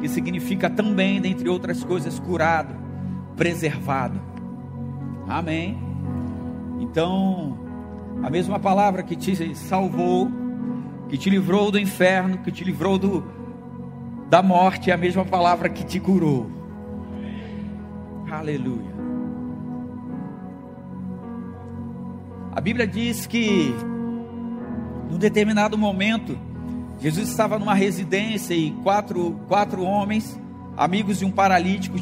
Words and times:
que 0.00 0.08
significa 0.08 0.70
também, 0.70 1.20
dentre 1.20 1.48
outras 1.48 1.84
coisas, 1.84 2.18
curado, 2.18 2.74
preservado. 3.36 4.20
Amém. 5.28 5.78
Então, 6.80 7.58
a 8.22 8.30
mesma 8.30 8.58
palavra 8.58 9.02
que 9.02 9.14
te 9.14 9.54
salvou, 9.54 10.30
que 11.08 11.16
te 11.16 11.28
livrou 11.30 11.70
do 11.70 11.78
inferno, 11.78 12.38
que 12.38 12.50
te 12.50 12.64
livrou 12.64 12.98
do, 12.98 13.24
da 14.28 14.42
morte, 14.42 14.90
é 14.90 14.94
a 14.94 14.96
mesma 14.96 15.24
palavra 15.24 15.68
que 15.68 15.84
te 15.84 16.00
curou. 16.00 16.50
Aleluia. 18.30 18.90
A 22.52 22.60
Bíblia 22.60 22.86
diz 22.86 23.26
que, 23.26 23.72
num 25.08 25.18
determinado 25.18 25.78
momento, 25.78 26.36
Jesus 27.00 27.30
estava 27.30 27.58
numa 27.58 27.74
residência 27.74 28.54
e 28.54 28.70
quatro, 28.82 29.40
quatro 29.48 29.82
homens, 29.82 30.38
amigos 30.76 31.18
de 31.18 31.24
um 31.24 31.30
paralítico, 31.30 31.96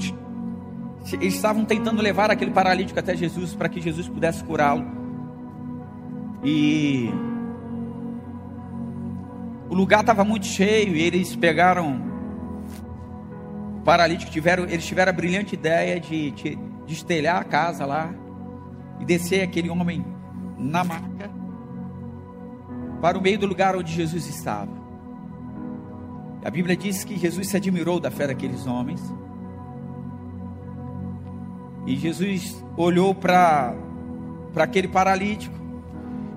eles 1.12 1.34
estavam 1.34 1.64
tentando 1.64 2.02
levar 2.02 2.30
aquele 2.30 2.50
paralítico 2.50 2.98
até 2.98 3.16
Jesus 3.16 3.54
para 3.54 3.68
que 3.68 3.80
Jesus 3.80 4.08
pudesse 4.08 4.42
curá-lo. 4.42 4.84
E 6.44 7.10
o 9.70 9.74
lugar 9.74 10.00
estava 10.00 10.24
muito 10.24 10.46
cheio 10.46 10.96
e 10.96 11.02
eles 11.02 11.34
pegaram 11.36 12.02
o 13.78 13.80
paralítico, 13.82 14.30
tiveram, 14.30 14.64
eles 14.64 14.84
tiveram 14.84 15.10
a 15.10 15.12
brilhante 15.12 15.54
ideia 15.54 16.00
de, 16.00 16.32
de, 16.32 16.58
de 16.86 16.92
estelhar 16.92 17.40
a 17.40 17.44
casa 17.44 17.86
lá 17.86 18.12
e 18.98 19.04
descer 19.04 19.42
aquele 19.42 19.70
homem 19.70 20.04
na 20.58 20.82
maca 20.82 21.30
para 23.00 23.16
o 23.16 23.22
meio 23.22 23.38
do 23.38 23.46
lugar 23.46 23.76
onde 23.76 23.92
Jesus 23.92 24.26
estava. 24.28 24.77
A 26.44 26.50
Bíblia 26.50 26.76
diz 26.76 27.04
que 27.04 27.18
Jesus 27.18 27.48
se 27.48 27.56
admirou 27.56 27.98
da 27.98 28.10
fé 28.10 28.26
daqueles 28.26 28.66
homens. 28.66 29.00
E 31.86 31.96
Jesus 31.96 32.62
olhou 32.76 33.14
para 33.14 33.74
aquele 34.56 34.88
paralítico 34.88 35.54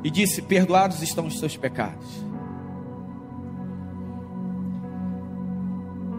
e 0.03 0.09
disse: 0.09 0.41
Perdoados 0.41 1.01
estão 1.01 1.27
os 1.27 1.39
seus 1.39 1.55
pecados. 1.55 2.25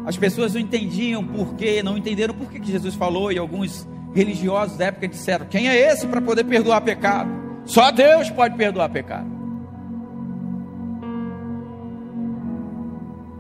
As 0.05 0.17
pessoas 0.17 0.55
não 0.55 0.61
entendiam 0.61 1.25
por 1.25 1.55
quê, 1.55 1.83
não 1.83 1.97
entenderam 1.97 2.35
por 2.35 2.51
que 2.51 2.63
Jesus 2.65 2.95
falou, 2.95 3.31
e 3.31 3.39
alguns 3.39 3.87
religiosos 4.15 4.77
da 4.77 4.87
época 4.87 5.09
disseram: 5.09 5.47
Quem 5.47 5.69
é 5.69 5.93
esse 5.93 6.07
para 6.07 6.21
poder 6.21 6.45
perdoar 6.45 6.81
pecado? 6.83 7.31
Só 7.65 7.91
Deus 7.91 8.29
pode 8.31 8.57
perdoar 8.57 8.89
pecado. 8.91 9.32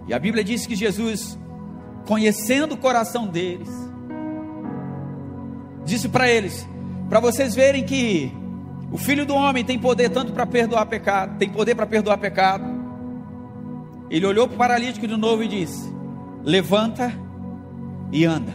E 0.06 0.14
a 0.14 0.18
Bíblia 0.18 0.42
diz 0.42 0.66
que 0.66 0.74
Jesus, 0.74 1.38
conhecendo 2.06 2.74
o 2.74 2.78
coração 2.78 3.26
deles, 3.26 3.68
disse 5.84 6.08
para 6.08 6.28
eles: 6.28 6.66
para 7.08 7.20
vocês 7.20 7.54
verem 7.54 7.84
que 7.84 8.32
o 8.90 8.98
Filho 8.98 9.26
do 9.26 9.34
Homem 9.34 9.64
tem 9.64 9.78
poder 9.78 10.08
tanto 10.10 10.32
para 10.32 10.46
perdoar 10.46 10.86
pecado, 10.86 11.38
tem 11.38 11.48
poder 11.48 11.74
para 11.74 11.86
perdoar 11.86 12.18
pecado. 12.18 12.64
Ele 14.10 14.26
olhou 14.26 14.46
para 14.46 14.54
o 14.54 14.58
paralítico 14.58 15.06
de 15.06 15.16
novo 15.16 15.42
e 15.42 15.48
disse: 15.48 15.92
Levanta 16.42 17.12
e 18.10 18.24
anda. 18.24 18.52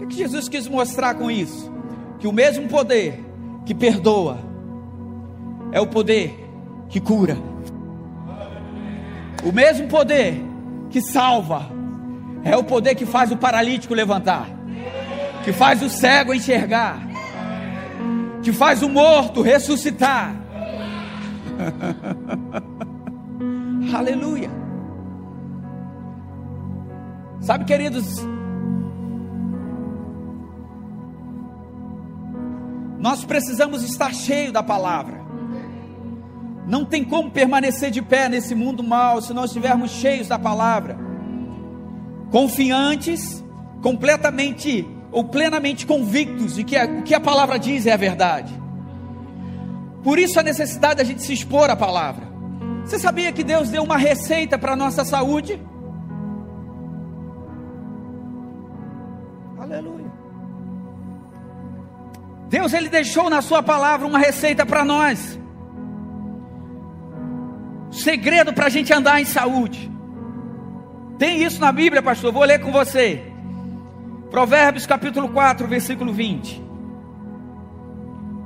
O 0.00 0.06
que, 0.06 0.16
Jesus 0.16 0.48
quis 0.48 0.68
mostrar 0.68 1.14
com 1.14 1.30
isso? 1.30 1.72
Que 2.18 2.26
o 2.26 2.32
mesmo 2.32 2.68
poder 2.68 3.24
que 3.64 3.74
perdoa 3.74 4.38
é 5.74 5.80
o 5.80 5.86
poder 5.88 6.48
que 6.88 7.00
cura. 7.00 7.36
O 9.42 9.50
mesmo 9.50 9.88
poder 9.88 10.40
que 10.88 11.00
salva 11.00 11.68
é 12.44 12.56
o 12.56 12.62
poder 12.62 12.94
que 12.94 13.04
faz 13.04 13.32
o 13.32 13.36
paralítico 13.36 13.92
levantar, 13.92 14.48
que 15.42 15.52
faz 15.52 15.82
o 15.82 15.90
cego 15.90 16.32
enxergar, 16.32 17.00
que 18.40 18.52
faz 18.52 18.84
o 18.84 18.88
morto 18.88 19.42
ressuscitar. 19.42 20.36
Aleluia. 23.92 24.50
Sabe, 27.40 27.64
queridos, 27.64 28.24
nós 33.00 33.24
precisamos 33.24 33.82
estar 33.82 34.14
cheio 34.14 34.52
da 34.52 34.62
palavra. 34.62 35.23
Não 36.66 36.84
tem 36.84 37.04
como 37.04 37.30
permanecer 37.30 37.90
de 37.90 38.00
pé 38.00 38.28
nesse 38.28 38.54
mundo 38.54 38.82
mal 38.82 39.20
se 39.20 39.34
nós 39.34 39.46
estivermos 39.46 39.90
cheios 39.90 40.28
da 40.28 40.38
palavra, 40.38 40.96
confiantes, 42.30 43.44
completamente 43.82 44.88
ou 45.12 45.24
plenamente 45.24 45.86
convictos 45.86 46.54
de 46.54 46.64
que 46.64 46.76
o 46.76 47.02
que 47.02 47.14
a 47.14 47.20
palavra 47.20 47.58
diz 47.58 47.86
é 47.86 47.92
a 47.92 47.96
verdade. 47.96 48.52
Por 50.02 50.18
isso 50.18 50.40
a 50.40 50.42
necessidade 50.42 50.96
da 50.96 51.04
gente 51.04 51.22
se 51.22 51.32
expor 51.32 51.70
à 51.70 51.76
palavra. 51.76 52.26
Você 52.84 52.98
sabia 52.98 53.30
que 53.30 53.44
Deus 53.44 53.68
deu 53.68 53.82
uma 53.82 53.96
receita 53.96 54.58
para 54.58 54.72
a 54.72 54.76
nossa 54.76 55.04
saúde? 55.04 55.60
Aleluia. 59.58 60.12
Deus 62.48 62.72
ele 62.72 62.88
deixou 62.88 63.28
na 63.28 63.42
sua 63.42 63.62
palavra 63.62 64.06
uma 64.06 64.18
receita 64.18 64.64
para 64.64 64.84
nós 64.84 65.38
segredo 67.94 68.52
para 68.52 68.66
a 68.66 68.68
gente 68.68 68.92
andar 68.92 69.20
em 69.20 69.24
saúde. 69.24 69.90
Tem 71.18 71.42
isso 71.42 71.60
na 71.60 71.70
Bíblia, 71.70 72.02
pastor? 72.02 72.32
Vou 72.32 72.44
ler 72.44 72.60
com 72.60 72.72
você. 72.72 73.22
Provérbios 74.30 74.86
capítulo 74.86 75.28
4, 75.28 75.66
versículo 75.66 76.12
20. 76.12 76.62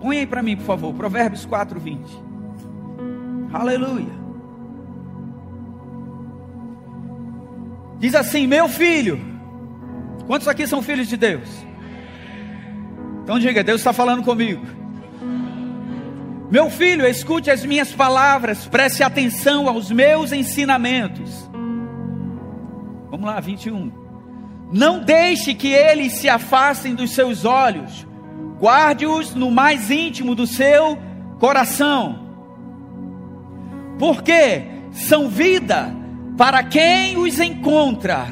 Põe 0.00 0.18
aí 0.18 0.26
para 0.26 0.42
mim, 0.42 0.56
por 0.56 0.64
favor. 0.64 0.94
Provérbios 0.94 1.46
4, 1.46 1.80
20. 1.80 2.22
Aleluia. 3.52 4.12
Diz 7.98 8.14
assim: 8.14 8.46
Meu 8.46 8.68
filho. 8.68 9.18
Quantos 10.26 10.46
aqui 10.46 10.66
são 10.66 10.82
filhos 10.82 11.08
de 11.08 11.16
Deus? 11.16 11.48
Então 13.22 13.38
diga: 13.38 13.64
Deus 13.64 13.80
está 13.80 13.92
falando 13.92 14.22
comigo. 14.22 14.77
Meu 16.50 16.70
filho, 16.70 17.06
escute 17.06 17.50
as 17.50 17.62
minhas 17.62 17.92
palavras, 17.92 18.66
preste 18.66 19.02
atenção 19.02 19.68
aos 19.68 19.90
meus 19.90 20.32
ensinamentos. 20.32 21.48
Vamos 23.10 23.26
lá, 23.26 23.38
21. 23.38 23.92
Não 24.72 25.00
deixe 25.00 25.54
que 25.54 25.68
eles 25.68 26.14
se 26.14 26.28
afastem 26.28 26.94
dos 26.94 27.10
seus 27.10 27.44
olhos, 27.44 28.06
guarde-os 28.58 29.34
no 29.34 29.50
mais 29.50 29.90
íntimo 29.90 30.34
do 30.34 30.46
seu 30.46 30.98
coração, 31.38 32.18
porque 33.98 34.64
são 34.90 35.28
vida 35.28 35.94
para 36.38 36.62
quem 36.62 37.18
os 37.18 37.38
encontra, 37.40 38.26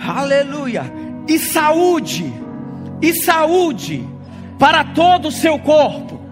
aleluia, 0.00 0.84
e 1.26 1.40
saúde, 1.40 2.32
e 3.02 3.12
saúde 3.14 4.06
para 4.60 4.84
todo 4.84 5.28
o 5.28 5.32
seu 5.32 5.58
corpo. 5.58 6.25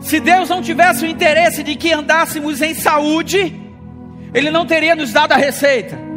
Se 0.00 0.18
Deus 0.18 0.48
não 0.48 0.62
tivesse 0.62 1.04
o 1.04 1.08
interesse 1.08 1.62
de 1.62 1.76
que 1.76 1.92
andássemos 1.92 2.62
em 2.62 2.74
saúde, 2.74 3.60
Ele 4.32 4.50
não 4.50 4.64
teria 4.64 4.96
nos 4.96 5.12
dado 5.12 5.32
a 5.32 5.36
receita. 5.36 5.98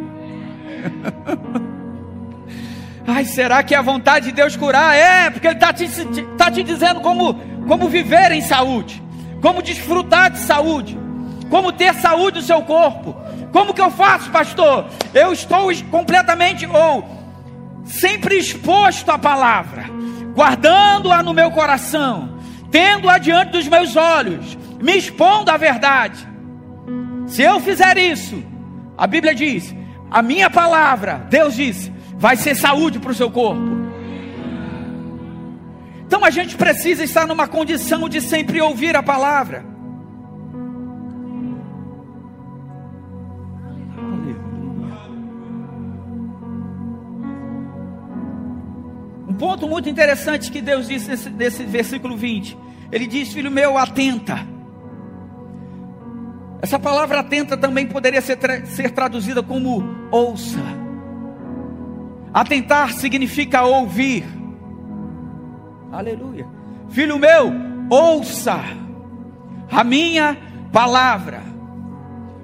Ai, 3.06 3.26
será 3.26 3.62
que 3.62 3.74
é 3.74 3.78
a 3.78 3.82
vontade 3.82 4.26
de 4.26 4.32
Deus 4.32 4.56
curar? 4.56 4.96
É, 4.96 5.28
porque 5.28 5.46
Ele 5.46 5.56
está 5.56 5.72
te, 5.72 5.86
tá 6.38 6.50
te 6.50 6.62
dizendo 6.62 7.02
como, 7.02 7.34
como 7.68 7.88
viver 7.88 8.32
em 8.32 8.40
saúde, 8.40 9.02
como 9.42 9.60
desfrutar 9.60 10.30
de 10.30 10.38
saúde, 10.38 10.98
como 11.50 11.70
ter 11.70 11.92
saúde 11.94 12.38
no 12.38 12.42
seu 12.42 12.62
corpo. 12.62 13.14
Como 13.52 13.74
que 13.74 13.80
eu 13.80 13.90
faço, 13.90 14.30
pastor? 14.30 14.86
Eu 15.12 15.32
estou 15.32 15.70
completamente 15.90 16.66
ou 16.66 17.06
sempre 17.84 18.38
exposto 18.38 19.10
à 19.10 19.18
palavra, 19.18 19.84
guardando-a 20.34 21.22
no 21.22 21.34
meu 21.34 21.50
coração 21.50 22.33
tendo 22.74 23.08
adiante 23.08 23.52
dos 23.52 23.68
meus 23.68 23.94
olhos, 23.94 24.58
me 24.82 24.96
expondo 24.96 25.48
à 25.48 25.56
verdade. 25.56 26.26
Se 27.28 27.40
eu 27.40 27.60
fizer 27.60 27.96
isso, 27.96 28.42
a 28.98 29.06
Bíblia 29.06 29.32
diz, 29.32 29.72
a 30.10 30.20
minha 30.20 30.50
palavra, 30.50 31.24
Deus 31.30 31.54
diz, 31.54 31.88
vai 32.16 32.34
ser 32.34 32.56
saúde 32.56 32.98
para 32.98 33.12
o 33.12 33.14
seu 33.14 33.30
corpo. 33.30 33.62
Então 36.04 36.24
a 36.24 36.30
gente 36.30 36.56
precisa 36.56 37.04
estar 37.04 37.28
numa 37.28 37.46
condição 37.46 38.08
de 38.08 38.20
sempre 38.20 38.60
ouvir 38.60 38.96
a 38.96 39.04
palavra. 39.04 39.64
Um 49.34 49.36
ponto 49.36 49.66
muito 49.66 49.88
interessante 49.88 50.48
que 50.48 50.62
Deus 50.62 50.86
disse 50.86 51.08
nesse, 51.10 51.28
nesse 51.28 51.64
versículo 51.64 52.16
20. 52.16 52.56
Ele 52.92 53.04
diz: 53.04 53.32
Filho 53.32 53.50
meu, 53.50 53.76
atenta. 53.76 54.46
Essa 56.62 56.78
palavra 56.78 57.18
atenta 57.18 57.56
também 57.56 57.84
poderia 57.84 58.20
ser, 58.20 58.36
tra 58.36 58.64
ser 58.64 58.92
traduzida 58.92 59.42
como 59.42 59.84
ouça. 60.12 60.60
Atentar 62.32 62.92
significa 62.92 63.62
ouvir. 63.62 64.24
Aleluia. 65.90 66.46
Filho 66.90 67.18
meu, 67.18 67.52
ouça 67.90 68.60
a 69.68 69.82
minha 69.82 70.38
palavra. 70.72 71.42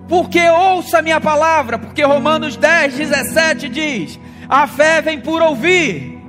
Porque 0.08 0.40
ouça 0.40 0.98
a 0.98 1.02
minha 1.02 1.20
palavra? 1.20 1.78
Porque 1.78 2.02
Romanos 2.02 2.56
10, 2.56 2.96
17 2.96 3.68
diz: 3.68 4.18
A 4.48 4.66
fé 4.66 5.00
vem 5.00 5.20
por 5.20 5.40
ouvir, 5.40 6.19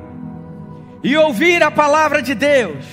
e 1.03 1.17
ouvir 1.17 1.63
a 1.63 1.71
palavra 1.71 2.21
de 2.21 2.35
Deus. 2.35 2.85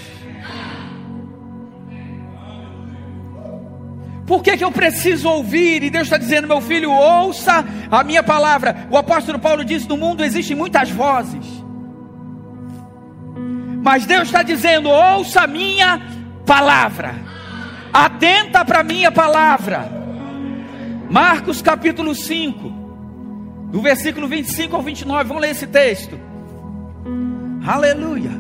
Por 4.27 4.43
que, 4.43 4.59
que 4.59 4.65
eu 4.65 4.71
preciso 4.71 5.27
ouvir? 5.27 5.83
E 5.83 5.89
Deus 5.89 6.05
está 6.05 6.19
dizendo, 6.19 6.47
meu 6.47 6.61
filho, 6.61 6.91
ouça 6.91 7.65
a 7.91 8.05
minha 8.05 8.23
palavra. 8.23 8.87
O 8.91 8.99
apóstolo 8.99 9.39
Paulo 9.39 9.65
diz: 9.65 9.87
no 9.87 9.97
mundo 9.97 10.23
existem 10.23 10.55
muitas 10.55 10.91
vozes. 10.91 11.47
Mas 13.83 14.05
Deus 14.05 14.25
está 14.25 14.43
dizendo: 14.43 14.91
ouça 14.91 15.43
a 15.43 15.47
minha 15.47 16.03
palavra. 16.45 17.15
Atenta 17.91 18.67
para 18.67 18.81
a 18.81 18.85
minha 18.85 19.11
palavra. 19.11 19.91
Marcos 21.09 21.63
capítulo 21.63 22.15
5, 22.15 22.69
do 23.73 23.81
versículo 23.81 24.29
25 24.29 24.77
ao 24.77 24.83
29. 24.83 25.25
Vamos 25.25 25.43
ler 25.43 25.53
esse 25.53 25.67
texto. 25.67 26.28
Aleluia. 27.69 28.31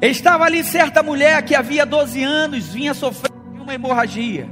Estava 0.00 0.44
ali 0.44 0.62
certa 0.62 1.02
mulher 1.02 1.42
que 1.42 1.52
havia 1.52 1.84
12 1.84 2.22
anos 2.22 2.72
vinha 2.72 2.94
sofrendo 2.94 3.60
uma 3.60 3.74
hemorragia. 3.74 4.48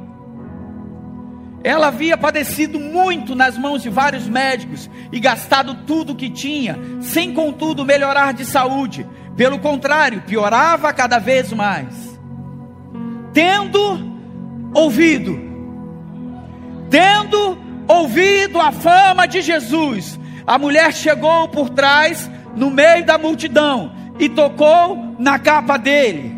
Ela 1.62 1.86
havia 1.86 2.16
padecido 2.16 2.80
muito 2.80 3.36
nas 3.36 3.56
mãos 3.56 3.84
de 3.84 3.88
vários 3.88 4.26
médicos 4.26 4.90
e 5.12 5.20
gastado 5.20 5.76
tudo 5.86 6.12
o 6.12 6.16
que 6.16 6.28
tinha, 6.28 6.76
sem 7.02 7.32
contudo 7.32 7.84
melhorar 7.84 8.34
de 8.34 8.44
saúde. 8.44 9.06
Pelo 9.36 9.60
contrário, 9.60 10.22
piorava 10.22 10.92
cada 10.92 11.20
vez 11.20 11.52
mais. 11.52 12.18
Tendo 13.32 14.18
ouvido, 14.74 15.38
tendo 16.90 17.56
ouvido 17.86 18.60
a 18.60 18.72
fama 18.72 19.24
de 19.26 19.40
Jesus, 19.40 20.18
a 20.44 20.58
mulher 20.58 20.92
chegou 20.92 21.46
por 21.46 21.70
trás, 21.70 22.28
no 22.56 22.70
meio 22.70 23.04
da 23.04 23.18
multidão, 23.18 23.92
e 24.18 24.28
tocou 24.28 25.16
na 25.18 25.38
capa 25.38 25.76
dele 25.76 26.34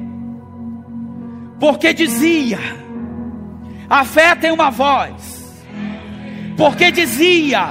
porque 1.59 1.93
dizia: 1.93 2.59
a 3.89 4.05
fé 4.05 4.35
tem 4.35 4.51
uma 4.51 4.71
voz. 4.71 5.37
Porque 6.57 6.91
dizia, 6.91 7.67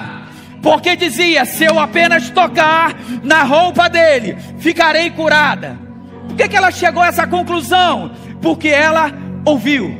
porque 0.61 0.95
dizia: 0.95 1.45
se 1.45 1.63
eu 1.63 1.79
apenas 1.79 2.29
tocar 2.29 2.95
na 3.23 3.43
roupa 3.43 3.89
dele, 3.89 4.37
ficarei 4.59 5.09
curada. 5.11 5.79
Por 6.27 6.35
que, 6.35 6.49
que 6.49 6.57
ela 6.57 6.71
chegou 6.71 7.03
a 7.03 7.07
essa 7.07 7.27
conclusão? 7.27 8.11
Porque 8.41 8.67
ela 8.67 9.11
ouviu. 9.45 9.95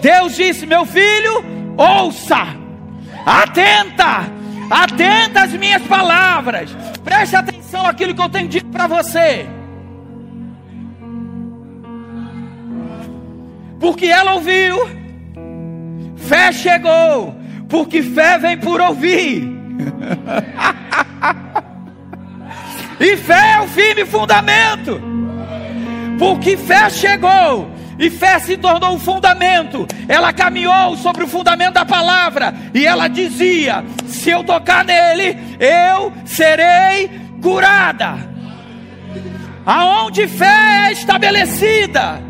Deus 0.00 0.36
disse: 0.36 0.66
meu 0.66 0.84
filho, 0.84 1.44
ouça, 1.76 2.46
atenta, 3.24 4.24
atenta 4.70 5.42
às 5.42 5.52
minhas 5.52 5.82
palavras, 5.82 6.74
preste 7.02 7.36
atenção 7.36 7.86
àquilo 7.86 8.14
que 8.14 8.22
eu 8.22 8.28
tenho 8.28 8.48
dito 8.48 8.66
para 8.66 8.86
você. 8.86 9.46
porque 13.84 14.06
ela 14.06 14.36
ouviu, 14.36 14.78
fé 16.16 16.50
chegou, 16.52 17.36
porque 17.68 18.02
fé 18.02 18.38
vem 18.38 18.56
por 18.56 18.80
ouvir. 18.80 19.44
e 22.98 23.14
fé 23.18 23.56
é 23.56 23.60
o 23.60 23.68
firme 23.68 24.06
fundamento, 24.06 24.98
porque 26.18 26.56
fé 26.56 26.88
chegou, 26.88 27.70
e 27.98 28.10
fé 28.10 28.38
se 28.38 28.56
tornou 28.56 28.94
o 28.94 28.98
fundamento. 28.98 29.86
Ela 30.08 30.32
caminhou 30.32 30.96
sobre 30.96 31.24
o 31.24 31.28
fundamento 31.28 31.74
da 31.74 31.84
palavra, 31.84 32.54
e 32.72 32.86
ela 32.86 33.08
dizia: 33.08 33.84
Se 34.06 34.30
eu 34.30 34.44
tocar 34.44 34.84
nele, 34.84 35.36
eu 35.60 36.12
serei 36.24 37.10
curada. 37.40 38.34
Aonde 39.66 40.28
fé 40.28 40.88
é 40.88 40.92
estabelecida, 40.92 42.22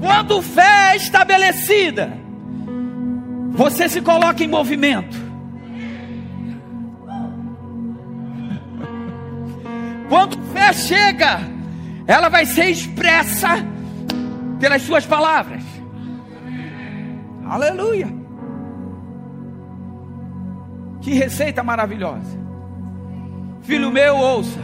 quando 0.00 0.42
fé 0.42 0.92
é 0.92 0.96
estabelecida, 0.96 2.12
você 3.52 3.88
se 3.88 4.00
coloca 4.00 4.42
em 4.42 4.48
movimento. 4.48 5.16
Quando 10.08 10.36
fé 10.52 10.72
chega, 10.72 11.55
ela 12.06 12.28
vai 12.28 12.46
ser 12.46 12.70
expressa 12.70 13.48
pelas 14.60 14.82
suas 14.82 15.04
palavras. 15.04 15.62
Aleluia. 17.44 18.08
Que 21.00 21.14
receita 21.14 21.62
maravilhosa. 21.62 22.38
Filho 23.62 23.90
meu, 23.90 24.16
ouça. 24.16 24.60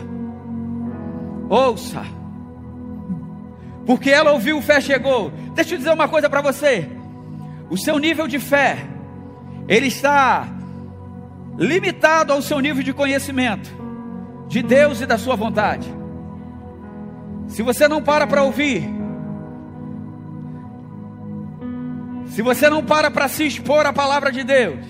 Ouça 1.49 2.23
porque 3.87 4.11
ela 4.11 4.33
ouviu, 4.33 4.61
fé 4.63 4.81
chegou. 4.81 5.31
Deixa 5.55 5.75
eu 5.75 5.79
dizer 5.79 5.91
uma 5.91 6.09
coisa 6.09 6.29
para 6.31 6.41
você. 6.41 6.89
O 7.69 7.77
seu 7.77 7.99
nível 7.99 8.29
de 8.29 8.39
fé, 8.39 8.79
ele 9.69 9.87
está 9.87 10.47
limitado 11.59 12.33
ao 12.33 12.43
seu 12.43 12.61
nível 12.61 12.83
de 12.83 12.93
conhecimento 12.93 13.71
de 14.49 14.63
Deus 14.63 15.01
e 15.01 15.07
da 15.07 15.19
sua 15.19 15.37
vontade. 15.37 15.93
Se 17.49 17.63
você 17.63 17.87
não 17.87 18.03
para 18.03 18.27
para 18.27 18.43
ouvir, 18.43 18.89
se 22.27 22.41
você 22.41 22.71
não 22.71 22.83
para 22.83 23.11
para 23.11 23.29
se 23.29 23.47
expor 23.47 23.85
à 23.85 23.93
palavra 23.93 24.33
de 24.33 24.43
Deus, 24.43 24.85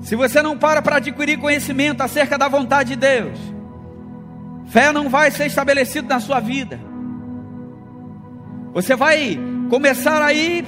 se 0.00 0.14
você 0.14 0.42
não 0.42 0.56
para 0.56 0.82
para 0.82 0.96
adquirir 0.96 1.38
conhecimento 1.38 2.02
acerca 2.02 2.36
da 2.36 2.48
vontade 2.48 2.90
de 2.90 2.96
Deus, 2.96 3.38
fé 4.66 4.92
não 4.92 5.08
vai 5.08 5.30
ser 5.30 5.46
estabelecida 5.46 6.06
na 6.06 6.20
sua 6.20 6.40
vida. 6.40 6.78
Você 8.74 8.94
vai 8.94 9.38
começar 9.70 10.22
a 10.22 10.32
ir 10.32 10.64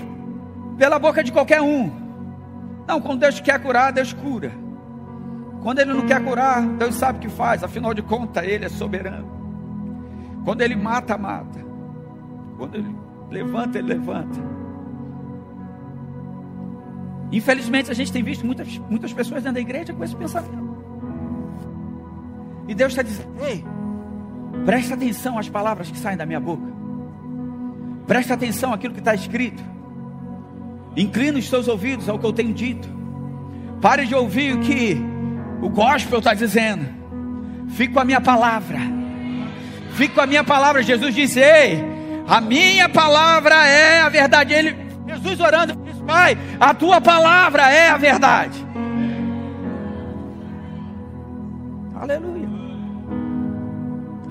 pela 0.76 0.99
boca 0.99 1.23
de 1.23 1.31
qualquer 1.31 1.61
um. 1.61 1.91
Não, 2.88 3.00
quando 3.00 3.21
Deus 3.21 3.38
quer 3.38 3.61
curar, 3.61 3.93
Deus 3.93 4.12
cura. 4.12 4.50
Quando 5.62 5.79
Ele 5.79 5.93
não 5.93 6.07
quer 6.07 6.25
curar, 6.25 6.62
Deus 6.62 6.95
sabe 6.95 7.19
o 7.19 7.21
que 7.21 7.29
faz, 7.29 7.62
afinal 7.62 7.93
de 7.93 8.03
contas, 8.03 8.45
Ele 8.45 8.64
é 8.64 8.69
soberano. 8.69 9.39
Quando 10.44 10.62
Ele 10.62 10.76
mata, 10.76 11.16
mata. 11.18 11.64
Quando 12.56 12.75
Ele 12.75 12.94
levanta, 13.30 13.78
Ele 13.78 13.88
levanta. 13.88 14.40
Infelizmente, 17.32 17.90
a 17.90 17.94
gente 17.94 18.12
tem 18.12 18.23
visto 18.23 18.44
muitas, 18.44 18.78
muitas 18.90 19.12
pessoas 19.12 19.42
dentro 19.42 19.54
da 19.54 19.61
igreja 19.61 19.92
com 19.92 20.02
esse 20.02 20.16
pensamento. 20.16 20.70
E 22.66 22.75
Deus 22.75 22.92
está 22.92 23.02
dizendo: 23.02 23.30
ei, 23.40 23.64
presta 24.64 24.94
atenção 24.94 25.38
às 25.38 25.49
palavras 25.49 25.90
que 25.90 25.99
saem 25.99 26.16
da 26.16 26.26
minha 26.26 26.40
boca. 26.40 26.70
Presta 28.06 28.35
atenção 28.35 28.73
àquilo 28.73 28.94
que 28.94 29.00
está 29.00 29.14
escrito. 29.14 29.62
Inclina 30.97 31.38
os 31.38 31.49
seus 31.49 31.68
ouvidos 31.68 32.09
ao 32.09 32.18
que 32.18 32.26
eu 32.26 32.32
tenho 32.32 32.52
dito. 32.52 32.88
Pare 33.80 34.06
de 34.06 34.14
ouvir 34.14 34.56
o 34.56 34.61
que 34.61 35.00
o 35.62 35.68
gospel 35.68 36.18
está 36.18 36.35
dizendo. 36.35 36.85
Fique 37.68 37.94
com 37.94 38.00
a 38.00 38.04
minha 38.04 38.20
palavra. 38.20 39.00
Fique 39.94 40.14
com 40.14 40.20
a 40.20 40.26
minha 40.26 40.44
palavra. 40.44 40.82
Jesus 40.82 41.14
disse: 41.14 41.40
Ei, 41.40 41.85
a 42.26 42.40
minha 42.40 42.88
palavra 42.88 43.66
é 43.66 44.00
a 44.00 44.09
verdade. 44.09 44.52
Ele, 44.52 44.76
Jesus 45.06 45.40
orando, 45.40 45.75
disse: 45.85 46.02
Pai, 46.02 46.37
a 46.59 46.75
tua 46.75 47.00
palavra 47.00 47.70
é 47.70 47.90
a 47.90 47.97
verdade. 47.97 48.66
Aleluia. 51.94 52.49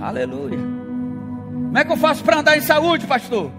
Aleluia. 0.01 0.57
Como 0.57 1.77
é 1.77 1.85
que 1.85 1.91
eu 1.91 1.97
faço 1.97 2.23
para 2.23 2.39
andar 2.39 2.57
em 2.57 2.61
saúde, 2.61 3.05
pastor? 3.05 3.51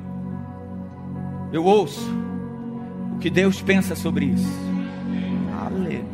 eu 1.53 1.65
ouço 1.65 2.09
o 3.15 3.19
que 3.19 3.29
Deus 3.29 3.61
pensa 3.61 3.95
sobre 3.95 4.27
isso. 4.27 4.53
Aleluia. 5.61 6.05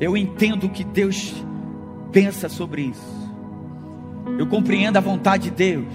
Eu 0.00 0.16
entendo 0.16 0.64
o 0.64 0.70
que 0.70 0.84
Deus 0.84 1.34
pensa 2.12 2.48
sobre 2.48 2.82
isso. 2.82 3.23
Eu 4.38 4.46
compreendo 4.46 4.96
a 4.96 5.00
vontade 5.00 5.44
de 5.44 5.50
Deus. 5.50 5.92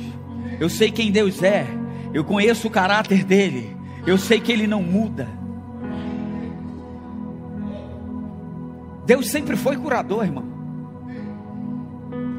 Eu 0.59 0.69
sei 0.69 0.91
quem 0.91 1.11
Deus 1.11 1.41
é. 1.41 1.67
Eu 2.13 2.23
conheço 2.23 2.67
o 2.67 2.71
caráter 2.71 3.23
dele. 3.23 3.75
Eu 4.05 4.17
sei 4.17 4.39
que 4.39 4.51
ele 4.51 4.67
não 4.67 4.81
muda. 4.81 5.27
Deus 9.05 9.29
sempre 9.29 9.55
foi 9.55 9.75
curador, 9.75 10.23
irmão. 10.23 10.45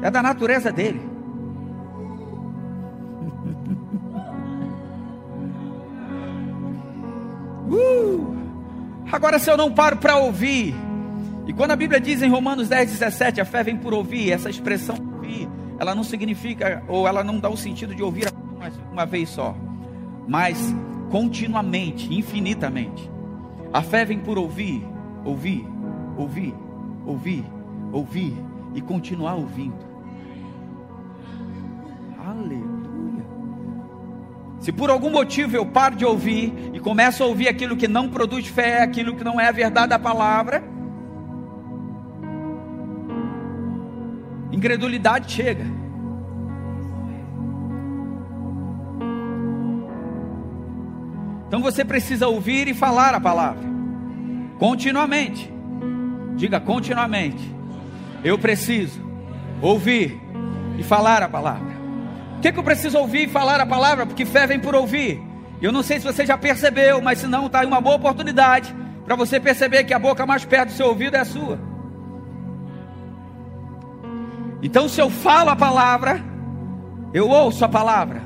É 0.01 0.09
da 0.09 0.21
natureza 0.21 0.71
dele. 0.71 1.01
Uh! 7.71 8.35
Agora, 9.09 9.39
se 9.39 9.49
eu 9.49 9.55
não 9.55 9.71
paro 9.71 9.95
para 9.95 10.17
ouvir, 10.17 10.75
e 11.47 11.53
quando 11.53 11.71
a 11.71 11.75
Bíblia 11.75 12.01
diz 12.01 12.21
em 12.21 12.29
Romanos 12.29 12.67
10, 12.67 12.91
17, 12.91 13.39
a 13.39 13.45
fé 13.45 13.63
vem 13.63 13.77
por 13.77 13.93
ouvir, 13.93 14.29
essa 14.29 14.49
expressão 14.49 14.97
ouvir 15.13 15.47
ela 15.81 15.95
não 15.95 16.03
significa, 16.03 16.83
ou 16.87 17.07
ela 17.07 17.23
não 17.23 17.39
dá 17.39 17.49
o 17.49 17.57
sentido 17.57 17.95
de 17.95 18.03
ouvir 18.03 18.31
uma, 18.55 18.69
uma 18.91 19.03
vez 19.03 19.29
só, 19.29 19.55
mas 20.27 20.75
continuamente, 21.09 22.13
infinitamente. 22.13 23.09
A 23.73 23.81
fé 23.81 24.05
vem 24.05 24.19
por 24.19 24.37
ouvir, 24.37 24.87
ouvir, 25.25 25.65
ouvir, 26.15 26.53
ouvir, 27.03 27.43
ouvir 27.91 28.31
e 28.75 28.81
continuar 28.81 29.33
ouvindo. 29.33 29.83
Aleluia. 32.27 33.25
Se 34.59 34.71
por 34.71 34.91
algum 34.91 35.09
motivo 35.09 35.55
eu 35.55 35.65
paro 35.65 35.95
de 35.95 36.05
ouvir 36.05 36.53
e 36.75 36.79
começo 36.79 37.23
a 37.23 37.25
ouvir 37.25 37.47
aquilo 37.47 37.75
que 37.75 37.87
não 37.87 38.07
produz 38.07 38.45
fé, 38.45 38.83
aquilo 38.83 39.15
que 39.15 39.23
não 39.23 39.41
é 39.41 39.47
a 39.47 39.51
verdade 39.51 39.87
da 39.87 39.97
palavra, 39.97 40.63
incredulidade 44.61 45.31
chega. 45.31 45.65
Então 51.47 51.61
você 51.61 51.83
precisa 51.83 52.27
ouvir 52.27 52.67
e 52.67 52.73
falar 52.73 53.15
a 53.15 53.19
palavra, 53.19 53.67
continuamente. 54.59 55.51
Diga 56.35 56.59
continuamente. 56.59 57.43
Eu 58.23 58.37
preciso 58.37 59.01
ouvir 59.61 60.21
e 60.77 60.83
falar 60.83 61.23
a 61.23 61.27
palavra. 61.27 61.71
Por 62.33 62.41
que, 62.41 62.51
que 62.51 62.59
eu 62.59 62.63
preciso 62.63 62.99
ouvir 62.99 63.27
e 63.27 63.31
falar 63.31 63.59
a 63.59 63.65
palavra? 63.65 64.05
Porque 64.05 64.25
fé 64.25 64.45
vem 64.45 64.59
por 64.59 64.75
ouvir. 64.75 65.21
Eu 65.59 65.71
não 65.71 65.83
sei 65.83 65.99
se 65.99 66.05
você 66.05 66.25
já 66.25 66.37
percebeu, 66.37 67.01
mas 67.01 67.19
se 67.19 67.27
não, 67.27 67.47
está 67.47 67.61
aí 67.61 67.67
uma 67.67 67.81
boa 67.81 67.95
oportunidade 67.95 68.73
para 69.05 69.15
você 69.15 69.39
perceber 69.39 69.83
que 69.83 69.93
a 69.93 69.99
boca 69.99 70.25
mais 70.25 70.45
perto 70.45 70.69
do 70.69 70.75
seu 70.75 70.87
ouvido 70.87 71.15
é 71.15 71.19
a 71.19 71.25
sua. 71.25 71.70
Então, 74.61 74.87
se 74.87 75.01
eu 75.01 75.09
falo 75.09 75.49
a 75.49 75.55
palavra, 75.55 76.23
eu 77.13 77.27
ouço 77.27 77.65
a 77.65 77.69
palavra. 77.69 78.21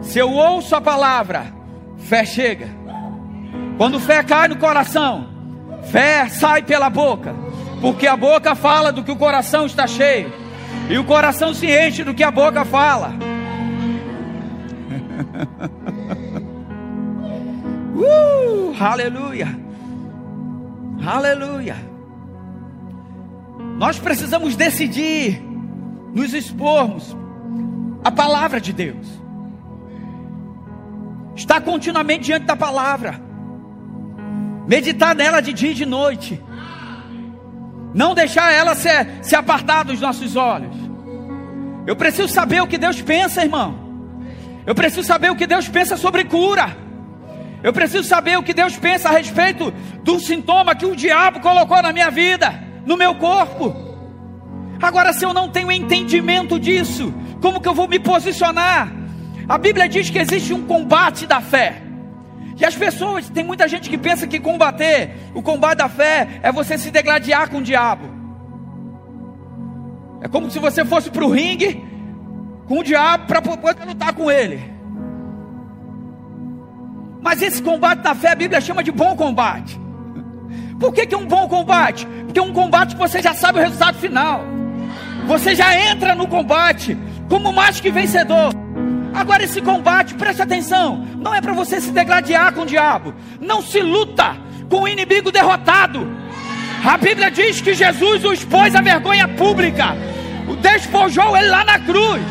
Se 0.00 0.18
eu 0.18 0.32
ouço 0.32 0.74
a 0.74 0.80
palavra, 0.80 1.52
fé 1.98 2.24
chega. 2.24 2.68
Quando 3.76 4.00
fé 4.00 4.22
cai 4.22 4.48
no 4.48 4.56
coração, 4.56 5.28
fé 5.90 6.28
sai 6.28 6.62
pela 6.62 6.88
boca, 6.88 7.34
porque 7.80 8.06
a 8.06 8.16
boca 8.16 8.54
fala 8.54 8.90
do 8.90 9.04
que 9.04 9.10
o 9.10 9.16
coração 9.16 9.66
está 9.66 9.86
cheio, 9.86 10.32
e 10.88 10.96
o 10.96 11.04
coração 11.04 11.52
se 11.52 11.66
enche 11.66 12.02
do 12.02 12.14
que 12.14 12.22
a 12.22 12.30
boca 12.30 12.64
fala. 12.64 13.12
uh, 17.94 18.74
aleluia, 18.80 19.48
aleluia. 21.06 21.76
Nós 23.78 23.98
precisamos 23.98 24.56
decidir 24.56 25.45
nos 26.16 26.32
expormos 26.32 27.14
a 28.02 28.10
palavra 28.10 28.58
de 28.58 28.72
Deus. 28.72 29.06
Estar 31.34 31.60
continuamente 31.60 32.24
diante 32.24 32.46
da 32.46 32.56
palavra. 32.56 33.20
Meditar 34.66 35.14
nela 35.14 35.42
de 35.42 35.52
dia 35.52 35.72
e 35.72 35.74
de 35.74 35.84
noite. 35.84 36.42
Não 37.92 38.14
deixar 38.14 38.50
ela 38.50 38.74
se, 38.74 38.88
se 39.20 39.36
apartar 39.36 39.84
dos 39.84 40.00
nossos 40.00 40.36
olhos. 40.36 40.74
Eu 41.86 41.94
preciso 41.94 42.28
saber 42.28 42.62
o 42.62 42.66
que 42.66 42.78
Deus 42.78 43.02
pensa, 43.02 43.42
irmão. 43.42 43.78
Eu 44.64 44.74
preciso 44.74 45.06
saber 45.06 45.30
o 45.30 45.36
que 45.36 45.46
Deus 45.46 45.68
pensa 45.68 45.98
sobre 45.98 46.24
cura. 46.24 46.74
Eu 47.62 47.74
preciso 47.74 48.04
saber 48.04 48.38
o 48.38 48.42
que 48.42 48.54
Deus 48.54 48.74
pensa 48.78 49.10
a 49.10 49.12
respeito 49.12 49.70
do 50.02 50.18
sintoma 50.18 50.74
que 50.74 50.86
o 50.86 50.96
diabo 50.96 51.40
colocou 51.40 51.82
na 51.82 51.92
minha 51.92 52.10
vida, 52.10 52.54
no 52.86 52.96
meu 52.96 53.16
corpo. 53.16 53.85
Agora, 54.80 55.12
se 55.12 55.24
eu 55.24 55.32
não 55.32 55.48
tenho 55.48 55.72
entendimento 55.72 56.58
disso, 56.58 57.12
como 57.40 57.60
que 57.60 57.68
eu 57.68 57.74
vou 57.74 57.88
me 57.88 57.98
posicionar? 57.98 58.92
A 59.48 59.58
Bíblia 59.58 59.88
diz 59.88 60.10
que 60.10 60.18
existe 60.18 60.52
um 60.52 60.66
combate 60.66 61.26
da 61.26 61.40
fé. 61.40 61.82
E 62.58 62.64
as 62.64 62.74
pessoas, 62.74 63.28
tem 63.28 63.44
muita 63.44 63.68
gente 63.68 63.88
que 63.88 63.98
pensa 63.98 64.26
que 64.26 64.40
combater, 64.40 65.14
o 65.34 65.42
combate 65.42 65.78
da 65.78 65.88
fé 65.88 66.40
é 66.42 66.50
você 66.50 66.78
se 66.78 66.90
degladiar 66.90 67.50
com 67.50 67.58
o 67.58 67.62
diabo. 67.62 68.08
É 70.22 70.28
como 70.28 70.50
se 70.50 70.58
você 70.58 70.84
fosse 70.84 71.10
para 71.10 71.24
o 71.24 71.30
ringue 71.30 71.84
com 72.66 72.78
o 72.78 72.82
diabo 72.82 73.26
para 73.26 73.42
poder 73.42 73.84
lutar 73.86 74.12
com 74.14 74.30
ele. 74.30 74.76
Mas 77.20 77.42
esse 77.42 77.62
combate 77.62 78.00
da 78.00 78.14
fé 78.14 78.30
a 78.30 78.34
Bíblia 78.34 78.60
chama 78.60 78.82
de 78.82 78.90
bom 78.90 79.14
combate. 79.14 79.78
Por 80.80 80.92
que, 80.92 81.06
que 81.06 81.14
é 81.14 81.18
um 81.18 81.26
bom 81.26 81.48
combate? 81.48 82.06
Porque 82.24 82.38
é 82.38 82.42
um 82.42 82.52
combate 82.52 82.94
que 82.94 83.00
você 83.00 83.20
já 83.22 83.34
sabe 83.34 83.58
o 83.58 83.62
resultado 83.62 83.98
final. 83.98 84.42
Você 85.26 85.54
já 85.54 85.74
entra 85.90 86.14
no 86.14 86.26
combate 86.26 86.96
como 87.28 87.52
mais 87.52 87.80
que 87.80 87.90
vencedor. 87.90 88.52
Agora, 89.12 89.42
esse 89.42 89.60
combate, 89.60 90.14
preste 90.14 90.42
atenção, 90.42 91.04
não 91.18 91.34
é 91.34 91.40
para 91.40 91.52
você 91.52 91.80
se 91.80 91.90
degladiar 91.90 92.52
com 92.52 92.62
o 92.62 92.66
diabo. 92.66 93.14
Não 93.40 93.62
se 93.62 93.80
luta 93.80 94.36
com 94.68 94.82
o 94.82 94.88
inimigo 94.88 95.32
derrotado. 95.32 96.06
A 96.84 96.96
Bíblia 96.96 97.30
diz 97.30 97.60
que 97.60 97.74
Jesus 97.74 98.24
o 98.24 98.32
expôs 98.32 98.74
à 98.74 98.80
vergonha 98.80 99.26
pública, 99.26 99.96
o 100.48 100.54
despojou 100.54 101.36
ele 101.36 101.48
lá 101.48 101.64
na 101.64 101.78
cruz. 101.80 102.22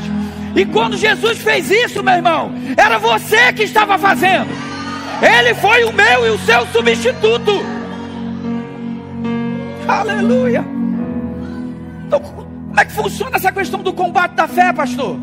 E 0.56 0.66
quando 0.66 0.96
Jesus 0.96 1.40
fez 1.40 1.70
isso, 1.70 2.02
meu 2.02 2.14
irmão, 2.14 2.52
era 2.78 2.98
você 2.98 3.52
que 3.52 3.64
estava 3.64 3.98
fazendo. 3.98 4.48
Ele 5.22 5.54
foi 5.56 5.84
o 5.84 5.92
meu 5.92 6.26
e 6.26 6.30
o 6.30 6.40
seu 6.40 6.66
substituto. 6.68 7.66
Aleluia. 9.88 10.64
Então, 12.08 12.45
como 12.76 12.82
é 12.82 12.86
que 12.86 12.92
funciona 12.92 13.38
essa 13.38 13.54
questão 13.54 13.82
do 13.82 13.94
combate 13.94 14.34
da 14.34 14.50
fé, 14.50 14.74
pastor? 14.74 15.18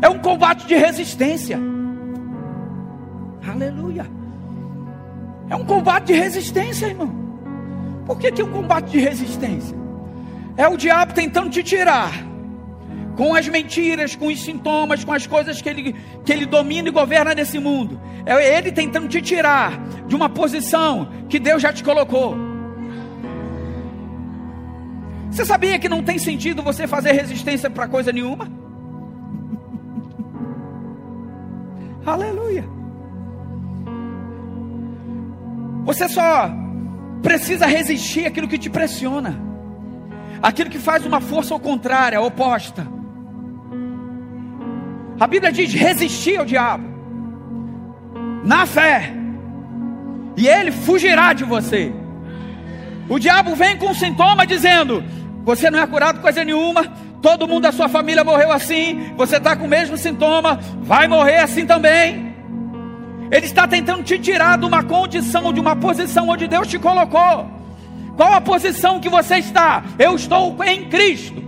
É 0.00 0.08
um 0.08 0.18
combate 0.20 0.66
de 0.66 0.74
resistência. 0.74 1.60
Aleluia. 3.46 4.06
É 5.50 5.54
um 5.54 5.66
combate 5.66 6.06
de 6.06 6.12
resistência, 6.14 6.86
irmão. 6.86 7.14
Por 8.06 8.18
que, 8.18 8.32
que 8.32 8.40
é 8.40 8.44
um 8.44 8.50
combate 8.50 8.90
de 8.90 9.00
resistência? 9.00 9.76
É 10.56 10.66
o 10.66 10.78
diabo 10.78 11.12
tentando 11.12 11.50
te 11.50 11.62
tirar 11.62 12.10
com 13.18 13.34
as 13.34 13.46
mentiras, 13.48 14.16
com 14.16 14.28
os 14.28 14.42
sintomas, 14.42 15.04
com 15.04 15.12
as 15.12 15.26
coisas 15.26 15.60
que 15.60 15.68
ele, 15.68 15.94
que 16.24 16.32
ele 16.32 16.46
domina 16.46 16.88
e 16.88 16.90
governa 16.90 17.34
nesse 17.34 17.58
mundo. 17.58 18.00
É 18.24 18.56
ele 18.56 18.72
tentando 18.72 19.08
te 19.08 19.20
tirar 19.20 19.78
de 20.06 20.16
uma 20.16 20.30
posição 20.30 21.06
que 21.28 21.38
Deus 21.38 21.60
já 21.60 21.70
te 21.70 21.84
colocou. 21.84 22.53
Você 25.34 25.44
sabia 25.44 25.80
que 25.80 25.88
não 25.88 26.00
tem 26.00 26.16
sentido 26.16 26.62
você 26.62 26.86
fazer 26.86 27.10
resistência 27.10 27.68
para 27.68 27.88
coisa 27.88 28.12
nenhuma? 28.12 28.48
Aleluia. 32.06 32.64
Você 35.84 36.08
só 36.08 36.48
precisa 37.20 37.66
resistir 37.66 38.26
aquilo 38.26 38.46
que 38.46 38.56
te 38.56 38.70
pressiona, 38.70 39.36
aquilo 40.40 40.70
que 40.70 40.78
faz 40.78 41.04
uma 41.04 41.20
força 41.20 41.52
ao 41.52 41.58
contrária, 41.58 42.20
oposta. 42.20 42.86
A 45.18 45.26
Bíblia 45.26 45.50
diz: 45.50 45.74
resistir 45.74 46.36
ao 46.38 46.44
diabo, 46.44 46.84
na 48.44 48.66
fé, 48.66 49.12
e 50.36 50.46
ele 50.46 50.70
fugirá 50.70 51.32
de 51.32 51.42
você. 51.42 51.92
O 53.08 53.18
diabo 53.18 53.56
vem 53.56 53.76
com 53.76 53.88
um 53.88 53.94
sintoma 53.94 54.46
dizendo: 54.46 55.02
você 55.44 55.70
não 55.70 55.78
é 55.78 55.86
curado 55.86 56.20
coisa 56.20 56.42
nenhuma, 56.42 56.86
todo 57.20 57.46
mundo 57.46 57.62
da 57.62 57.72
sua 57.72 57.88
família 57.88 58.24
morreu 58.24 58.50
assim, 58.50 59.12
você 59.16 59.36
está 59.36 59.54
com 59.54 59.66
o 59.66 59.68
mesmo 59.68 59.96
sintoma, 59.96 60.58
vai 60.82 61.06
morrer 61.06 61.38
assim 61.38 61.66
também. 61.66 62.34
Ele 63.30 63.46
está 63.46 63.66
tentando 63.66 64.02
te 64.02 64.18
tirar 64.18 64.58
de 64.58 64.64
uma 64.64 64.82
condição, 64.82 65.52
de 65.52 65.60
uma 65.60 65.76
posição 65.76 66.28
onde 66.28 66.46
Deus 66.46 66.68
te 66.68 66.78
colocou. 66.78 67.50
Qual 68.16 68.32
a 68.32 68.40
posição 68.40 69.00
que 69.00 69.08
você 69.08 69.36
está? 69.36 69.82
Eu 69.98 70.14
estou 70.14 70.56
em 70.64 70.88
Cristo, 70.88 71.42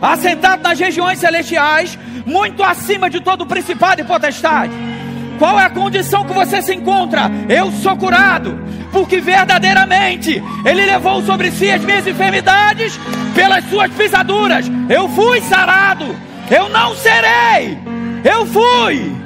assentado 0.00 0.62
nas 0.62 0.78
regiões 0.78 1.18
celestiais, 1.18 1.98
muito 2.24 2.62
acima 2.62 3.08
de 3.08 3.20
todo 3.20 3.46
principado 3.46 4.00
e 4.00 4.04
potestade. 4.04 4.93
Qual 5.38 5.58
é 5.58 5.64
a 5.64 5.70
condição 5.70 6.24
que 6.24 6.32
você 6.32 6.62
se 6.62 6.74
encontra? 6.74 7.30
Eu 7.48 7.70
sou 7.72 7.96
curado, 7.96 8.58
porque 8.92 9.20
verdadeiramente 9.20 10.42
Ele 10.64 10.86
levou 10.86 11.22
sobre 11.22 11.50
si 11.50 11.70
as 11.70 11.82
minhas 11.84 12.06
enfermidades, 12.06 12.98
pelas 13.34 13.64
suas 13.64 13.90
pisaduras. 13.92 14.66
Eu 14.88 15.08
fui 15.08 15.40
sarado, 15.42 16.04
eu 16.50 16.68
não 16.68 16.94
serei, 16.94 17.78
eu 18.24 18.46
fui. 18.46 19.24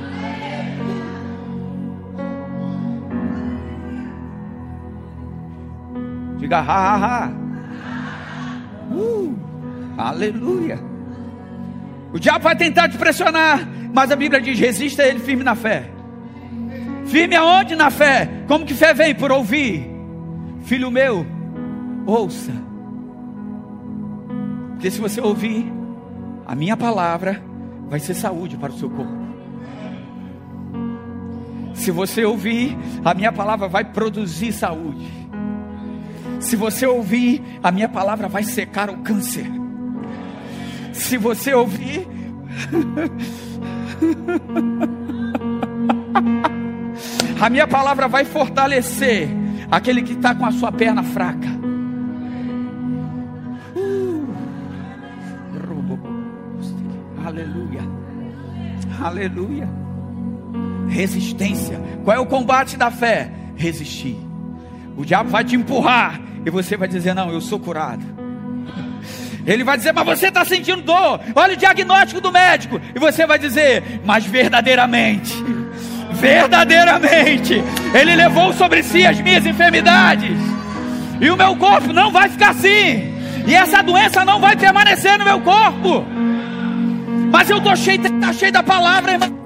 Diga 6.38 6.58
ha 6.58 6.94
ha 6.94 6.96
ha. 6.96 7.30
Uh, 8.90 9.36
aleluia. 9.98 10.78
O 12.12 12.18
diabo 12.18 12.44
vai 12.44 12.56
tentar 12.56 12.88
te 12.88 12.96
pressionar, 12.96 13.68
mas 13.92 14.10
a 14.10 14.16
Bíblia 14.16 14.40
diz: 14.40 14.58
resista 14.58 15.02
a 15.02 15.08
ele 15.08 15.20
firme 15.20 15.44
na 15.44 15.54
fé. 15.54 15.97
Firme 17.08 17.36
aonde 17.36 17.74
na 17.74 17.90
fé? 17.90 18.28
Como 18.46 18.66
que 18.66 18.74
fé 18.74 18.92
vem? 18.92 19.14
Por 19.14 19.32
ouvir. 19.32 19.90
Filho 20.64 20.90
meu, 20.90 21.26
ouça. 22.06 22.52
Porque 24.72 24.90
se 24.90 25.00
você 25.00 25.20
ouvir 25.20 25.72
a 26.46 26.54
minha 26.54 26.76
palavra, 26.76 27.42
vai 27.88 27.98
ser 27.98 28.14
saúde 28.14 28.56
para 28.56 28.72
o 28.72 28.76
seu 28.76 28.90
corpo. 28.90 29.18
Se 31.74 31.90
você 31.90 32.24
ouvir, 32.24 32.76
a 33.04 33.14
minha 33.14 33.32
palavra 33.32 33.68
vai 33.68 33.84
produzir 33.84 34.52
saúde. 34.52 35.08
Se 36.40 36.56
você 36.56 36.86
ouvir, 36.86 37.42
a 37.62 37.72
minha 37.72 37.88
palavra 37.88 38.28
vai 38.28 38.42
secar 38.42 38.90
o 38.90 38.98
câncer. 38.98 39.46
Se 40.92 41.16
você 41.16 41.54
ouvir, 41.54 42.06
a 47.40 47.50
minha 47.50 47.66
palavra 47.66 48.08
vai 48.08 48.24
fortalecer 48.24 49.28
aquele 49.70 50.02
que 50.02 50.12
está 50.12 50.34
com 50.34 50.44
a 50.44 50.52
sua 50.52 50.72
perna 50.72 51.02
fraca. 51.02 51.48
Uh. 53.76 54.26
Aleluia. 57.24 57.82
Aleluia. 59.00 59.68
Resistência. 60.88 61.80
Qual 62.04 62.16
é 62.16 62.20
o 62.20 62.26
combate 62.26 62.76
da 62.76 62.90
fé? 62.90 63.30
Resistir. 63.56 64.16
O 64.96 65.04
diabo 65.04 65.30
vai 65.30 65.44
te 65.44 65.54
empurrar 65.54 66.20
e 66.44 66.50
você 66.50 66.76
vai 66.76 66.88
dizer: 66.88 67.14
Não, 67.14 67.30
eu 67.30 67.40
sou 67.40 67.60
curado. 67.60 68.18
Ele 69.46 69.64
vai 69.64 69.78
dizer, 69.78 69.94
mas 69.94 70.04
você 70.04 70.28
está 70.28 70.44
sentindo 70.44 70.82
dor. 70.82 71.20
Olha 71.34 71.54
o 71.54 71.56
diagnóstico 71.56 72.20
do 72.20 72.30
médico. 72.30 72.78
E 72.94 72.98
você 72.98 73.26
vai 73.26 73.38
dizer, 73.38 73.82
mas 74.04 74.26
verdadeiramente, 74.26 75.32
verdadeiramente, 76.20 77.62
Ele 77.94 78.16
levou 78.16 78.52
sobre 78.52 78.82
si 78.82 79.06
as 79.06 79.20
minhas 79.20 79.46
enfermidades. 79.46 80.36
E 81.20 81.30
o 81.30 81.36
meu 81.36 81.56
corpo 81.56 81.92
não 81.92 82.10
vai 82.10 82.28
ficar 82.28 82.50
assim. 82.50 83.14
E 83.46 83.54
essa 83.54 83.82
doença 83.82 84.24
não 84.24 84.40
vai 84.40 84.56
permanecer 84.56 85.18
no 85.18 85.24
meu 85.24 85.40
corpo. 85.40 86.04
Mas 87.32 87.48
eu 87.50 87.58
estou 87.58 87.74
cheio, 87.76 88.20
tá 88.20 88.32
cheio 88.32 88.52
da 88.52 88.62
palavra, 88.62 89.12
irmão. 89.12 89.38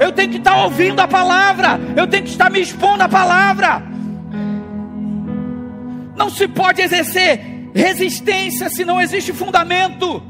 Eu 0.00 0.10
tenho 0.12 0.30
que 0.30 0.38
estar 0.38 0.52
tá 0.52 0.64
ouvindo 0.64 1.00
a 1.00 1.06
palavra. 1.06 1.78
Eu 1.96 2.06
tenho 2.06 2.24
que 2.24 2.30
estar 2.30 2.50
me 2.50 2.60
expondo 2.60 3.02
à 3.02 3.08
palavra. 3.08 3.82
Não 6.16 6.30
se 6.30 6.48
pode 6.48 6.82
exercer 6.82 7.70
resistência 7.74 8.68
se 8.68 8.84
não 8.84 9.00
existe 9.00 9.32
fundamento. 9.32 10.22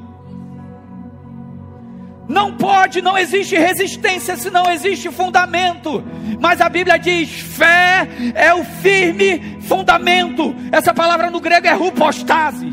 Não 2.32 2.50
pode, 2.56 3.02
não 3.02 3.18
existe 3.18 3.54
resistência 3.56 4.38
se 4.38 4.50
não 4.50 4.70
existe 4.70 5.10
fundamento. 5.10 6.02
Mas 6.40 6.62
a 6.62 6.68
Bíblia 6.70 6.98
diz: 6.98 7.28
fé 7.28 8.08
é 8.34 8.54
o 8.54 8.64
firme 8.64 9.58
fundamento. 9.60 10.54
Essa 10.72 10.94
palavra 10.94 11.30
no 11.30 11.40
grego 11.40 11.66
é 11.66 11.74
rupostasis. 11.74 12.72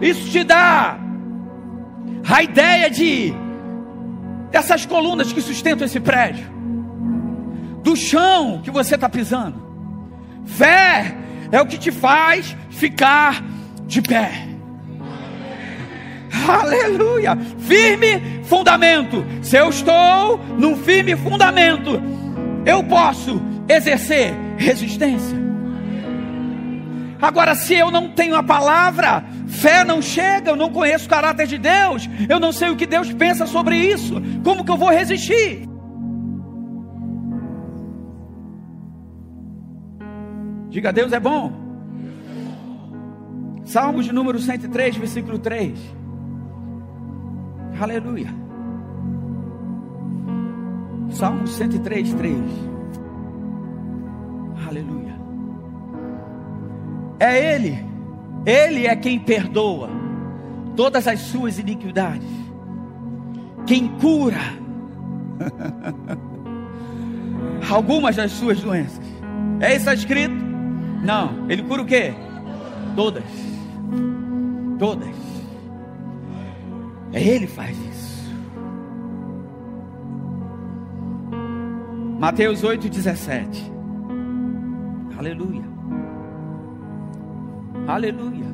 Isso 0.00 0.30
te 0.30 0.44
dá 0.44 0.96
a 2.28 2.42
ideia 2.44 2.88
de 2.88 3.34
dessas 4.52 4.86
colunas 4.86 5.32
que 5.32 5.40
sustentam 5.40 5.84
esse 5.84 5.98
prédio, 5.98 6.46
do 7.82 7.96
chão 7.96 8.60
que 8.62 8.70
você 8.70 8.94
está 8.94 9.08
pisando. 9.08 9.60
Fé 10.44 11.12
é 11.50 11.60
o 11.60 11.66
que 11.66 11.76
te 11.76 11.90
faz 11.90 12.56
ficar 12.70 13.42
de 13.84 14.00
pé. 14.00 14.45
Aleluia! 16.48 17.36
Firme 17.58 18.42
fundamento. 18.44 19.24
Se 19.42 19.56
eu 19.56 19.68
estou 19.68 20.38
num 20.58 20.76
firme 20.76 21.16
fundamento, 21.16 22.00
eu 22.64 22.82
posso 22.84 23.40
exercer 23.68 24.34
resistência. 24.56 25.36
Agora, 27.20 27.54
se 27.54 27.74
eu 27.74 27.90
não 27.90 28.10
tenho 28.10 28.36
a 28.36 28.42
palavra, 28.42 29.24
fé 29.46 29.84
não 29.84 30.02
chega, 30.02 30.50
eu 30.50 30.56
não 30.56 30.70
conheço 30.70 31.06
o 31.06 31.08
caráter 31.08 31.46
de 31.46 31.56
Deus, 31.56 32.08
eu 32.28 32.38
não 32.38 32.52
sei 32.52 32.68
o 32.68 32.76
que 32.76 32.86
Deus 32.86 33.12
pensa 33.12 33.46
sobre 33.46 33.78
isso, 33.78 34.20
como 34.44 34.64
que 34.64 34.70
eu 34.70 34.76
vou 34.76 34.90
resistir? 34.90 35.66
Diga, 40.68 40.92
Deus 40.92 41.10
é 41.12 41.18
bom. 41.18 41.52
Salmos 43.64 44.04
de 44.04 44.12
número 44.12 44.38
103, 44.38 44.96
versículo 44.96 45.38
3. 45.38 45.78
Aleluia. 47.80 48.28
Salmo 51.10 51.46
103, 51.46 52.14
3. 52.14 52.36
Aleluia. 54.66 55.14
É 57.18 57.54
Ele, 57.54 57.78
Ele 58.44 58.86
é 58.86 58.94
quem 58.96 59.18
perdoa 59.18 59.88
todas 60.74 61.08
as 61.08 61.20
suas 61.20 61.58
iniquidades, 61.58 62.28
quem 63.66 63.88
cura 63.98 64.40
algumas 67.70 68.16
das 68.16 68.32
suas 68.32 68.60
doenças. 68.60 69.00
É 69.60 69.74
isso 69.74 69.90
escrito? 69.90 70.34
Não, 71.02 71.48
ele 71.48 71.62
cura 71.62 71.82
o 71.82 71.86
quê? 71.86 72.12
Todas. 72.94 73.24
Todas. 74.78 75.25
É 77.12 77.22
ele 77.22 77.46
faz 77.46 77.76
isso. 77.78 78.16
Mateus 82.18 82.64
8, 82.64 82.88
17. 82.88 83.72
Aleluia. 85.18 85.64
Aleluia. 87.86 88.46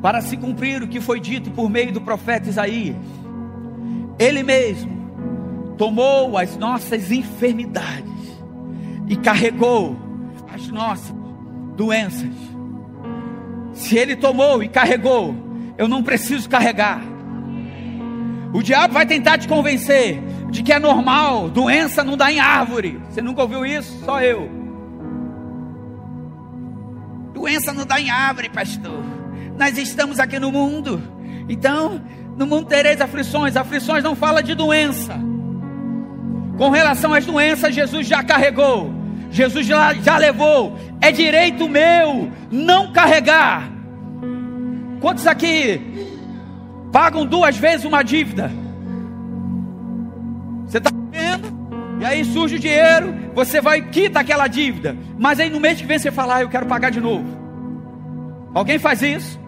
Para 0.00 0.20
se 0.20 0.36
cumprir 0.36 0.82
o 0.82 0.88
que 0.88 1.00
foi 1.00 1.20
dito 1.20 1.50
por 1.50 1.68
meio 1.68 1.92
do 1.92 2.00
profeta 2.00 2.48
Isaías, 2.48 2.96
ele 4.18 4.42
mesmo 4.42 5.74
tomou 5.76 6.38
as 6.38 6.56
nossas 6.56 7.10
enfermidades 7.10 8.38
e 9.08 9.16
carregou 9.16 9.96
as 10.52 10.68
nossas 10.68 11.14
doenças. 11.76 12.47
Se 13.78 13.96
ele 13.96 14.16
tomou 14.16 14.60
e 14.60 14.68
carregou, 14.68 15.34
eu 15.78 15.86
não 15.86 16.02
preciso 16.02 16.48
carregar. 16.48 17.00
O 18.52 18.60
diabo 18.60 18.92
vai 18.92 19.06
tentar 19.06 19.38
te 19.38 19.46
convencer 19.46 20.20
de 20.50 20.64
que 20.64 20.72
é 20.72 20.80
normal, 20.80 21.48
doença 21.48 22.02
não 22.02 22.16
dá 22.16 22.30
em 22.32 22.40
árvore. 22.40 23.00
Você 23.08 23.22
nunca 23.22 23.42
ouviu 23.42 23.64
isso? 23.64 24.04
Só 24.04 24.20
eu. 24.20 24.50
Doença 27.32 27.72
não 27.72 27.86
dá 27.86 28.00
em 28.00 28.10
árvore, 28.10 28.48
pastor. 28.48 29.00
Nós 29.56 29.78
estamos 29.78 30.18
aqui 30.18 30.40
no 30.40 30.50
mundo. 30.50 31.00
Então, 31.48 32.02
no 32.36 32.46
mundo 32.46 32.66
tereis 32.66 33.00
aflições. 33.00 33.56
Aflições 33.56 34.02
não 34.02 34.16
fala 34.16 34.42
de 34.42 34.56
doença. 34.56 35.14
Com 36.56 36.70
relação 36.70 37.14
às 37.14 37.24
doenças, 37.24 37.72
Jesus 37.72 38.08
já 38.08 38.24
carregou. 38.24 38.92
Jesus 39.30 39.66
já, 39.66 39.94
já 39.94 40.16
levou, 40.16 40.76
é 41.00 41.12
direito 41.12 41.68
meu 41.68 42.30
não 42.50 42.92
carregar. 42.92 43.70
Quantos 45.00 45.26
aqui 45.26 45.80
pagam 46.92 47.24
duas 47.24 47.56
vezes 47.56 47.84
uma 47.84 48.02
dívida? 48.02 48.50
Você 50.66 50.78
está 50.78 50.90
vendo? 51.10 51.56
E 52.00 52.04
aí 52.04 52.24
surge 52.24 52.56
o 52.56 52.58
dinheiro, 52.58 53.14
você 53.34 53.60
vai 53.60 53.82
quita 53.82 54.20
aquela 54.20 54.46
dívida, 54.46 54.96
mas 55.18 55.40
aí 55.40 55.50
no 55.50 55.60
mês 55.60 55.80
que 55.80 55.86
vem 55.86 55.98
você 55.98 56.10
fala, 56.10 56.36
ah, 56.36 56.42
eu 56.42 56.48
quero 56.48 56.66
pagar 56.66 56.90
de 56.90 57.00
novo. 57.00 57.26
Alguém 58.54 58.78
faz 58.78 59.02
isso? 59.02 59.38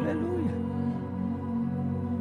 Aleluia. 0.00 0.54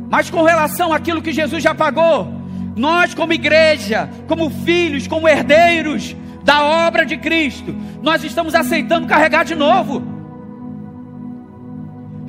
Mas 0.10 0.30
com 0.30 0.44
relação 0.44 0.92
àquilo 0.94 1.22
que 1.22 1.32
Jesus 1.32 1.62
já 1.62 1.74
pagou, 1.74 2.34
nós 2.76 3.14
como 3.14 3.34
igreja, 3.34 4.10
como 4.28 4.50
filhos, 4.50 5.08
como 5.08 5.28
herdeiros, 5.28 6.16
da 6.46 6.64
obra 6.64 7.04
de 7.04 7.18
Cristo, 7.18 7.76
nós 8.04 8.24
estamos 8.24 8.54
aceitando 8.54 9.08
carregar 9.08 9.44
de 9.44 9.56
novo. 9.56 10.04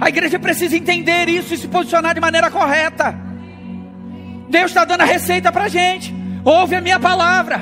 A 0.01 0.09
igreja 0.09 0.39
precisa 0.39 0.75
entender 0.75 1.29
isso 1.29 1.53
e 1.53 1.59
se 1.59 1.69
posicionar 1.69 2.15
de 2.15 2.21
maneira 2.21 2.51
correta. 2.51 3.15
Deus 4.49 4.71
está 4.71 4.87
dando 4.87 5.03
a 5.03 5.05
receita 5.05 5.53
para 5.53 5.65
a 5.65 5.69
gente. 5.69 6.15
Ouve 6.43 6.77
a 6.77 6.81
minha 6.81 6.99
palavra. 6.99 7.61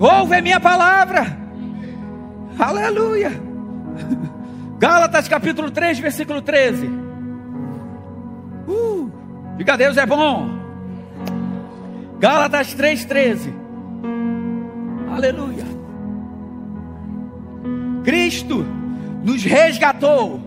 Ouve 0.00 0.36
a 0.36 0.42
minha 0.42 0.58
palavra. 0.58 1.36
Aleluia. 2.58 3.30
Gálatas 4.80 5.28
capítulo 5.28 5.70
3, 5.70 5.98
versículo 5.98 6.40
13. 6.40 6.86
Uh, 8.66 9.10
diga 9.58 9.76
Deus 9.76 9.98
é 9.98 10.06
bom. 10.06 10.48
Gálatas 12.18 12.72
3, 12.72 13.04
13. 13.04 13.65
Aleluia. 15.16 15.64
Cristo 18.04 18.66
nos 19.24 19.42
resgatou 19.42 20.38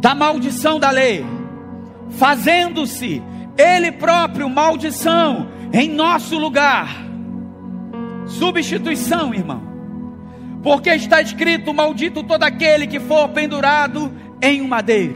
da 0.00 0.14
maldição 0.14 0.80
da 0.80 0.90
lei, 0.90 1.22
fazendo-se 2.08 3.22
Ele 3.58 3.92
próprio 3.92 4.48
maldição 4.48 5.48
em 5.70 5.90
nosso 5.90 6.38
lugar. 6.38 6.88
Substituição, 8.26 9.34
irmão. 9.34 9.60
Porque 10.62 10.88
está 10.94 11.20
escrito: 11.20 11.74
Maldito 11.74 12.22
todo 12.22 12.42
aquele 12.42 12.86
que 12.86 12.98
for 12.98 13.28
pendurado 13.28 14.10
em 14.40 14.62
um 14.62 14.66
madeiro. 14.66 15.14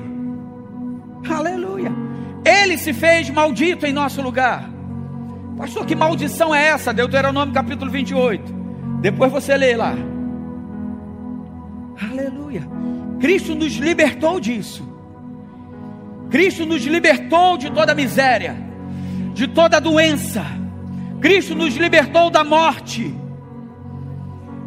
Aleluia. 1.27 1.90
Ele 2.44 2.77
se 2.77 2.92
fez 2.92 3.31
maldito 3.31 3.87
em 3.87 3.94
nosso 3.94 4.20
lugar. 4.20 4.68
Pastor, 5.57 5.87
que 5.87 5.94
maldição 5.94 6.55
é 6.55 6.66
essa? 6.66 6.92
Deuteronômio 6.92 7.55
capítulo 7.55 7.90
28. 7.90 8.63
Depois 9.05 9.31
você 9.31 9.55
lê 9.55 9.77
lá. 9.77 9.95
Aleluia. 12.11 12.62
Cristo 13.21 13.55
nos 13.55 13.75
libertou 13.75 14.40
disso. 14.40 14.83
Cristo 16.31 16.64
nos 16.64 16.87
libertou 16.87 17.59
de 17.59 17.71
toda 17.71 17.95
miséria, 17.95 18.57
de 19.35 19.47
toda 19.47 19.79
doença. 19.79 20.43
Cristo 21.21 21.55
nos 21.55 21.77
libertou 21.77 22.31
da 22.31 22.43
morte. 22.43 23.14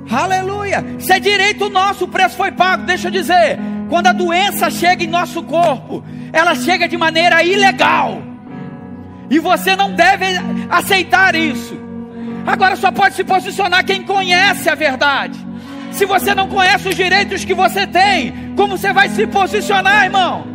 Aleluia. 0.07 0.85
Isso 0.99 1.11
é 1.11 1.19
direito 1.19 1.67
nosso, 1.71 2.05
o 2.05 2.07
preço 2.07 2.37
foi 2.37 2.51
pago. 2.51 2.85
Deixa 2.85 3.07
eu 3.07 3.11
dizer, 3.11 3.57
quando 3.89 4.05
a 4.05 4.13
doença 4.13 4.69
chega 4.69 5.03
em 5.03 5.07
nosso 5.07 5.41
corpo, 5.41 6.03
ela 6.31 6.53
chega 6.53 6.87
de 6.87 6.95
maneira 6.95 7.41
ilegal. 7.41 8.21
E 9.31 9.39
você 9.39 9.75
não 9.75 9.95
deve 9.95 10.25
aceitar 10.69 11.33
isso. 11.33 11.86
Agora 12.47 12.77
só 12.77 12.89
pode 12.89 13.15
se 13.15 13.25
posicionar 13.25 13.83
quem 13.83 14.03
conhece 14.03 14.69
a 14.69 14.75
verdade. 14.75 15.37
Se 15.91 16.05
você 16.05 16.33
não 16.33 16.47
conhece 16.47 16.87
os 16.87 16.95
direitos 16.95 17.43
que 17.43 17.53
você 17.53 17.85
tem, 17.85 18.53
como 18.55 18.77
você 18.77 18.93
vai 18.93 19.09
se 19.09 19.27
posicionar, 19.27 20.05
irmão? 20.05 20.47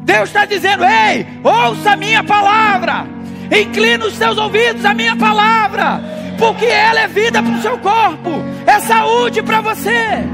Deus 0.00 0.30
está 0.30 0.46
dizendo: 0.46 0.84
ei, 0.84 1.26
ouça 1.42 1.92
a 1.92 1.96
minha 1.96 2.24
palavra, 2.24 3.06
inclina 3.54 4.06
os 4.06 4.14
seus 4.14 4.38
ouvidos 4.38 4.86
à 4.86 4.94
minha 4.94 5.14
palavra, 5.16 6.00
porque 6.38 6.64
ela 6.64 7.00
é 7.00 7.08
vida 7.08 7.42
para 7.42 7.52
o 7.52 7.60
seu 7.60 7.78
corpo, 7.78 8.30
é 8.66 8.80
saúde 8.80 9.42
para 9.42 9.60
você. 9.60 10.24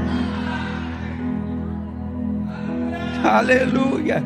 Aleluia. 3.21 4.23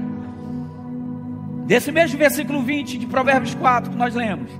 Desse 1.66 1.92
mesmo 1.92 2.20
versículo 2.20 2.62
20 2.62 3.00
de 3.00 3.08
Provérbios 3.08 3.56
4 3.56 3.90
que 3.92 3.98
nós 3.98 4.14
lemos, 4.14 4.52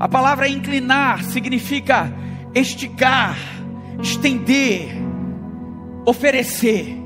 a 0.00 0.08
palavra 0.08 0.48
inclinar 0.48 1.22
significa 1.24 2.10
esticar, 2.54 3.36
estender, 4.02 4.88
oferecer. 6.06 6.96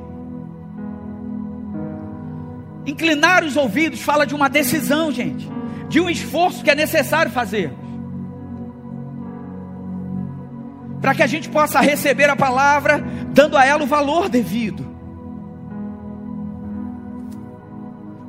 Inclinar 2.87 3.43
os 3.43 3.57
ouvidos 3.57 4.01
fala 4.01 4.25
de 4.25 4.33
uma 4.33 4.49
decisão, 4.49 5.11
gente, 5.11 5.51
de 5.89 5.99
um 6.01 6.09
esforço 6.09 6.63
que 6.63 6.71
é 6.71 6.75
necessário 6.77 7.33
fazer. 7.33 7.73
Para 11.01 11.17
que 11.17 11.23
a 11.25 11.27
gente 11.27 11.49
possa 11.49 11.81
receber 11.81 12.31
a 12.31 12.37
palavra, 12.37 13.05
dando 13.33 13.57
a 13.57 13.65
ela 13.65 13.83
o 13.83 13.89
valor 13.89 14.29
devido. 14.29 14.87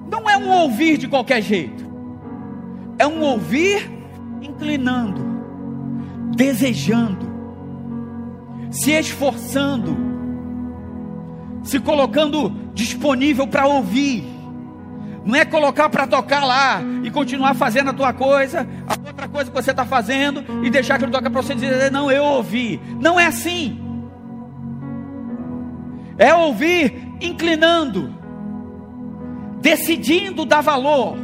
Não 0.09 0.27
é 0.27 0.35
um 0.37 0.49
ouvir 0.49 0.97
de 0.97 1.07
qualquer 1.07 1.43
jeito, 1.43 1.85
é 2.97 3.05
um 3.05 3.21
ouvir 3.21 3.94
inclinando, 4.45 5.21
desejando, 6.35 7.25
se 8.69 8.91
esforçando, 8.91 9.97
se 11.63 11.79
colocando 11.79 12.49
disponível 12.73 13.47
para 13.47 13.67
ouvir. 13.67 14.23
Não 15.25 15.35
é 15.35 15.43
colocar 15.43 15.89
para 15.89 16.05
tocar 16.05 16.45
lá 16.45 16.81
e 17.03 17.09
continuar 17.09 17.55
fazendo 17.55 17.89
a 17.89 17.93
tua 17.93 18.13
coisa, 18.13 18.67
a 18.87 19.07
outra 19.07 19.27
coisa 19.27 19.49
que 19.49 19.55
você 19.55 19.71
está 19.71 19.83
fazendo 19.83 20.43
e 20.63 20.69
deixar 20.69 20.99
que 20.99 21.05
ele 21.05 21.11
toque 21.11 21.29
para 21.29 21.41
você 21.41 21.55
dizer, 21.55 21.91
não, 21.91 22.11
eu 22.11 22.23
ouvi. 22.23 22.79
Não 23.01 23.19
é 23.19 23.25
assim. 23.25 23.81
É 26.17 26.33
ouvir 26.33 27.05
inclinando, 27.19 28.13
decidindo 29.59 30.45
dar 30.45 30.61
valor, 30.61 31.17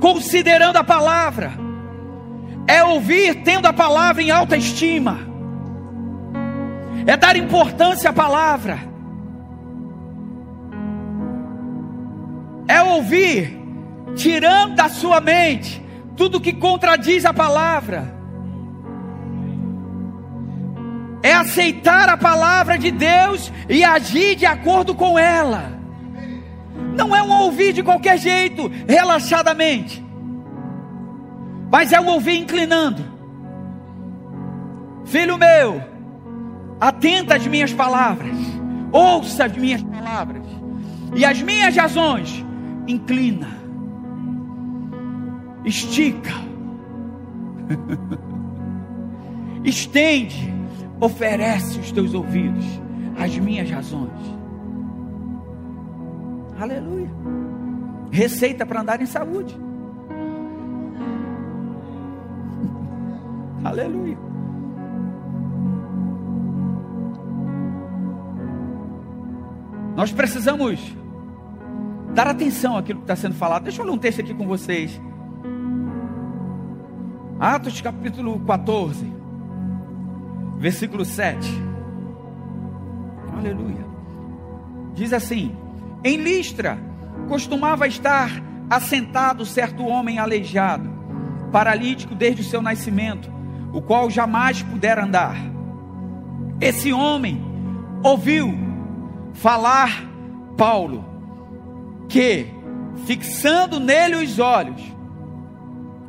considerando 0.00 0.76
a 0.76 0.84
palavra. 0.84 1.52
É 2.66 2.84
ouvir 2.84 3.42
tendo 3.42 3.66
a 3.66 3.72
palavra 3.72 4.22
em 4.22 4.30
alta 4.30 4.56
estima. 4.56 5.18
É 7.06 7.16
dar 7.16 7.36
importância 7.36 8.10
à 8.10 8.12
palavra 8.12 8.88
é 12.68 12.82
ouvir, 12.82 13.58
tirando 14.14 14.76
da 14.76 14.90
sua 14.90 15.20
mente 15.20 15.82
tudo 16.14 16.40
que 16.40 16.52
contradiz 16.52 17.24
a 17.24 17.32
palavra. 17.32 18.14
É 21.22 21.32
aceitar 21.32 22.08
a 22.08 22.16
palavra 22.16 22.78
de 22.78 22.90
Deus 22.90 23.50
e 23.68 23.82
agir 23.82 24.36
de 24.36 24.44
acordo 24.44 24.94
com 24.94 25.18
ela. 25.18 25.77
Não 26.98 27.14
é 27.14 27.22
um 27.22 27.42
ouvir 27.42 27.72
de 27.72 27.80
qualquer 27.80 28.18
jeito, 28.18 28.68
relaxadamente, 28.88 30.04
mas 31.70 31.92
é 31.92 32.00
um 32.00 32.08
ouvir 32.08 32.38
inclinando. 32.38 33.04
Filho 35.04 35.38
meu, 35.38 35.80
atenta 36.80 37.36
às 37.36 37.46
minhas 37.46 37.72
palavras, 37.72 38.36
ouça 38.90 39.44
as 39.44 39.56
minhas 39.56 39.80
palavras 39.80 40.42
e 41.14 41.24
as 41.24 41.40
minhas 41.40 41.76
razões 41.76 42.44
inclina, 42.88 43.48
estica, 45.64 46.34
estende, 49.62 50.52
oferece 51.00 51.78
os 51.78 51.92
teus 51.92 52.12
ouvidos 52.12 52.64
às 53.16 53.38
minhas 53.38 53.70
razões. 53.70 54.37
Aleluia. 56.58 57.08
Receita 58.10 58.66
para 58.66 58.80
andar 58.80 59.00
em 59.00 59.06
saúde. 59.06 59.56
Aleluia. 63.62 64.18
Nós 69.94 70.10
precisamos 70.12 70.96
dar 72.14 72.28
atenção 72.28 72.76
àquilo 72.76 72.98
que 73.00 73.04
está 73.04 73.16
sendo 73.16 73.34
falado. 73.34 73.64
Deixa 73.64 73.82
eu 73.82 73.86
ler 73.86 73.92
um 73.92 73.98
texto 73.98 74.20
aqui 74.20 74.34
com 74.34 74.46
vocês. 74.46 75.00
Atos 77.38 77.80
capítulo 77.80 78.40
14, 78.40 79.12
versículo 80.56 81.04
7. 81.04 81.48
Aleluia. 83.36 83.86
Diz 84.94 85.12
assim: 85.12 85.56
Em 86.04 86.16
Listra 86.16 86.78
costumava 87.28 87.86
estar 87.86 88.42
assentado 88.70 89.44
certo 89.44 89.84
homem 89.84 90.18
aleijado, 90.18 90.88
paralítico 91.50 92.14
desde 92.14 92.42
o 92.42 92.44
seu 92.44 92.62
nascimento, 92.62 93.30
o 93.72 93.82
qual 93.82 94.10
jamais 94.10 94.62
pudera 94.62 95.04
andar. 95.04 95.36
Esse 96.60 96.92
homem 96.92 97.44
ouviu 98.02 98.52
falar 99.34 100.04
Paulo 100.56 101.04
que, 102.08 102.46
fixando 103.06 103.78
nele 103.78 104.16
os 104.16 104.38
olhos 104.38 104.82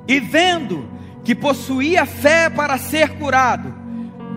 e 0.07 0.19
vendo 0.19 0.89
que 1.23 1.35
possuía 1.35 2.05
fé 2.05 2.49
para 2.49 2.77
ser 2.77 3.17
curado, 3.17 3.73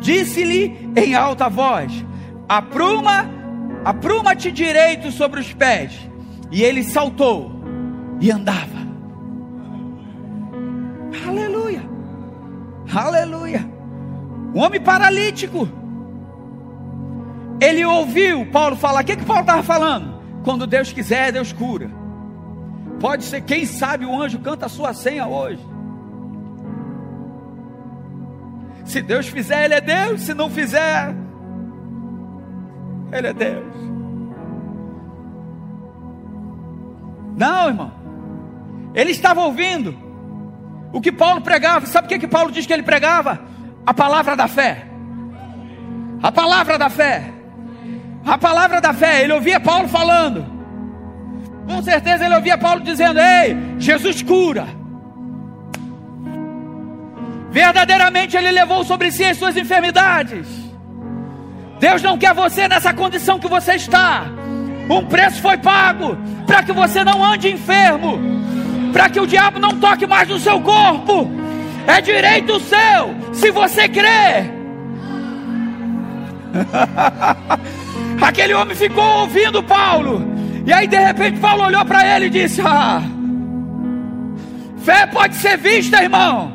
disse-lhe 0.00 0.90
em 0.96 1.14
alta 1.14 1.48
voz: 1.48 2.04
Apruma, 2.48 3.30
apruma-te 3.84 4.50
direito 4.50 5.10
sobre 5.10 5.40
os 5.40 5.52
pés. 5.52 5.92
E 6.50 6.62
ele 6.62 6.82
saltou 6.84 7.50
e 8.20 8.30
andava. 8.30 8.82
Aleluia, 11.26 11.82
aleluia. 12.94 13.66
Um 14.54 14.60
homem 14.60 14.80
paralítico. 14.80 15.68
Ele 17.60 17.84
ouviu 17.84 18.44
Paulo 18.50 18.76
falar. 18.76 19.02
O 19.02 19.04
que, 19.04 19.16
que 19.16 19.24
Paulo 19.24 19.42
estava 19.42 19.62
falando? 19.62 20.20
Quando 20.44 20.66
Deus 20.66 20.92
quiser, 20.92 21.32
Deus 21.32 21.52
cura. 21.52 21.90
Pode 23.00 23.24
ser, 23.24 23.40
quem 23.40 23.64
sabe 23.64 24.04
o 24.04 24.20
anjo 24.20 24.38
canta 24.40 24.66
a 24.66 24.68
sua 24.68 24.92
senha 24.92 25.26
hoje. 25.26 25.64
Se 28.84 29.00
Deus 29.00 29.26
fizer, 29.28 29.64
Ele 29.64 29.74
é 29.74 29.80
Deus. 29.80 30.22
Se 30.22 30.34
não 30.34 30.50
fizer, 30.50 31.14
Ele 33.12 33.26
é 33.28 33.32
Deus. 33.32 33.74
Não, 37.36 37.68
irmão. 37.68 37.92
Ele 38.94 39.10
estava 39.10 39.40
ouvindo 39.42 39.96
o 40.92 41.00
que 41.00 41.12
Paulo 41.12 41.40
pregava. 41.40 41.86
Sabe 41.86 42.06
o 42.06 42.08
que, 42.08 42.18
que 42.18 42.28
Paulo 42.28 42.50
diz 42.50 42.66
que 42.66 42.72
ele 42.72 42.82
pregava? 42.82 43.40
A 43.86 43.94
palavra 43.94 44.34
da 44.34 44.48
fé. 44.48 44.86
A 46.22 46.32
palavra 46.32 46.78
da 46.78 46.88
fé 46.88 47.32
a 48.24 48.38
palavra 48.38 48.80
da 48.80 48.92
fé. 48.92 49.22
Ele 49.22 49.32
ouvia 49.32 49.60
Paulo 49.60 49.88
falando. 49.88 50.44
Com 51.66 51.82
certeza 51.82 52.24
ele 52.24 52.34
ouvia 52.34 52.56
Paulo 52.56 52.80
dizendo: 52.80 53.18
Ei, 53.20 53.56
Jesus 53.78 54.22
cura. 54.22 54.66
Verdadeiramente 57.50 58.34
Ele 58.34 58.50
levou 58.50 58.82
sobre 58.82 59.12
si 59.12 59.24
as 59.24 59.36
suas 59.36 59.56
enfermidades. 59.56 60.61
Deus 61.82 62.00
não 62.00 62.16
quer 62.16 62.32
você 62.32 62.68
nessa 62.68 62.94
condição 62.94 63.40
que 63.40 63.48
você 63.48 63.72
está. 63.72 64.26
Um 64.88 65.04
preço 65.04 65.42
foi 65.42 65.58
pago 65.58 66.16
para 66.46 66.62
que 66.62 66.70
você 66.70 67.02
não 67.02 67.24
ande 67.24 67.50
enfermo, 67.50 68.20
para 68.92 69.10
que 69.10 69.18
o 69.18 69.26
diabo 69.26 69.58
não 69.58 69.80
toque 69.80 70.06
mais 70.06 70.28
no 70.28 70.38
seu 70.38 70.60
corpo. 70.60 71.28
É 71.84 72.00
direito 72.00 72.60
seu, 72.60 73.16
se 73.32 73.50
você 73.50 73.88
crer. 73.88 74.48
Aquele 78.22 78.54
homem 78.54 78.76
ficou 78.76 79.04
ouvindo 79.22 79.60
Paulo. 79.60 80.24
E 80.64 80.72
aí 80.72 80.86
de 80.86 80.98
repente 80.98 81.40
Paulo 81.40 81.64
olhou 81.64 81.84
para 81.84 82.06
ele 82.14 82.26
e 82.26 82.30
disse: 82.30 82.62
Ah, 82.64 83.02
fé 84.84 85.04
pode 85.06 85.34
ser 85.34 85.58
vista, 85.58 86.00
irmão. 86.00 86.52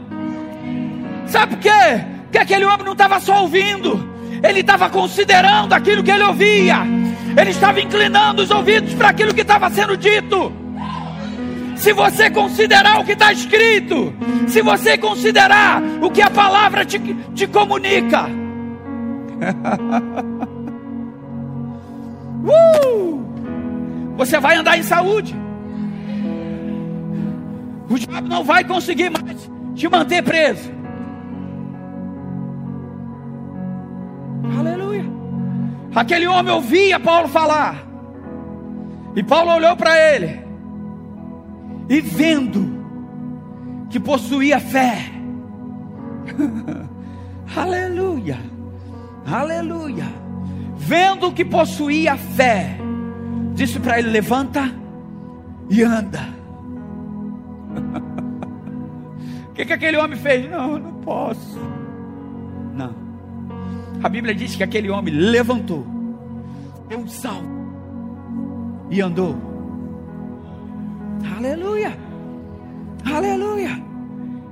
Sabe 1.26 1.58
por 1.58 1.64
quê? 1.64 2.06
Porque 2.24 2.38
aquele 2.38 2.64
homem 2.64 2.86
não 2.86 2.94
estava 2.94 3.20
só 3.20 3.42
ouvindo, 3.42 4.17
ele 4.44 4.60
estava 4.62 4.90
considerando 4.90 5.74
aquilo 5.74 6.04
que 6.04 6.12
ele 6.12 6.24
ouvia, 6.24 6.78
ele 7.40 7.52
estava 7.52 7.80
inclinando 7.82 8.42
os 8.42 8.52
ouvidos 8.52 8.94
para 8.94 9.10
aquilo 9.10 9.34
que 9.34 9.42
estava 9.42 9.70
sendo 9.70 9.96
dito. 9.98 10.52
Se 11.76 11.94
você 11.94 12.30
considerar 12.30 13.00
o 13.00 13.06
que 13.06 13.12
está 13.14 13.32
escrito, 13.32 14.14
se 14.48 14.62
você 14.62 14.98
considerar 14.98 15.82
o 16.02 16.10
que 16.10 16.22
a 16.22 16.30
palavra 16.30 16.84
te, 16.84 17.00
te 17.36 17.46
comunica, 17.48 18.26
uh! 22.44 23.18
Você 24.18 24.40
vai 24.40 24.56
andar 24.56 24.78
em 24.78 24.84
saúde. 24.84 25.36
O 27.90 27.98
diabo 27.98 28.28
não 28.28 28.44
vai 28.44 28.64
conseguir 28.64 29.12
mais 29.12 29.50
te 29.76 29.88
manter 29.88 30.24
preso. 30.24 30.77
Aquele 35.98 36.28
homem 36.28 36.54
ouvia 36.54 37.00
Paulo 37.00 37.28
falar. 37.28 37.84
E 39.16 39.24
Paulo 39.24 39.52
olhou 39.52 39.76
para 39.76 39.98
ele. 39.98 40.40
E 41.90 42.00
vendo 42.00 43.88
que 43.90 44.00
possuía 44.00 44.60
fé. 44.60 45.12
Aleluia. 47.56 48.38
Aleluia. 49.26 50.06
Vendo 50.76 51.32
que 51.32 51.44
possuía 51.44 52.16
fé, 52.16 52.78
disse 53.56 53.80
para 53.80 53.98
ele: 53.98 54.12
Levanta 54.12 54.72
e 55.68 55.82
anda. 55.82 56.22
O 59.50 59.54
que, 59.58 59.66
que 59.66 59.74
aquele 59.74 59.98
homem 59.98 60.16
fez? 60.16 60.48
Não, 60.52 60.78
não 60.78 60.94
posso. 61.02 61.60
Não. 62.76 63.07
A 64.02 64.10
Bíblia 64.10 64.34
diz 64.34 64.56
que 64.56 64.64
aquele 64.64 64.90
homem 64.90 65.14
levantou, 65.14 65.86
deu 66.88 67.00
um 67.00 67.08
salto 67.08 67.58
e 68.90 69.02
andou. 69.02 69.36
Aleluia. 71.36 71.98
Aleluia. 73.06 73.82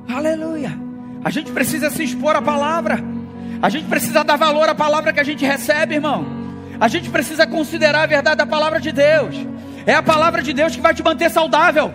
Aleluia. 0.08 0.79
A 1.23 1.29
gente 1.29 1.51
precisa 1.51 1.89
se 1.89 2.03
expor 2.03 2.36
à 2.36 2.41
palavra. 2.41 2.99
A 3.62 3.69
gente 3.69 3.86
precisa 3.86 4.23
dar 4.23 4.36
valor 4.36 4.67
à 4.67 4.75
palavra 4.75 5.13
que 5.13 5.19
a 5.19 5.23
gente 5.23 5.45
recebe, 5.45 5.95
irmão. 5.95 6.25
A 6.79 6.88
gente 6.88 7.10
precisa 7.10 7.47
considerar 7.47 8.03
a 8.03 8.08
verdade 8.08 8.38
da 8.38 8.45
palavra 8.45 8.79
de 8.79 8.91
Deus. 8.91 9.36
É 9.86 9.93
a 9.93 10.03
palavra 10.03 10.41
de 10.41 10.53
Deus 10.53 10.75
que 10.75 10.81
vai 10.81 10.93
te 10.93 11.03
manter 11.03 11.29
saudável. 11.29 11.93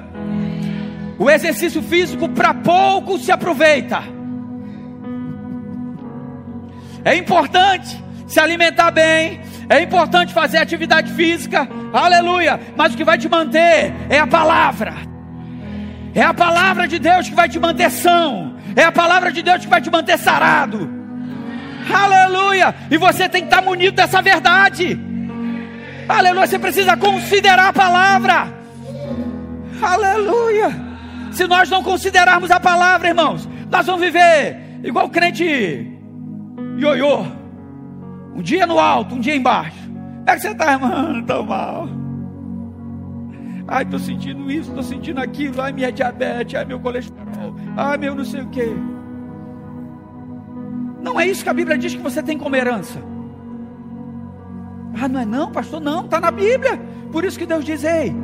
O 1.19 1.29
exercício 1.29 1.83
físico 1.83 2.29
para 2.29 2.55
pouco 2.55 3.19
se 3.19 3.31
aproveita. 3.31 4.20
É 7.05 7.15
importante 7.17 8.03
se 8.27 8.39
alimentar 8.39 8.91
bem, 8.91 9.41
é 9.69 9.83
importante 9.83 10.33
fazer 10.33 10.59
atividade 10.59 11.13
física, 11.13 11.69
aleluia. 11.93 12.61
Mas 12.77 12.95
o 12.95 12.97
que 12.97 13.05
vai 13.05 13.19
te 13.19 13.29
manter 13.29 13.93
é 14.09 14.19
a 14.19 14.27
palavra. 14.27 14.95
É 16.15 16.23
a 16.23 16.35
palavra 16.35 16.87
de 16.87 16.99
Deus 16.99 17.29
que 17.29 17.35
vai 17.35 17.49
te 17.49 17.59
manter 17.59 17.91
são. 17.91 18.57
É 18.77 18.85
a 18.85 18.93
palavra 18.93 19.33
de 19.33 19.43
Deus 19.43 19.65
que 19.65 19.71
vai 19.71 19.81
te 19.81 19.91
manter 19.91 20.19
sarado. 20.19 20.89
Aleluia! 21.93 22.75
E 22.91 22.97
você 22.97 23.29
tem 23.29 23.43
que 23.43 23.49
estar 23.49 23.63
munido 23.63 23.97
dessa 23.97 24.23
verdade. 24.23 24.99
Aleluia! 26.09 26.47
Você 26.47 26.59
precisa 26.59 26.97
considerar 26.97 27.69
a 27.69 27.73
palavra. 27.73 28.49
Aleluia! 29.83 30.71
Se 31.33 31.47
nós 31.47 31.69
não 31.69 31.83
considerarmos 31.83 32.51
a 32.51 32.61
palavra, 32.61 33.09
irmãos, 33.09 33.49
nós 33.71 33.87
vamos 33.87 34.01
viver 34.01 34.57
igual 34.85 35.09
crente 35.09 35.90
ioiô. 36.81 37.25
Um 38.35 38.43
dia 38.43 38.67
no 38.67 38.79
alto, 38.79 39.15
um 39.15 39.21
dia 39.21 39.37
embaixo. 39.37 39.79
Como 39.89 40.31
é 40.31 40.35
que 40.35 40.41
você 40.41 40.51
está, 40.51 40.73
irmão? 40.73 41.21
Estou 41.21 41.45
mal. 41.45 41.89
Ai, 43.67 43.83
estou 43.85 43.99
sentindo 43.99 44.51
isso, 44.51 44.71
estou 44.71 44.83
sentindo 44.83 45.21
aquilo. 45.21 45.61
Ai, 45.61 45.73
minha 45.73 45.93
diabetes, 45.93 46.55
ai, 46.55 46.65
meu 46.65 46.81
colesterol. 46.81 47.55
Ai, 47.77 47.99
meu 47.99 48.15
não 48.15 48.25
sei 48.25 48.43
o 48.43 48.49
que. 48.49 48.67
Não 51.03 51.19
é 51.19 51.27
isso 51.27 51.43
que 51.43 51.51
a 51.51 51.55
Bíblia 51.55 51.79
diz 51.79 51.95
que 51.95 52.03
você 52.03 52.23
tem 52.23 52.37
como 52.37 52.57
herança. 52.57 52.99
Ah, 55.01 55.09
não 55.09 55.21
é 55.21 55.25
não, 55.25 55.51
pastor? 55.51 55.81
Não, 55.81 56.05
está 56.05 56.21
na 56.21 56.31
Bíblia. 56.31 56.79
Por 57.13 57.25
isso 57.25 57.39
que 57.39 57.47
Deus 57.47 57.65
diz: 57.65 57.85
Ei, 57.85 58.15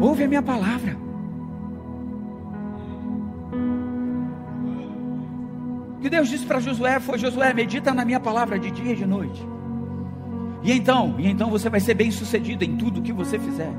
ouve 0.00 0.24
a 0.24 0.28
minha 0.28 0.42
palavra. 0.42 1.05
Que 6.06 6.10
Deus 6.10 6.28
disse 6.28 6.46
para 6.46 6.60
Josué 6.60 7.00
foi: 7.00 7.18
Josué, 7.18 7.52
medita 7.52 7.92
na 7.92 8.04
minha 8.04 8.20
palavra 8.20 8.60
de 8.60 8.70
dia 8.70 8.92
e 8.92 8.96
de 8.96 9.04
noite. 9.04 9.44
E 10.62 10.70
então, 10.70 11.16
e 11.18 11.28
então 11.28 11.50
você 11.50 11.68
vai 11.68 11.80
ser 11.80 11.94
bem 11.94 12.12
sucedido 12.12 12.64
em 12.64 12.76
tudo 12.76 13.02
que 13.02 13.12
você 13.12 13.40
fizer. 13.40 13.72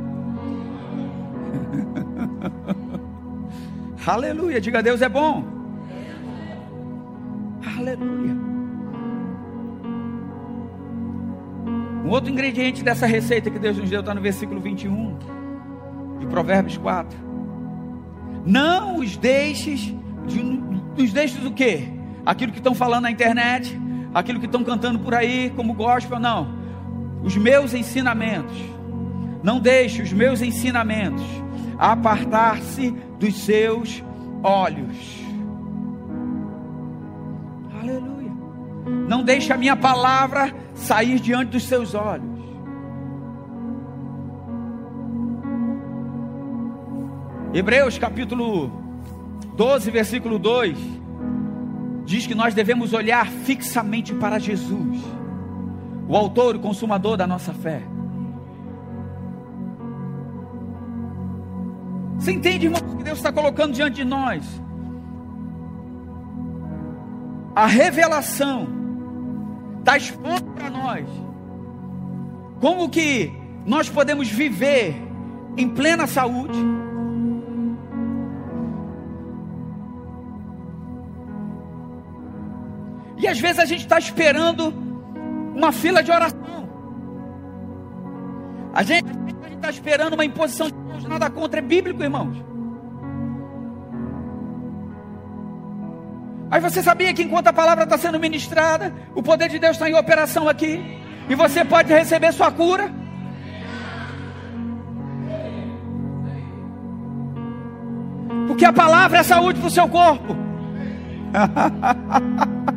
Aleluia, 4.06 4.60
diga 4.60 4.84
Deus 4.84 5.02
é 5.02 5.08
bom. 5.08 5.46
Aleluia. 7.78 8.36
Um 12.04 12.10
outro 12.10 12.30
ingrediente 12.30 12.84
dessa 12.84 13.06
receita 13.06 13.50
que 13.50 13.58
Deus 13.58 13.78
nos 13.78 13.90
deu 13.90 14.02
está 14.02 14.14
no 14.14 14.20
versículo 14.20 14.60
21 14.60 15.18
de 16.20 16.28
Provérbios 16.28 16.78
4. 16.78 17.18
Não 18.46 18.98
os 18.98 19.16
deixes, 19.16 19.96
de, 20.26 20.62
os 21.02 21.14
deixes 21.14 21.46
o 21.46 21.52
quê? 21.52 21.96
Aquilo 22.28 22.52
que 22.52 22.58
estão 22.58 22.76
falando 22.76 23.04
na 23.04 23.12
internet, 23.12 23.80
aquilo 24.14 24.38
que 24.38 24.48
estão 24.48 24.62
cantando 24.62 25.00
por 25.00 25.16
aí 25.16 25.50
como 25.56 25.74
gospel, 25.74 26.20
não. 26.20 26.50
Os 27.24 27.38
meus 27.38 27.74
ensinamentos. 27.74 28.54
Não 29.42 29.62
deixe 29.62 30.02
os 30.02 30.12
meus 30.12 30.42
ensinamentos 30.42 31.24
apartar-se 31.80 32.92
dos 33.18 33.34
seus 33.34 34.04
olhos. 34.44 34.98
Não 39.08 39.24
deixe 39.24 39.54
a 39.54 39.58
minha 39.58 39.78
palavra 39.78 40.54
sair 40.76 41.22
diante 41.22 41.52
dos 41.52 41.64
seus 41.64 41.96
olhos. 41.96 42.28
Hebreus 47.54 47.98
capítulo 47.98 48.70
12, 49.56 49.90
versículo 49.92 50.38
2 50.38 50.97
diz 52.08 52.26
que 52.26 52.34
nós 52.34 52.54
devemos 52.54 52.94
olhar 52.94 53.28
fixamente 53.28 54.16
para 54.16 54.40
Jesus, 54.40 54.98
o 56.08 56.16
autor 56.16 56.56
e 56.56 56.60
consumador 56.60 57.18
da 57.18 57.28
nossa 57.28 57.54
fé. 57.54 57.84
Você 62.18 62.32
entende, 62.32 62.68
irmãos, 62.68 62.96
que 62.96 63.04
Deus 63.04 63.18
está 63.18 63.30
colocando 63.30 63.74
diante 63.74 63.98
de 63.98 64.06
nós? 64.06 64.42
A 67.54 67.66
revelação 67.66 68.70
está 69.80 69.98
exposto 69.98 70.50
para 70.52 70.70
nós. 70.70 71.06
Como 72.62 72.88
que 72.88 73.34
nós 73.66 73.90
podemos 73.90 74.30
viver 74.30 74.96
em 75.58 75.68
plena 75.68 76.08
saúde? 76.08 76.58
Às 83.28 83.40
vezes 83.40 83.60
a 83.60 83.66
gente 83.66 83.82
está 83.82 84.00
esperando 84.00 84.74
uma 85.56 85.72
fila 85.72 86.02
de 86.02 86.12
oração. 86.12 86.70
A 88.74 88.84
gente 88.84 89.08
está 89.56 89.70
esperando 89.70 90.14
uma 90.14 90.24
imposição 90.24 90.68
de 90.68 90.74
Deus, 90.74 91.04
nada 91.04 91.30
contra, 91.30 91.60
é 91.60 91.64
bíblico, 91.64 92.02
irmãos. 92.04 92.38
Mas 96.50 96.64
você 96.64 96.82
sabia 96.82 97.14
que 97.14 97.24
enquanto 97.24 97.48
a 97.48 97.54
palavra 97.54 97.84
está 97.84 97.98
sendo 97.98 98.20
ministrada, 98.20 98.94
o 99.14 99.22
poder 99.22 99.50
de 99.50 99.60
Deus 99.60 99.74
está 99.74 99.90
em 99.90 99.96
operação 99.96 100.48
aqui, 100.48 100.82
e 101.28 101.36
você 101.36 101.66
pode 101.66 101.92
receber 101.92 102.32
sua 102.32 102.52
cura? 102.52 102.90
Porque 108.48 108.64
a 108.64 108.72
palavra 108.72 109.18
é 109.18 109.24
saúde 109.24 109.60
para 109.60 109.68
o 109.68 109.72
seu 109.72 109.90
corpo. 109.90 110.38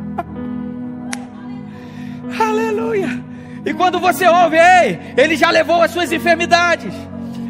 Aleluia. 2.38 3.30
E 3.64 3.74
quando 3.74 3.98
você 3.98 4.26
ouve, 4.26 4.56
ei, 4.56 4.98
ele 5.16 5.36
já 5.36 5.50
levou 5.50 5.82
as 5.82 5.90
suas 5.90 6.10
enfermidades. 6.12 6.94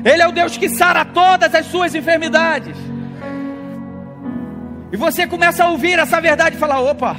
Ele 0.05 0.23
é 0.23 0.27
o 0.27 0.33
Deus 0.33 0.57
que 0.57 0.69
sara 0.69 1.05
todas 1.05 1.55
as 1.55 1.67
suas 1.67 1.95
enfermidades. 1.95 2.77
E 4.93 4.97
você 4.97 5.27
começa 5.27 5.65
a 5.65 5.71
ouvir 5.71 5.99
essa 5.99 6.21
verdade 6.21 6.57
e 6.57 6.59
falar: 6.59 6.81
opa, 6.81 7.17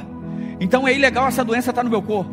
então 0.60 0.86
é 0.86 0.94
ilegal 0.94 1.26
essa 1.28 1.44
doença 1.44 1.70
estar 1.70 1.80
tá 1.80 1.84
no 1.84 1.90
meu 1.90 2.02
corpo. 2.02 2.30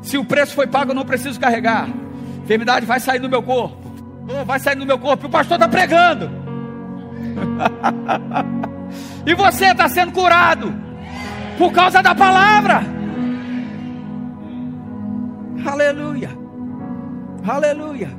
Se 0.00 0.16
o 0.16 0.24
preço 0.24 0.54
foi 0.54 0.66
pago, 0.66 0.92
eu 0.92 0.94
não 0.94 1.04
preciso 1.04 1.38
carregar. 1.38 1.84
A 1.84 2.44
enfermidade 2.44 2.86
vai 2.86 3.00
sair 3.00 3.18
do 3.18 3.28
meu 3.28 3.42
corpo. 3.42 3.76
Oh, 4.28 4.44
vai 4.44 4.58
sair 4.58 4.76
do 4.76 4.86
meu 4.86 4.98
corpo. 4.98 5.26
E 5.26 5.28
o 5.28 5.30
pastor 5.30 5.56
está 5.56 5.68
pregando. 5.68 6.30
e 9.26 9.34
você 9.34 9.66
está 9.66 9.88
sendo 9.88 10.12
curado 10.12 10.72
por 11.58 11.72
causa 11.72 12.02
da 12.02 12.14
palavra. 12.14 12.97
Aleluia. 15.64 16.30
Aleluia. 17.46 18.10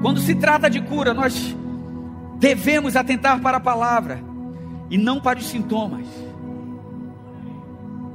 Quando 0.00 0.20
se 0.20 0.34
trata 0.34 0.70
de 0.70 0.80
cura, 0.80 1.12
nós 1.12 1.56
devemos 2.38 2.94
atentar 2.94 3.40
para 3.40 3.56
a 3.56 3.60
palavra 3.60 4.20
e 4.90 4.96
não 4.96 5.20
para 5.20 5.38
os 5.38 5.46
sintomas. 5.46 6.06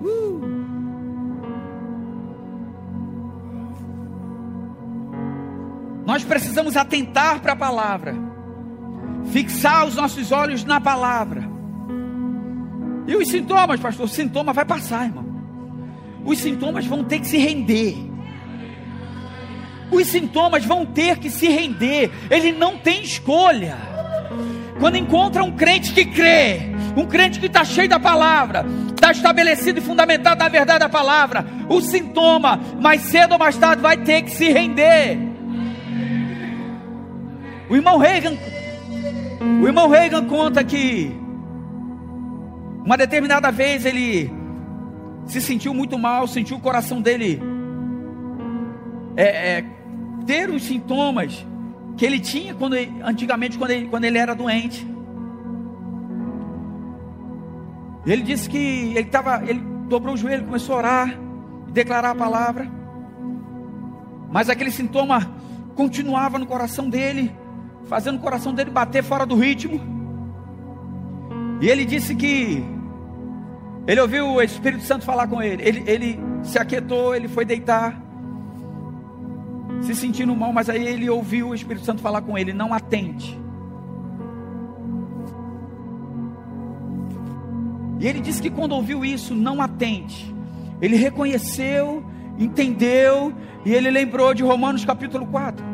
Uh. 0.01 0.53
Nós 6.05 6.23
precisamos 6.23 6.75
atentar 6.75 7.41
para 7.41 7.53
a 7.53 7.55
palavra, 7.55 8.15
fixar 9.31 9.85
os 9.85 9.95
nossos 9.95 10.31
olhos 10.31 10.63
na 10.63 10.79
palavra. 10.79 11.52
E 13.07 13.15
os 13.15 13.27
sintomas, 13.27 13.79
pastor? 13.79 14.05
O 14.05 14.09
sintoma 14.09 14.53
vai 14.53 14.65
passar, 14.65 15.05
irmão. 15.05 15.25
Os 16.25 16.39
sintomas 16.39 16.85
vão 16.85 17.03
ter 17.03 17.19
que 17.19 17.27
se 17.27 17.37
render 17.37 18.13
os 19.93 20.07
sintomas 20.07 20.65
vão 20.65 20.85
ter 20.85 21.17
que 21.17 21.29
se 21.29 21.47
render, 21.47 22.11
ele 22.29 22.51
não 22.51 22.77
tem 22.77 23.03
escolha. 23.03 23.77
Quando 24.79 24.97
encontra 24.97 25.43
um 25.43 25.51
crente 25.51 25.93
que 25.93 26.05
crê, 26.05 26.73
um 26.97 27.05
crente 27.05 27.39
que 27.39 27.45
está 27.45 27.63
cheio 27.63 27.87
da 27.87 27.99
palavra, 27.99 28.65
está 28.93 29.11
estabelecido 29.11 29.79
e 29.79 29.81
fundamentado 29.81 30.39
na 30.39 30.49
verdade 30.49 30.79
da 30.79 30.89
palavra, 30.89 31.45
o 31.69 31.79
sintoma, 31.79 32.59
mais 32.81 33.01
cedo 33.01 33.33
ou 33.33 33.39
mais 33.39 33.55
tarde, 33.55 33.81
vai 33.81 33.97
ter 33.97 34.23
que 34.23 34.31
se 34.31 34.49
render. 34.49 35.17
O 37.69 37.75
irmão 37.75 37.97
Reagan, 37.97 38.33
o 39.61 39.67
irmão 39.67 39.87
Reagan 39.87 40.25
conta 40.25 40.63
que 40.63 41.15
uma 42.85 42.97
determinada 42.97 43.51
vez 43.51 43.85
ele 43.85 44.31
se 45.25 45.39
sentiu 45.39 45.73
muito 45.73 45.97
mal, 45.97 46.27
sentiu 46.27 46.57
o 46.57 46.59
coração 46.59 47.01
dele 47.01 47.41
é, 49.15 49.57
é, 49.57 49.65
ter 50.25 50.49
os 50.49 50.63
sintomas 50.63 51.45
que 51.95 52.05
ele 52.05 52.19
tinha 52.19 52.53
quando 52.53 52.75
antigamente 53.03 53.57
quando 53.57 53.71
ele, 53.71 53.87
quando 53.87 54.03
ele 54.03 54.17
era 54.17 54.33
doente. 54.35 54.85
Ele 58.05 58.21
disse 58.21 58.49
que 58.49 58.57
ele 58.57 58.99
estava, 58.99 59.43
ele 59.49 59.61
dobrou 59.87 60.15
o 60.15 60.17
joelho, 60.17 60.43
começou 60.43 60.75
a 60.75 60.77
orar, 60.79 61.19
declarar 61.69 62.09
a 62.09 62.15
palavra, 62.15 62.69
mas 64.29 64.49
aquele 64.49 64.71
sintoma 64.71 65.31
continuava 65.73 66.37
no 66.37 66.45
coração 66.45 66.89
dele, 66.89 67.33
fazendo 67.85 68.17
o 68.17 68.19
coração 68.19 68.53
dele 68.53 68.71
bater 68.71 69.03
fora 69.03 69.25
do 69.25 69.35
ritmo. 69.35 69.79
E 71.61 71.69
ele 71.69 71.85
disse 71.85 72.13
que 72.13 72.72
ele 73.87 73.99
ouviu 73.99 74.27
o 74.27 74.41
Espírito 74.41 74.83
Santo 74.83 75.03
falar 75.03 75.27
com 75.27 75.41
ele. 75.41 75.61
Ele, 75.63 75.83
ele 75.85 76.19
se 76.41 76.57
aquietou, 76.57 77.15
ele 77.15 77.27
foi 77.27 77.45
deitar 77.45 78.01
se 79.81 79.93
sentindo 79.93 80.33
mal, 80.35 80.53
mas 80.53 80.69
aí 80.69 80.87
ele 80.87 81.09
ouviu 81.09 81.49
o 81.49 81.55
Espírito 81.55 81.85
Santo 81.85 82.01
falar 82.01 82.21
com 82.21 82.37
ele: 82.37 82.53
não 82.53 82.73
atente. 82.73 83.37
E 87.99 88.07
ele 88.07 88.19
disse 88.19 88.41
que 88.41 88.49
quando 88.49 88.73
ouviu 88.73 89.03
isso, 89.03 89.33
não 89.33 89.61
atente. 89.61 90.33
Ele 90.81 90.95
reconheceu, 90.95 92.03
entendeu, 92.37 93.33
e 93.65 93.73
ele 93.73 93.89
lembrou 93.89 94.33
de 94.33 94.43
Romanos 94.43 94.83
capítulo 94.83 95.25
4. 95.27 95.73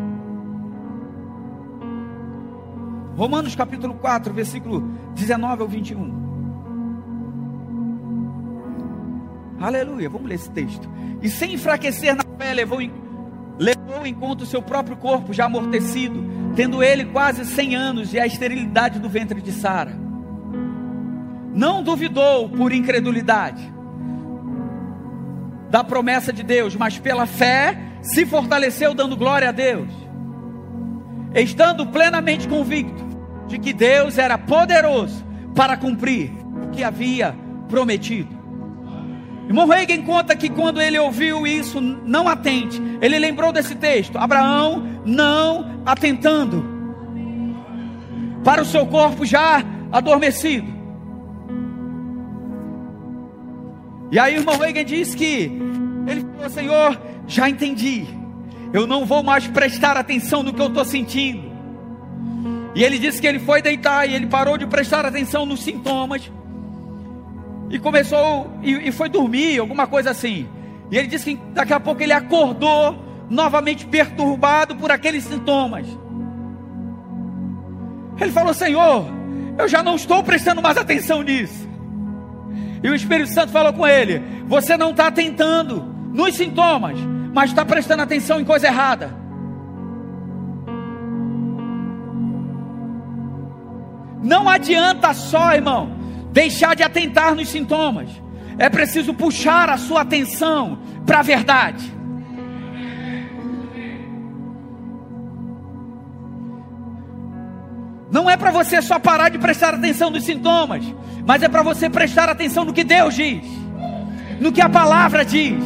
Romanos 3.16 3.56
capítulo 3.56 3.96
4, 3.96 4.34
versículo 4.34 4.82
19 5.16 5.62
ao 5.62 5.68
21. 5.68 6.29
Aleluia, 9.60 10.10
vamos 10.10 10.28
ler 10.30 10.36
esse 10.36 10.50
texto. 10.50 10.90
E 11.22 11.30
sem 11.30 11.54
enfraquecer 11.54 12.16
na 12.16 12.24
fé, 12.38 12.54
levou 12.54 12.82
em 12.82 12.92
levou 13.60 14.06
em 14.06 14.14
conta 14.14 14.46
o 14.46 14.48
seu 14.48 14.62
próprio 14.62 14.96
corpo 14.96 15.34
já 15.34 15.46
amortecido, 15.46 16.24
tendo 16.56 16.82
ele 16.82 17.04
quase 17.06 17.46
100 17.46 17.76
anos 17.76 18.14
e 18.14 18.20
a 18.20 18.26
esterilidade 18.26 19.00
do 19.00 19.10
ventre 19.10 19.42
de 19.42 19.52
Sara. 19.52 19.94
Não 21.54 21.84
duvidou 21.84 22.48
por 22.48 22.72
incredulidade 22.72 23.62
da 25.70 25.84
promessa 25.84 26.32
de 26.32 26.42
Deus, 26.42 26.74
mas 26.76 26.98
pela 26.98 27.26
fé 27.26 27.78
se 28.02 28.26
fortaleceu 28.26 28.94
dando 28.94 29.18
glória 29.18 29.50
a 29.50 29.52
Deus, 29.52 29.90
estando 31.36 31.86
plenamente 31.86 32.48
convicto 32.48 33.04
de 33.48 33.60
que 33.60 33.74
Deus 33.74 34.18
era 34.18 34.38
poderoso 34.38 35.26
para 35.54 35.76
cumprir 35.76 36.32
o 36.64 36.70
que 36.70 36.82
havia 36.82 37.36
prometido. 37.68 38.39
Irmão 39.50 39.68
Reagan 39.68 40.04
conta 40.04 40.36
que 40.36 40.48
quando 40.48 40.80
ele 40.80 41.00
ouviu 41.00 41.48
isso, 41.48 41.82
não 41.82 42.28
atente, 42.28 42.80
ele 43.02 43.18
lembrou 43.18 43.52
desse 43.52 43.74
texto: 43.74 44.16
Abraão 44.16 45.02
não 45.04 45.82
atentando. 45.84 46.64
Para 48.44 48.62
o 48.62 48.66
seu 48.66 48.86
corpo 48.86 49.26
já 49.26 49.64
adormecido. 49.92 50.72
E 54.12 54.20
aí 54.20 54.36
irmão 54.36 54.56
Reagan 54.56 54.86
diz 54.86 55.16
que 55.16 55.52
ele 56.06 56.24
falou: 56.36 56.50
Senhor, 56.52 57.02
já 57.26 57.50
entendi, 57.50 58.06
eu 58.72 58.86
não 58.86 59.04
vou 59.04 59.24
mais 59.24 59.48
prestar 59.48 59.98
atenção 59.98 60.44
no 60.44 60.54
que 60.54 60.62
eu 60.62 60.68
estou 60.68 60.86
sentindo. 60.86 61.50
E 62.76 62.84
ele 62.84 63.00
disse 63.00 63.20
que 63.20 63.26
ele 63.26 63.40
foi 63.40 63.64
deitar 63.64 64.08
e 64.08 64.14
ele 64.14 64.28
parou 64.28 64.60
de 64.60 64.68
prestar 64.68 65.08
atenção 65.08 65.44
nos 65.44 65.64
sintomas 65.64 66.32
e 67.70 67.78
começou 67.78 68.52
e, 68.64 68.90
e, 68.90 68.92
foi 68.92 69.10
dormir, 69.10 69.60
alguma 69.60 69.86
coisa 69.86 70.10
assim. 70.12 70.48
E 70.90 70.98
ele 70.98 71.08
disse 71.08 71.36
que 71.36 71.42
daqui 71.54 71.74
a 71.74 71.80
pouco 71.80 72.02
ele 72.02 72.14
acordou 72.14 72.98
novamente 73.30 73.86
perturbado 73.86 74.76
por 74.76 74.92
aqueles 74.92 75.24
sintomas. 75.24 75.88
Ele 78.20 78.32
falou: 78.32 78.54
Senhor, 78.54 79.06
eu 79.58 79.68
já 79.68 79.84
não 79.84 79.96
estou 79.96 80.24
prestando 80.24 80.62
mais 80.62 80.78
atenção 80.78 81.22
nisso. 81.22 81.70
E 82.82 82.90
o 82.90 82.96
Espírito 82.96 83.30
Santo 83.30 83.52
falou 83.52 83.74
com 83.74 83.86
ele: 83.86 84.22
Você 84.48 84.76
não 84.76 84.92
está 84.92 85.08
atentando 85.08 85.82
nos 86.12 86.36
sintomas, 86.36 87.00
mas 87.34 87.52
está 87.52 87.64
prestando 87.64 88.02
atenção 88.02 88.40
em 88.40 88.46
coisa 88.46 88.68
errada. 88.68 89.14
Não 94.22 94.50
adianta 94.50 95.14
só, 95.14 95.54
irmão, 95.54 95.99
deixar 96.32 96.76
de 96.76 96.84
atentar 96.84 97.36
nos 97.36 97.50
sintomas. 97.50 98.10
É 98.58 98.70
preciso 98.70 99.14
puxar 99.14 99.70
a 99.70 99.78
sua 99.78 100.02
atenção 100.02 100.80
para 101.06 101.20
a 101.20 101.24
verdade. 101.24 102.00
Não 108.12 108.30
é 108.30 108.36
para 108.36 108.52
você 108.52 108.82
só 108.82 108.98
parar 108.98 109.30
de 109.30 109.38
prestar 109.38 109.76
atenção 109.76 110.10
nos 110.10 110.24
sintomas, 110.24 110.84
mas 111.26 111.44
é 111.44 111.48
para 111.48 111.62
você 111.62 111.90
prestar 111.90 112.28
atenção 112.28 112.66
no 112.66 112.74
que 112.74 112.84
Deus 112.84 113.14
diz, 113.14 113.44
no 114.40 114.52
que 114.52 114.62
a 114.62 114.70
palavra 114.70 115.24
diz. 115.24 115.64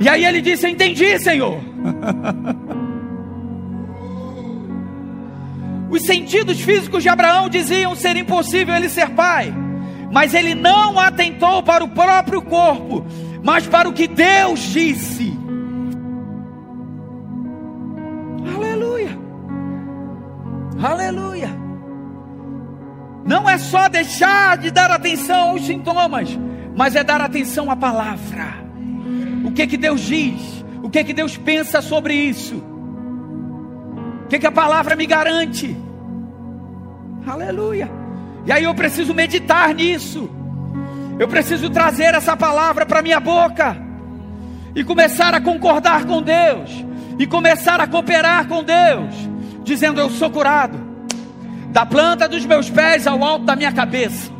E 0.00 0.08
aí 0.08 0.24
ele 0.24 0.40
disse: 0.40 0.68
entendi, 0.68 1.18
Senhor. 1.18 1.58
Os 6.00 6.06
sentidos 6.06 6.58
físicos 6.62 7.02
de 7.02 7.10
Abraão 7.10 7.50
diziam 7.50 7.94
ser 7.94 8.16
impossível 8.16 8.74
ele 8.74 8.88
ser 8.88 9.10
pai, 9.10 9.52
mas 10.10 10.32
ele 10.32 10.54
não 10.54 10.98
atentou 10.98 11.62
para 11.62 11.84
o 11.84 11.88
próprio 11.88 12.40
corpo, 12.40 13.04
mas 13.44 13.66
para 13.66 13.86
o 13.86 13.92
que 13.92 14.08
Deus 14.08 14.60
disse. 14.60 15.38
Aleluia, 18.56 19.10
aleluia. 20.82 21.50
Não 23.26 23.48
é 23.48 23.58
só 23.58 23.86
deixar 23.86 24.56
de 24.56 24.70
dar 24.70 24.90
atenção 24.90 25.50
aos 25.50 25.66
sintomas, 25.66 26.30
mas 26.74 26.96
é 26.96 27.04
dar 27.04 27.20
atenção 27.20 27.70
à 27.70 27.76
palavra. 27.76 28.54
O 29.44 29.52
que 29.52 29.66
que 29.66 29.76
Deus 29.76 30.00
diz? 30.00 30.64
O 30.82 30.88
que 30.88 31.04
que 31.04 31.12
Deus 31.12 31.36
pensa 31.36 31.82
sobre 31.82 32.14
isso? 32.14 32.70
que, 34.30 34.38
que 34.38 34.46
a 34.46 34.52
palavra 34.52 34.94
me 34.94 35.06
garante? 35.06 35.76
Aleluia. 37.26 37.90
E 38.46 38.52
aí 38.52 38.64
eu 38.64 38.74
preciso 38.74 39.14
meditar 39.14 39.74
nisso. 39.74 40.30
Eu 41.18 41.28
preciso 41.28 41.68
trazer 41.68 42.14
essa 42.14 42.36
palavra 42.36 42.86
para 42.86 43.02
minha 43.02 43.20
boca 43.20 43.76
e 44.74 44.82
começar 44.82 45.34
a 45.34 45.40
concordar 45.40 46.06
com 46.06 46.22
Deus 46.22 46.84
e 47.18 47.26
começar 47.26 47.80
a 47.80 47.86
cooperar 47.86 48.46
com 48.46 48.64
Deus, 48.64 49.14
dizendo: 49.62 50.00
Eu 50.00 50.08
sou 50.08 50.30
curado, 50.30 50.78
da 51.68 51.84
planta 51.84 52.26
dos 52.26 52.46
meus 52.46 52.70
pés 52.70 53.06
ao 53.06 53.22
alto 53.22 53.44
da 53.44 53.54
minha 53.54 53.72
cabeça. 53.72 54.30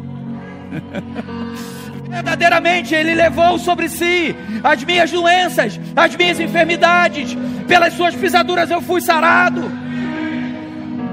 Verdadeiramente 2.08 2.92
Ele 2.94 3.14
levou 3.14 3.58
sobre 3.58 3.88
si 3.88 4.34
as 4.64 4.82
minhas 4.82 5.10
doenças, 5.10 5.78
as 5.94 6.16
minhas 6.16 6.40
enfermidades, 6.40 7.36
pelas 7.68 7.92
Suas 7.94 8.16
pisaduras 8.16 8.70
eu 8.70 8.80
fui 8.80 9.00
sarado. 9.00 9.70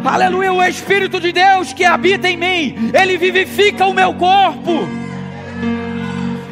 Aleluia, 0.08 0.54
o 0.54 0.64
Espírito 0.64 1.20
de 1.20 1.34
Deus 1.34 1.74
que 1.74 1.84
habita 1.84 2.30
em 2.30 2.38
mim, 2.38 2.92
Ele 2.94 3.18
vivifica 3.18 3.86
o 3.86 3.94
meu 3.94 4.14
corpo. 4.14 4.88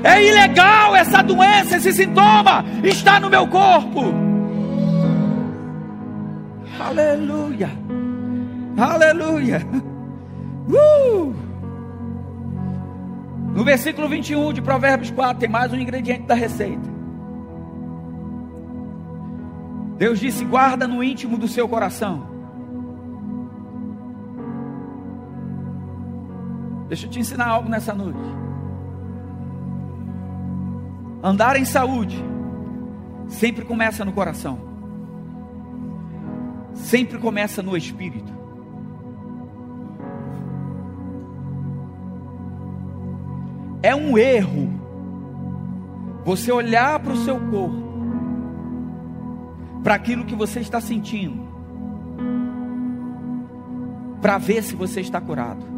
É 0.03 0.21
ilegal 0.23 0.93
essa 0.93 1.21
doença, 1.23 1.77
esse 1.77 1.93
sintoma 1.93 2.65
está 2.83 3.17
no 3.17 3.29
meu 3.29 3.47
corpo. 3.47 4.13
Aleluia, 6.77 7.71
aleluia. 8.77 9.65
Uh! 10.67 11.33
No 13.55 13.63
versículo 13.63 14.09
21 14.09 14.51
de 14.51 14.61
Provérbios 14.61 15.11
4 15.11 15.39
tem 15.39 15.49
mais 15.49 15.71
um 15.71 15.77
ingrediente 15.77 16.23
da 16.23 16.35
receita. 16.35 16.93
Deus 19.97 20.19
disse: 20.19 20.43
guarda 20.43 20.85
no 20.85 21.01
íntimo 21.01 21.37
do 21.37 21.47
seu 21.47 21.69
coração. 21.69 22.34
Deixa 26.87 27.07
eu 27.07 27.09
te 27.09 27.19
ensinar 27.19 27.47
algo 27.47 27.67
nessa 27.67 27.93
noite. 27.93 28.19
Andar 31.23 31.55
em 31.55 31.65
saúde 31.65 32.23
sempre 33.27 33.65
começa 33.65 34.05
no 34.05 34.13
coração, 34.13 34.59
sempre 36.73 37.17
começa 37.17 37.63
no 37.63 37.75
espírito. 37.75 38.31
É 43.81 43.95
um 43.95 44.17
erro 44.17 44.69
você 46.23 46.51
olhar 46.51 46.99
para 46.99 47.13
o 47.13 47.17
seu 47.17 47.39
corpo, 47.49 47.83
para 49.83 49.95
aquilo 49.95 50.25
que 50.25 50.35
você 50.35 50.59
está 50.59 50.79
sentindo, 50.79 51.47
para 54.21 54.37
ver 54.37 54.63
se 54.63 54.75
você 54.75 55.01
está 55.01 55.19
curado. 55.19 55.74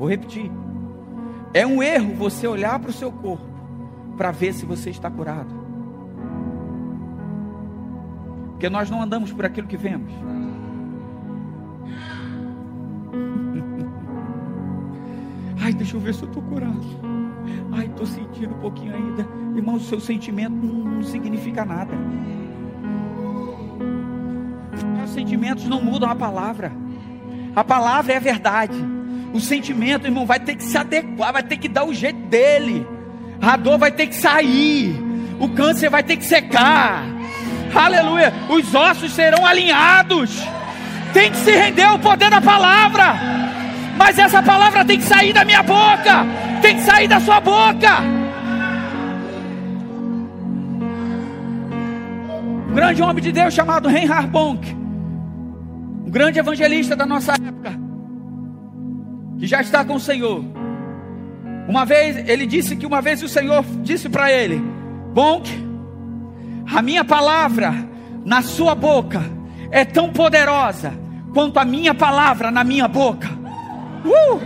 Vou 0.00 0.08
repetir. 0.08 0.50
É 1.52 1.66
um 1.66 1.82
erro 1.82 2.14
você 2.14 2.48
olhar 2.48 2.78
para 2.78 2.88
o 2.88 2.92
seu 2.92 3.12
corpo 3.12 3.44
para 4.16 4.30
ver 4.30 4.54
se 4.54 4.64
você 4.64 4.88
está 4.88 5.10
curado. 5.10 5.54
Porque 8.52 8.70
nós 8.70 8.88
não 8.88 9.02
andamos 9.02 9.30
por 9.30 9.44
aquilo 9.44 9.66
que 9.66 9.76
vemos. 9.76 10.10
Ai, 15.60 15.74
deixa 15.74 15.98
eu 15.98 16.00
ver 16.00 16.14
se 16.14 16.22
eu 16.22 16.28
estou 16.28 16.42
curado. 16.44 16.80
Ai, 17.72 17.84
estou 17.84 18.06
sentindo 18.06 18.54
um 18.54 18.58
pouquinho 18.58 18.94
ainda. 18.94 19.28
Irmão, 19.54 19.74
o 19.74 19.80
seu 19.80 20.00
sentimento 20.00 20.54
não, 20.54 20.94
não 20.94 21.02
significa 21.02 21.62
nada. 21.62 21.92
Os 25.04 25.10
sentimentos 25.10 25.66
não 25.66 25.82
mudam 25.82 26.08
a 26.08 26.16
palavra. 26.16 26.72
A 27.54 27.62
palavra 27.62 28.14
é 28.14 28.16
a 28.16 28.20
verdade. 28.20 28.99
O 29.32 29.40
sentimento, 29.40 30.06
irmão, 30.06 30.26
vai 30.26 30.40
ter 30.40 30.56
que 30.56 30.64
se 30.64 30.76
adequar, 30.76 31.32
vai 31.32 31.42
ter 31.42 31.56
que 31.56 31.68
dar 31.68 31.84
o 31.84 31.94
jeito 31.94 32.18
dele. 32.28 32.86
A 33.40 33.56
dor 33.56 33.78
vai 33.78 33.92
ter 33.92 34.08
que 34.08 34.14
sair. 34.14 34.94
O 35.38 35.48
câncer 35.50 35.88
vai 35.88 36.02
ter 36.02 36.16
que 36.16 36.24
secar. 36.24 37.04
Aleluia. 37.74 38.32
Os 38.48 38.74
ossos 38.74 39.12
serão 39.12 39.46
alinhados. 39.46 40.30
Tem 41.12 41.30
que 41.30 41.36
se 41.38 41.52
render 41.52 41.84
ao 41.84 41.98
poder 41.98 42.28
da 42.28 42.40
palavra. 42.40 43.14
Mas 43.96 44.18
essa 44.18 44.42
palavra 44.42 44.84
tem 44.84 44.98
que 44.98 45.04
sair 45.04 45.32
da 45.32 45.44
minha 45.44 45.62
boca. 45.62 46.26
Tem 46.60 46.76
que 46.76 46.82
sair 46.82 47.06
da 47.06 47.20
sua 47.20 47.40
boca. 47.40 48.00
Um 52.68 52.74
grande 52.74 53.02
homem 53.02 53.22
de 53.22 53.32
Deus 53.32 53.54
chamado 53.54 53.88
Reinhard 53.88 54.28
Bonk. 54.28 54.76
Um 56.04 56.10
grande 56.10 56.38
evangelista 56.38 56.96
da 56.96 57.06
nossa 57.06 57.32
época 57.32 57.89
que 59.40 59.46
já 59.46 59.62
está 59.62 59.84
com 59.84 59.94
o 59.94 60.00
Senhor. 60.00 60.44
Uma 61.66 61.86
vez, 61.86 62.28
ele 62.28 62.46
disse 62.46 62.76
que 62.76 62.84
uma 62.84 63.00
vez 63.00 63.22
o 63.22 63.28
Senhor 63.28 63.64
disse 63.82 64.08
para 64.08 64.30
ele: 64.30 64.62
Bom, 65.14 65.42
a 66.70 66.82
minha 66.82 67.04
palavra 67.04 67.74
na 68.24 68.42
sua 68.42 68.74
boca 68.74 69.22
é 69.70 69.84
tão 69.84 70.12
poderosa 70.12 70.92
quanto 71.32 71.58
a 71.58 71.64
minha 71.64 71.94
palavra 71.94 72.50
na 72.50 72.62
minha 72.62 72.86
boca. 72.86 73.30
Uh! 74.04 74.40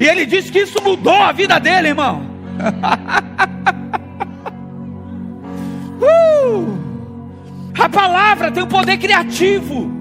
E 0.00 0.06
ele 0.06 0.24
disse 0.24 0.50
que 0.50 0.60
isso 0.60 0.82
mudou 0.82 1.12
a 1.12 1.32
vida 1.32 1.60
dele, 1.60 1.88
irmão. 1.88 2.22
uh! 6.00 6.78
A 7.78 7.88
palavra 7.88 8.50
tem 8.50 8.62
um 8.62 8.68
poder 8.68 8.96
criativo. 8.96 9.97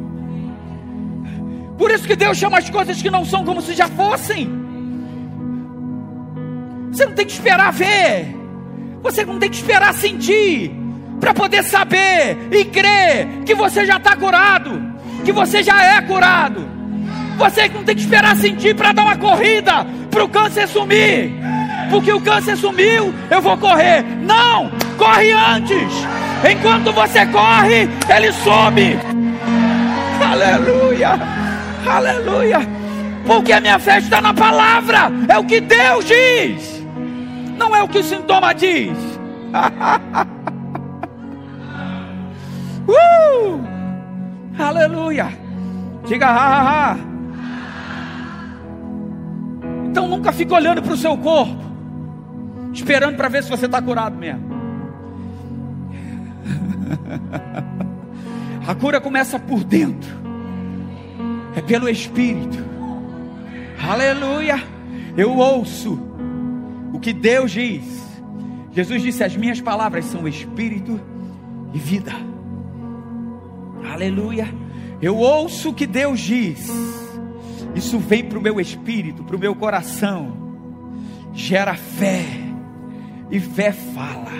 Por 1.77 1.91
isso 1.91 2.07
que 2.07 2.15
Deus 2.15 2.37
chama 2.37 2.57
as 2.57 2.69
coisas 2.69 3.01
que 3.01 3.09
não 3.09 3.23
são 3.23 3.45
como 3.45 3.61
se 3.61 3.73
já 3.73 3.87
fossem. 3.87 4.49
Você 6.91 7.05
não 7.05 7.13
tem 7.13 7.25
que 7.25 7.31
esperar 7.31 7.71
ver. 7.71 8.35
Você 9.03 9.25
não 9.25 9.37
tem 9.37 9.49
que 9.49 9.57
esperar 9.57 9.93
sentir. 9.93 10.71
Para 11.19 11.33
poder 11.33 11.63
saber 11.63 12.37
e 12.51 12.65
crer 12.65 13.27
que 13.45 13.53
você 13.53 13.85
já 13.85 13.97
está 13.97 14.15
curado. 14.15 14.81
Que 15.23 15.31
você 15.31 15.61
já 15.61 15.81
é 15.83 16.01
curado. 16.01 16.67
Você 17.37 17.67
não 17.69 17.83
tem 17.83 17.95
que 17.95 18.01
esperar 18.01 18.35
sentir 18.35 18.75
para 18.75 18.91
dar 18.91 19.03
uma 19.03 19.17
corrida. 19.17 19.85
Para 20.09 20.23
o 20.23 20.29
câncer 20.29 20.67
sumir. 20.67 21.31
Porque 21.89 22.11
o 22.11 22.19
câncer 22.19 22.57
sumiu, 22.57 23.13
eu 23.29 23.41
vou 23.41 23.57
correr. 23.57 24.03
Não! 24.21 24.69
Corre 24.97 25.31
antes. 25.31 25.93
Enquanto 26.49 26.91
você 26.91 27.25
corre, 27.27 27.87
ele 28.09 28.31
some. 28.33 28.99
Aleluia. 30.21 31.46
Aleluia. 31.89 32.59
Porque 33.25 33.53
a 33.53 33.61
minha 33.61 33.79
fé 33.79 33.99
está 33.99 34.19
na 34.21 34.33
palavra. 34.33 35.09
É 35.27 35.37
o 35.37 35.45
que 35.45 35.61
Deus 35.61 36.05
diz. 36.05 36.83
Não 37.57 37.75
é 37.75 37.83
o 37.83 37.87
que 37.87 37.99
o 37.99 38.03
sintoma 38.03 38.53
diz. 38.53 38.97
uh! 42.87 43.61
Aleluia. 44.57 45.29
Diga 46.05 46.27
ha, 46.27 46.31
ha, 46.31 46.91
ha. 46.91 46.97
Então 49.85 50.07
nunca 50.07 50.31
fique 50.31 50.53
olhando 50.53 50.81
para 50.81 50.93
o 50.93 50.97
seu 50.97 51.17
corpo, 51.17 51.61
esperando 52.73 53.17
para 53.17 53.27
ver 53.29 53.43
se 53.43 53.49
você 53.49 53.65
está 53.65 53.81
curado 53.81 54.15
mesmo. 54.15 54.47
A 58.67 58.75
cura 58.75 59.01
começa 59.01 59.39
por 59.39 59.63
dentro 59.63 60.16
é 61.57 61.61
pelo 61.61 61.89
Espírito. 61.89 62.63
Aleluia. 63.81 64.63
Eu 65.17 65.35
ouço 65.35 65.99
o 66.93 66.99
que 66.99 67.11
Deus 67.11 67.51
diz. 67.51 67.83
Jesus 68.71 69.01
disse: 69.01 69.23
As 69.23 69.35
minhas 69.35 69.59
palavras 69.59 70.05
são 70.05 70.27
Espírito 70.27 71.01
e 71.73 71.79
vida. 71.79 72.13
Aleluia. 73.91 74.47
Eu 75.01 75.17
ouço 75.17 75.69
o 75.69 75.73
que 75.73 75.87
Deus 75.87 76.19
diz. 76.19 76.69
Isso 77.73 77.97
vem 77.97 78.23
para 78.23 78.37
o 78.37 78.41
meu 78.41 78.59
espírito, 78.59 79.23
para 79.23 79.35
o 79.35 79.39
meu 79.39 79.55
coração. 79.55 80.37
Gera 81.33 81.73
fé. 81.73 82.23
E 83.31 83.39
fé 83.39 83.71
fala. 83.71 84.31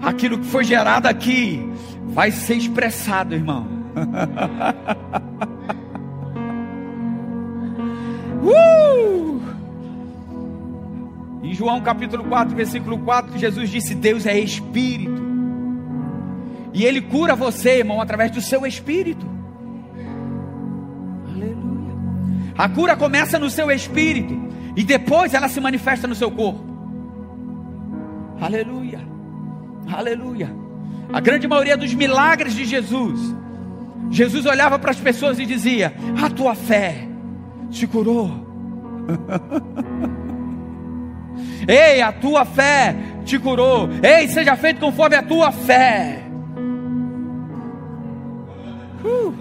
Aquilo 0.00 0.38
que 0.38 0.46
foi 0.46 0.62
gerado 0.62 1.06
aqui 1.08 1.68
vai 2.04 2.30
ser 2.30 2.54
expressado, 2.54 3.34
irmão. 3.34 3.66
Uh! 8.42 9.40
Em 11.42 11.54
João 11.54 11.80
capítulo 11.80 12.24
4, 12.24 12.54
versículo 12.54 12.98
4, 12.98 13.38
Jesus 13.38 13.70
disse: 13.70 13.94
Deus 13.94 14.26
é 14.26 14.38
espírito. 14.38 15.24
E 16.72 16.84
Ele 16.84 17.00
cura 17.00 17.34
você, 17.34 17.78
irmão, 17.78 18.00
através 18.00 18.30
do 18.30 18.40
seu 18.40 18.66
espírito. 18.66 19.26
Aleluia. 21.34 21.94
A 22.56 22.68
cura 22.68 22.96
começa 22.96 23.38
no 23.38 23.48
seu 23.48 23.70
espírito. 23.70 24.46
E 24.76 24.84
depois 24.84 25.32
ela 25.32 25.48
se 25.48 25.60
manifesta 25.60 26.06
no 26.06 26.14
seu 26.14 26.30
corpo. 26.30 26.64
Aleluia. 28.40 29.00
Aleluia. 29.90 30.54
A 31.12 31.20
grande 31.20 31.48
maioria 31.48 31.76
dos 31.76 31.94
milagres 31.94 32.54
de 32.54 32.64
Jesus 32.64 33.34
Jesus 34.10 34.46
olhava 34.46 34.78
para 34.78 34.90
as 34.90 35.00
pessoas 35.00 35.38
e 35.38 35.46
dizia: 35.46 35.94
A 36.22 36.30
tua 36.30 36.54
fé 36.54 37.08
te 37.70 37.86
curou. 37.86 38.30
Ei, 41.68 42.00
a 42.00 42.12
tua 42.12 42.44
fé 42.44 42.94
te 43.24 43.38
curou. 43.38 43.88
Ei, 44.02 44.28
seja 44.28 44.56
feito 44.56 44.80
conforme 44.80 45.16
a 45.16 45.22
tua 45.22 45.52
fé. 45.52 46.22
Uh, 49.04 49.34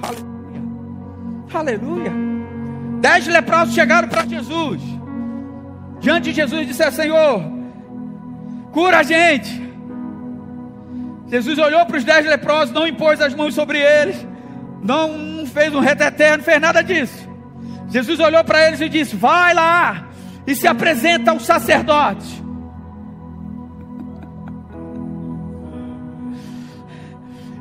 aleluia. 1.53 1.53
aleluia. 1.53 2.11
Dez 2.99 3.28
leprosos 3.28 3.76
chegaram 3.76 4.07
para 4.07 4.26
Jesus. 4.26 4.82
Diante 5.99 6.30
de 6.30 6.36
Jesus 6.36 6.63
e 6.63 6.65
disseram: 6.65 6.91
Senhor, 6.91 7.43
cura 8.71 8.99
a 8.99 9.03
gente. 9.03 9.63
Jesus 11.28 11.57
olhou 11.57 11.86
para 11.86 11.97
os 11.97 12.03
dez 12.03 12.26
leprosos, 12.26 12.73
não 12.73 12.88
impôs 12.88 13.19
as 13.19 13.34
mãos 13.34 13.53
sobre 13.53 13.80
eles, 13.80 14.26
não 14.82 15.45
fez 15.47 15.73
um 15.73 15.80
reteté, 15.80 16.38
não 16.38 16.43
fez 16.43 16.61
nada 16.61 16.84
disso. 16.84 17.24
Jesus 17.89 18.19
olhou 18.19 18.43
para 18.43 18.67
eles 18.67 18.81
e 18.81 18.89
disse: 18.89 19.15
Vai 19.15 19.53
lá 19.53 20.07
e 20.45 20.55
se 20.55 20.67
apresenta 20.67 21.31
ao 21.31 21.39
sacerdote. 21.39 22.43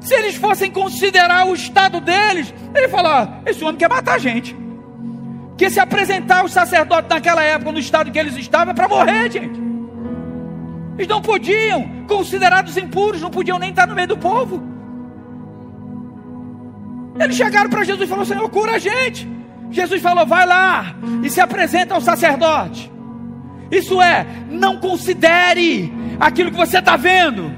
Se 0.00 0.14
eles 0.14 0.34
fossem 0.36 0.70
considerar 0.70 1.46
o 1.46 1.54
estado 1.54 2.00
deles, 2.00 2.52
ele 2.74 2.88
falou: 2.88 3.28
Esse 3.46 3.64
homem 3.64 3.76
quer 3.76 3.88
matar 3.88 4.14
a 4.14 4.18
gente. 4.18 4.54
Que 5.56 5.70
se 5.70 5.78
apresentar 5.80 6.40
ao 6.40 6.48
sacerdote 6.48 7.08
naquela 7.08 7.42
época, 7.42 7.72
no 7.72 7.78
estado 7.78 8.10
que 8.10 8.18
eles 8.18 8.36
estavam, 8.36 8.72
é 8.72 8.74
para 8.74 8.88
morrer, 8.88 9.30
gente. 9.30 9.62
Eles 10.96 11.08
não 11.08 11.22
podiam, 11.22 12.04
considerados 12.06 12.76
impuros, 12.76 13.20
não 13.20 13.30
podiam 13.30 13.58
nem 13.58 13.70
estar 13.70 13.86
no 13.86 13.94
meio 13.94 14.08
do 14.08 14.18
povo. 14.18 14.62
Eles 17.18 17.36
chegaram 17.36 17.70
para 17.70 17.84
Jesus 17.84 18.06
e 18.06 18.08
falaram: 18.08 18.26
Senhor, 18.26 18.48
cura 18.50 18.76
a 18.76 18.78
gente. 18.78 19.28
Jesus 19.74 20.00
falou: 20.00 20.24
vai 20.24 20.46
lá 20.46 20.94
e 21.22 21.28
se 21.28 21.40
apresenta 21.40 21.94
ao 21.94 22.00
sacerdote. 22.00 22.90
Isso 23.70 24.00
é, 24.00 24.24
não 24.48 24.76
considere 24.76 25.92
aquilo 26.20 26.50
que 26.50 26.56
você 26.56 26.78
está 26.78 26.96
vendo, 26.96 27.52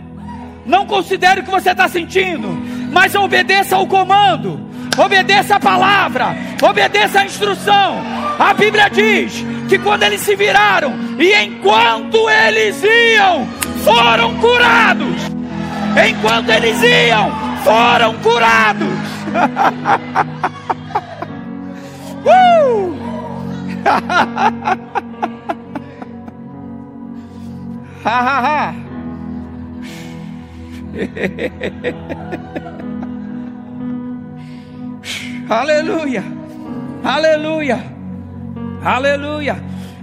não 0.64 0.86
considere 0.86 1.40
o 1.40 1.44
que 1.44 1.50
você 1.50 1.70
está 1.70 1.88
sentindo, 1.88 2.48
mas 2.90 3.14
obedeça 3.14 3.76
ao 3.76 3.86
comando, 3.86 4.58
obedeça 4.96 5.56
a 5.56 5.60
palavra, 5.60 6.34
obedeça 6.62 7.20
a 7.20 7.24
instrução. 7.24 8.02
A 8.38 8.54
Bíblia 8.54 8.88
diz 8.88 9.44
que 9.68 9.78
quando 9.78 10.04
eles 10.04 10.20
se 10.22 10.34
viraram 10.34 10.94
e 11.18 11.34
enquanto 11.34 12.28
eles 12.30 12.82
iam, 12.82 13.46
foram 13.84 14.34
curados. 14.36 15.36
Enquanto 16.08 16.50
eles 16.50 16.80
iam, 16.82 17.30
foram 17.64 18.14
curados. 18.18 18.86
uh! 22.26 22.96
Aleluia, 35.48 36.24
aleluia, 37.04 37.78
aleluia. 38.82 39.56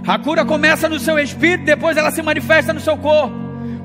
A 0.06 0.18
cura 0.18 0.44
começa 0.44 0.88
no 0.88 0.98
seu 0.98 1.18
espírito, 1.18 1.64
depois 1.64 1.96
ela 1.96 2.10
se 2.10 2.22
manifesta 2.22 2.72
no 2.72 2.80
seu 2.80 2.96
corpo. 2.96 3.34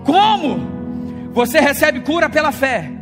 Como? 0.05 1.31
Você 1.33 1.59
recebe 1.59 1.99
cura 2.01 2.29
pela 2.29 2.51
fé. 2.51 2.98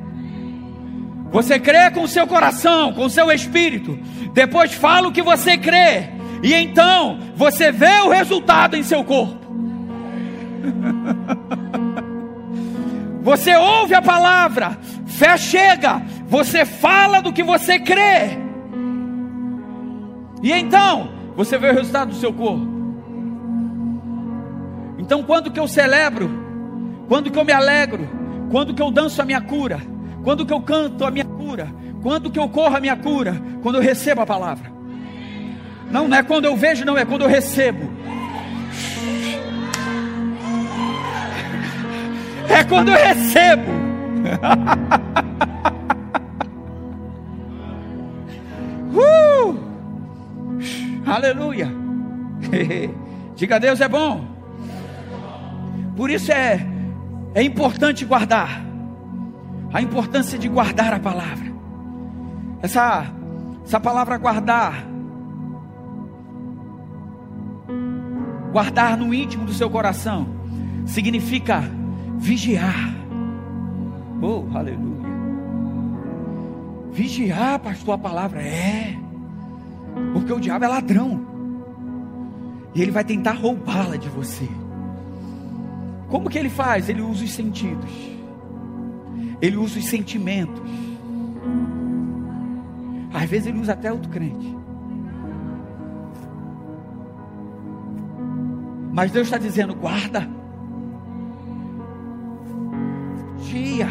Você 1.31 1.59
crê 1.59 1.91
com 1.91 2.03
o 2.03 2.07
seu 2.07 2.25
coração, 2.25 2.93
com 2.93 3.05
o 3.05 3.09
seu 3.09 3.31
espírito. 3.31 3.97
Depois 4.33 4.73
fala 4.73 5.07
o 5.07 5.11
que 5.11 5.21
você 5.21 5.57
crê. 5.57 6.09
E 6.43 6.53
então 6.53 7.19
você 7.35 7.71
vê 7.71 7.99
o 8.01 8.09
resultado 8.09 8.75
em 8.75 8.83
seu 8.83 9.03
corpo. 9.03 9.37
Você 13.27 13.53
ouve 13.57 13.93
a 13.93 14.01
palavra, 14.01 14.77
fé 15.05 15.35
chega, 15.35 16.01
você 16.29 16.63
fala 16.63 17.19
do 17.19 17.33
que 17.33 17.43
você 17.43 17.77
crê. 17.77 18.39
E 20.41 20.49
então, 20.53 21.09
você 21.35 21.57
vê 21.57 21.69
o 21.69 21.73
resultado 21.73 22.11
do 22.11 22.15
seu 22.15 22.31
corpo. 22.31 22.65
Então, 24.97 25.23
quando 25.23 25.51
que 25.51 25.59
eu 25.59 25.67
celebro? 25.67 26.29
Quando 27.09 27.29
que 27.29 27.37
eu 27.37 27.43
me 27.43 27.51
alegro? 27.51 28.07
Quando 28.49 28.73
que 28.73 28.81
eu 28.81 28.89
danço 28.89 29.21
a 29.21 29.25
minha 29.25 29.41
cura? 29.41 29.81
Quando 30.27 30.45
que 30.45 30.51
eu 30.51 30.59
canto 30.59 31.05
a 31.05 31.09
minha 31.09 31.23
cura? 31.23 31.73
Quando 32.03 32.29
que 32.29 32.37
eu 32.37 32.49
corro 32.49 32.75
a 32.75 32.81
minha 32.81 32.97
cura? 32.97 33.41
Quando 33.63 33.75
eu 33.75 33.81
recebo 33.81 34.19
a 34.19 34.25
palavra. 34.25 34.69
Não, 35.89 36.05
não 36.05 36.17
é 36.17 36.21
quando 36.21 36.43
eu 36.43 36.53
vejo, 36.53 36.83
não, 36.83 36.97
é 36.97 37.05
quando 37.05 37.21
eu 37.21 37.29
recebo. 37.29 37.89
É 42.49 42.61
quando 42.65 42.89
eu 42.89 42.97
recebo. 42.97 43.71
uh! 48.93 49.57
Aleluia. 51.05 51.71
Diga 53.33 53.61
Deus 53.61 53.79
é 53.79 53.87
bom. 53.87 54.27
Por 55.95 56.09
isso 56.09 56.33
é, 56.33 56.67
é 57.33 57.41
importante 57.41 58.03
guardar. 58.03 58.67
A 59.73 59.81
importância 59.81 60.37
de 60.37 60.47
guardar 60.47 60.93
a 60.93 60.99
palavra. 60.99 61.51
Essa, 62.61 63.05
essa 63.63 63.79
palavra 63.79 64.17
guardar. 64.17 64.85
Guardar 68.51 68.97
no 68.97 69.13
íntimo 69.13 69.45
do 69.45 69.53
seu 69.53 69.69
coração. 69.69 70.27
Significa 70.85 71.63
vigiar. 72.17 72.95
Oh, 74.21 74.45
aleluia. 74.57 75.07
Vigiar, 76.91 77.59
pastor, 77.59 77.95
a 77.95 77.97
palavra 77.97 78.41
é. 78.41 78.97
Porque 80.13 80.33
o 80.33 80.39
diabo 80.39 80.65
é 80.65 80.67
ladrão. 80.67 81.27
E 82.73 82.81
ele 82.81 82.91
vai 82.91 83.03
tentar 83.03 83.33
roubá-la 83.33 83.97
de 83.97 84.09
você. 84.09 84.47
Como 86.09 86.29
que 86.29 86.37
ele 86.37 86.49
faz? 86.49 86.89
Ele 86.89 87.01
usa 87.01 87.25
os 87.25 87.31
sentidos. 87.31 88.16
Ele 89.41 89.57
usa 89.57 89.79
os 89.79 89.85
sentimentos. 89.85 90.61
Às 93.13 93.29
vezes 93.29 93.47
ele 93.47 93.59
usa 93.59 93.73
até 93.73 93.91
outro 93.91 94.09
crente. 94.09 94.55
Mas 98.91 99.11
Deus 99.11 99.27
está 99.27 99.37
dizendo: 99.37 99.75
guarda. 99.75 100.27
Dia. 103.43 103.87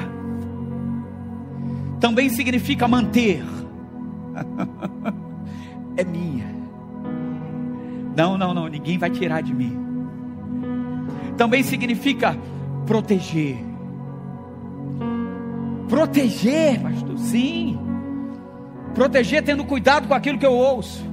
Também 2.00 2.28
significa 2.28 2.88
manter. 2.88 3.42
é 5.96 6.04
minha. 6.04 6.54
Não, 8.16 8.36
não, 8.36 8.52
não, 8.52 8.66
ninguém 8.66 8.98
vai 8.98 9.10
tirar 9.10 9.42
de 9.42 9.54
mim. 9.54 9.78
Também 11.36 11.62
significa 11.62 12.36
proteger. 12.86 13.58
Proteger, 15.88 16.80
pastor, 16.80 17.18
sim. 17.18 17.78
Proteger 18.94 19.42
tendo 19.42 19.64
cuidado 19.64 20.08
com 20.08 20.14
aquilo 20.14 20.38
que 20.38 20.46
eu 20.46 20.52
ouço. 20.52 21.04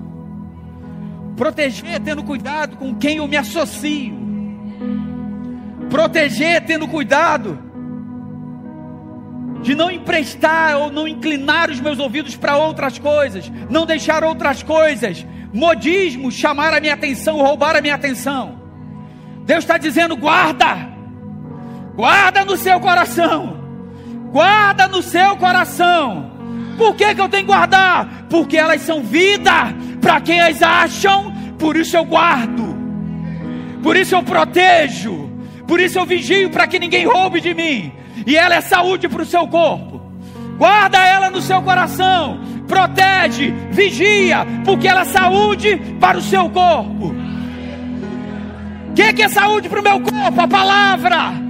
Proteger 1.36 2.00
tendo 2.00 2.24
cuidado 2.24 2.78
com 2.78 2.96
quem 2.96 3.18
eu 3.18 3.28
me 3.28 3.38
associo. 3.38 4.16
Proteger 5.90 6.66
tendo 6.66 6.88
cuidado 6.88 7.60
de 9.64 9.74
não 9.74 9.90
emprestar 9.90 10.76
ou 10.78 10.92
não 10.92 11.08
inclinar 11.08 11.72
os 11.72 11.80
meus 11.80 11.98
ouvidos 11.98 12.36
para 12.36 12.58
outras 12.58 13.00
coisas, 13.00 13.50
não 13.70 13.86
deixar 13.86 14.24
outras 14.24 14.62
coisas, 14.62 15.26
modismo 15.54 16.32
chamar 16.32 16.74
a 16.74 16.82
minha 16.82 16.94
atenção, 16.94 17.38
roubar 17.38 17.76
a 17.76 17.82
minha 17.82 17.96
atenção. 17.96 18.62
Deus 19.46 19.64
está 19.64 19.78
dizendo: 19.78 20.18
guarda, 20.18 20.90
guarda 21.96 22.44
no 22.44 22.58
seu 22.58 22.80
coração, 22.80 23.63
guarda 24.34 24.88
no 24.88 25.04
seu 25.04 25.38
coração. 25.38 26.32
Por 26.76 26.96
que, 26.96 27.14
que 27.14 27.22
eu 27.22 27.30
tenho 27.30 27.44
que 27.44 27.52
guardar? 27.52 28.26
Porque 28.28 28.58
elas 28.58 28.82
são 28.82 29.04
vida 29.04 29.74
para 30.02 30.20
quem 30.20 30.42
as 30.42 30.62
acham, 30.62 31.32
por 31.60 31.78
isso 31.78 31.96
eu 31.96 32.04
guardo, 32.04 32.76
por 33.84 33.96
isso 33.96 34.16
eu 34.16 34.24
protejo, 34.24 35.32
por 35.68 35.80
isso 35.80 36.00
eu 36.00 36.06
vigio 36.06 36.50
para 36.50 36.66
que 36.66 36.80
ninguém 36.80 37.06
roube 37.06 37.40
de 37.40 37.54
mim 37.54 37.94
e 38.26 38.36
ela 38.36 38.56
é 38.56 38.62
saúde 38.62 39.08
para 39.08 39.22
o 39.22 39.26
seu 39.26 39.48
corpo. 39.48 40.02
Guarda 40.58 40.98
ela 40.98 41.30
no 41.30 41.42
seu 41.42 41.62
coração, 41.62 42.40
protege, 42.68 43.54
vigia, 43.70 44.46
porque 44.66 44.88
ela 44.88 45.02
é 45.02 45.06
saúde 45.06 45.78
para 46.00 46.18
o 46.18 46.22
seu 46.22 46.50
corpo. 46.50 47.14
O 48.90 48.94
que, 48.94 49.14
que 49.14 49.24
é 49.24 49.30
saúde 49.30 49.70
para 49.70 49.80
o 49.80 49.84
meu 49.84 50.00
corpo? 50.02 50.42
A 50.42 50.48
palavra. 50.48 51.43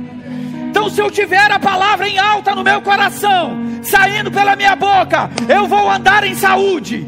Então, 0.73 0.89
se 0.89 0.99
eu 0.99 1.11
tiver 1.11 1.51
a 1.51 1.59
palavra 1.59 2.09
em 2.09 2.17
alta 2.17 2.55
no 2.55 2.63
meu 2.63 2.81
coração, 2.81 3.55
saindo 3.83 4.31
pela 4.31 4.55
minha 4.55 4.75
boca, 4.75 5.29
eu 5.47 5.67
vou 5.67 5.87
andar 5.87 6.23
em 6.23 6.33
saúde. 6.33 7.05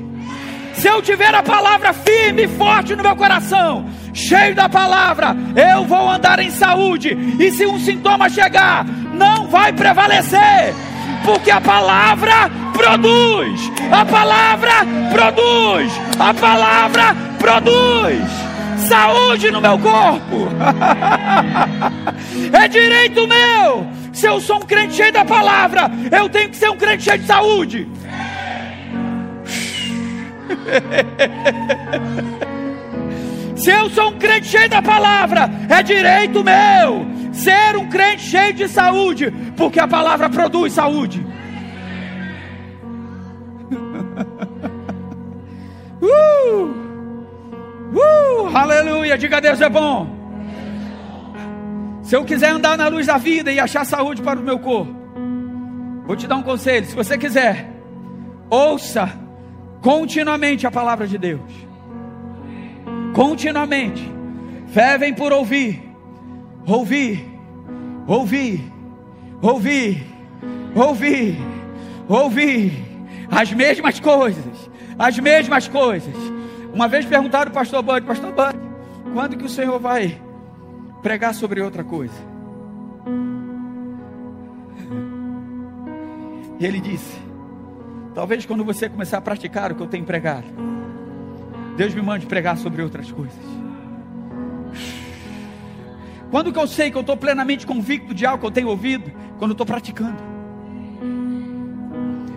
Se 0.75 0.87
eu 0.87 1.01
tiver 1.01 1.33
a 1.33 1.41
palavra 1.41 1.91
firme 1.91 2.43
e 2.43 2.47
forte 2.47 2.95
no 2.95 3.01
meu 3.01 3.15
coração, 3.15 3.89
cheio 4.13 4.53
da 4.53 4.69
palavra, 4.69 5.35
eu 5.55 5.83
vou 5.83 6.07
andar 6.07 6.37
em 6.37 6.51
saúde. 6.51 7.17
E 7.39 7.49
se 7.49 7.65
um 7.65 7.79
sintoma 7.79 8.29
chegar, 8.29 8.85
não 8.85 9.47
vai 9.47 9.73
prevalecer, 9.73 10.75
porque 11.25 11.49
a 11.49 11.59
palavra 11.59 12.51
produz, 12.71 13.71
a 13.91 14.05
palavra 14.05 14.73
produz, 15.11 15.91
a 16.19 16.33
palavra 16.35 17.15
produz 17.39 18.54
saúde 18.79 19.51
no 19.51 19.61
meu 19.61 19.77
corpo. 19.79 20.47
é 22.53 22.67
direito 22.67 23.27
meu. 23.27 23.87
Se 24.13 24.27
eu 24.27 24.39
sou 24.39 24.57
um 24.57 24.61
crente 24.61 24.93
cheio 24.95 25.11
da 25.11 25.25
palavra, 25.25 25.89
eu 26.11 26.29
tenho 26.29 26.49
que 26.49 26.55
ser 26.55 26.69
um 26.69 26.77
crente 26.77 27.03
cheio 27.03 27.19
de 27.19 27.25
saúde. 27.25 27.87
Se 33.55 33.71
eu 33.71 33.89
sou 33.89 34.09
um 34.09 34.19
crente 34.19 34.47
cheio 34.47 34.69
da 34.69 34.81
palavra, 34.81 35.49
é 35.69 35.81
direito 35.81 36.43
meu 36.43 37.15
ser 37.35 37.75
um 37.75 37.89
crente 37.89 38.23
cheio 38.23 38.53
de 38.53 38.67
saúde, 38.67 39.31
porque 39.57 39.79
a 39.79 39.87
palavra 39.87 40.29
produz 40.29 40.73
saúde. 40.73 41.25
Diga 49.17 49.37
a 49.37 49.39
Deus 49.39 49.61
é 49.61 49.69
bom. 49.69 50.25
Se 52.03 52.15
eu 52.15 52.23
quiser 52.23 52.51
andar 52.51 52.77
na 52.77 52.87
luz 52.87 53.07
da 53.07 53.17
vida 53.17 53.51
e 53.51 53.59
achar 53.59 53.83
saúde 53.85 54.21
para 54.21 54.39
o 54.39 54.43
meu 54.43 54.59
corpo, 54.59 54.93
vou 56.05 56.15
te 56.15 56.27
dar 56.27 56.35
um 56.35 56.43
conselho. 56.43 56.85
Se 56.85 56.95
você 56.95 57.17
quiser, 57.17 57.67
ouça 58.49 59.11
continuamente 59.81 60.67
a 60.67 60.71
palavra 60.71 61.07
de 61.07 61.17
Deus. 61.17 61.51
Continuamente. 63.13 64.13
Fé 64.67 64.97
vem 64.97 65.13
por 65.13 65.31
ouvir, 65.31 65.81
ouvir, 66.67 67.25
ouvir, 68.07 68.71
ouvir, 69.41 70.05
ouvir, 70.75 71.37
ouvir 72.07 72.85
as 73.31 73.51
mesmas 73.53 73.99
coisas, 73.99 74.69
as 74.99 75.17
mesmas 75.17 75.67
coisas. 75.67 76.15
Uma 76.73 76.87
vez 76.87 77.05
perguntaram 77.05 77.49
ao 77.49 77.53
pastor 77.53 77.81
Bud, 77.81 78.01
pastor 78.05 78.33
Bud, 78.33 78.64
quando 79.15 79.37
que 79.37 79.45
o 79.45 79.49
Senhor 79.49 79.79
vai 79.79 80.21
pregar 81.01 81.33
sobre 81.33 81.61
outra 81.61 81.85
coisa? 81.85 82.13
E 86.59 86.65
ele 86.65 86.81
disse: 86.81 87.17
Talvez 88.13 88.45
quando 88.45 88.65
você 88.65 88.89
começar 88.89 89.19
a 89.19 89.21
praticar 89.21 89.71
o 89.71 89.75
que 89.75 89.81
eu 89.81 89.87
tenho 89.87 90.03
pregado, 90.03 90.47
Deus 91.77 91.95
me 91.95 92.01
mande 92.01 92.25
pregar 92.25 92.57
sobre 92.57 92.81
outras 92.81 93.09
coisas. 93.09 93.39
Quando 96.29 96.51
que 96.51 96.59
eu 96.59 96.67
sei 96.67 96.91
que 96.91 96.97
eu 96.97 97.01
estou 97.01 97.15
plenamente 97.15 97.65
convicto 97.65 98.13
de 98.13 98.25
algo 98.25 98.41
que 98.41 98.47
eu 98.47 98.51
tenho 98.51 98.67
ouvido? 98.67 99.09
Quando 99.39 99.51
eu 99.51 99.53
estou 99.53 99.65
praticando. 99.65 100.21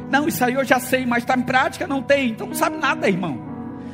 Não, 0.09 0.29
isso 0.29 0.45
aí 0.45 0.55
eu 0.55 0.65
já 0.65 0.79
sei, 0.79 1.05
mas 1.05 1.25
está 1.25 1.37
em 1.37 1.43
prática, 1.43 1.89
não 1.89 2.01
tem. 2.01 2.31
Então 2.31 2.47
não 2.47 2.55
sabe 2.55 2.77
nada, 2.77 3.09
irmão. 3.09 3.43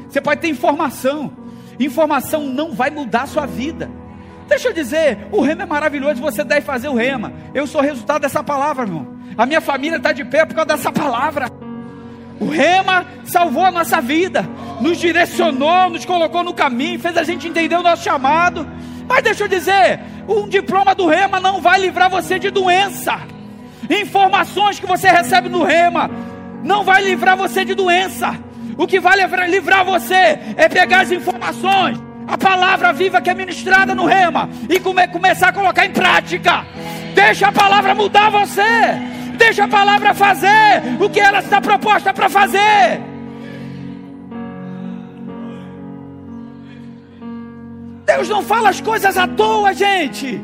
Você 0.07 0.20
pode 0.20 0.43
ter 0.43 0.49
informação. 0.49 1.43
Informação 1.79 2.45
não 2.45 2.72
vai 2.72 2.91
mudar 2.91 3.22
a 3.22 3.27
sua 3.27 3.47
vida. 3.47 3.91
Deixa 4.49 4.68
eu 4.68 4.72
dizer, 4.72 5.29
o 5.33 5.41
rema 5.41 5.62
é 5.62 5.66
maravilhoso, 5.66 6.20
você 6.20 6.45
deve 6.45 6.61
fazer 6.62 6.89
o 6.89 6.95
rema. 6.95 7.33
Eu 7.55 7.66
sou 7.66 7.81
resultado 7.81 8.22
dessa 8.22 8.43
palavra, 8.43 8.85
irmão. 8.85 9.14
A 9.37 9.47
minha 9.47 9.61
família 9.61 9.97
está 9.97 10.12
de 10.12 10.25
pé 10.25 10.45
por 10.45 10.55
causa 10.55 10.68
dessa 10.68 10.93
palavra. 10.93 11.49
O 12.39 12.49
rema 12.49 13.07
salvou 13.25 13.64
a 13.64 13.70
nossa 13.70 14.01
vida, 14.01 14.47
nos 14.81 14.99
direcionou, 14.99 15.91
nos 15.91 16.05
colocou 16.05 16.43
no 16.43 16.53
caminho, 16.53 16.99
fez 16.99 17.16
a 17.16 17.22
gente 17.22 17.49
entender 17.49 17.77
o 17.77 17.83
nosso 17.83 18.03
chamado. 18.03 18.66
Mas 19.09 19.22
deixa 19.22 19.45
eu 19.45 19.49
dizer, 19.49 20.01
um 20.29 20.49
diploma 20.49 20.95
do 20.95 21.07
rema 21.07 21.41
não 21.41 21.61
vai 21.61 21.81
livrar 21.81 22.11
você 22.11 22.39
de 22.39 22.51
doença. 22.51 23.20
Informações 23.89 24.79
que 24.79 24.87
você 24.87 25.09
recebe 25.09 25.49
no 25.49 25.62
rema 25.62 26.11
não 26.62 26.85
vai 26.85 27.03
livrar 27.03 27.37
você 27.37 27.64
de 27.64 27.75
doença. 27.75 28.39
O 28.77 28.87
que 28.87 29.01
vai 29.01 29.16
livrar 29.49 29.85
você 29.85 30.39
é 30.57 30.68
pegar 30.68 31.03
as 31.03 31.11
informações, 31.11 31.99
a 32.27 32.37
palavra 32.37 32.93
viva 32.93 33.20
que 33.20 33.31
é 33.31 33.35
ministrada 33.35 33.95
no 33.95 34.07
rema 34.07 34.49
e 34.68 34.81
come, 34.81 35.07
começar 35.09 35.49
a 35.49 35.53
colocar 35.53 35.87
em 35.87 35.91
prática. 35.91 36.64
Deixa 37.14 37.49
a 37.49 37.53
palavra 37.53 37.95
mudar 37.95 38.31
você. 38.31 38.62
Deixa 39.37 39.64
a 39.64 39.68
palavra 39.68 40.14
fazer 40.14 40.83
o 41.01 41.09
que 41.09 41.20
ela 41.20 41.41
está 41.41 41.61
proposta 41.61 42.12
para 42.12 42.29
fazer. 42.29 43.01
Deus 48.07 48.29
não 48.29 48.43
fala 48.43 48.68
as 48.68 48.81
coisas 48.81 49.16
à 49.16 49.27
toa, 49.27 49.72
gente. 49.72 50.41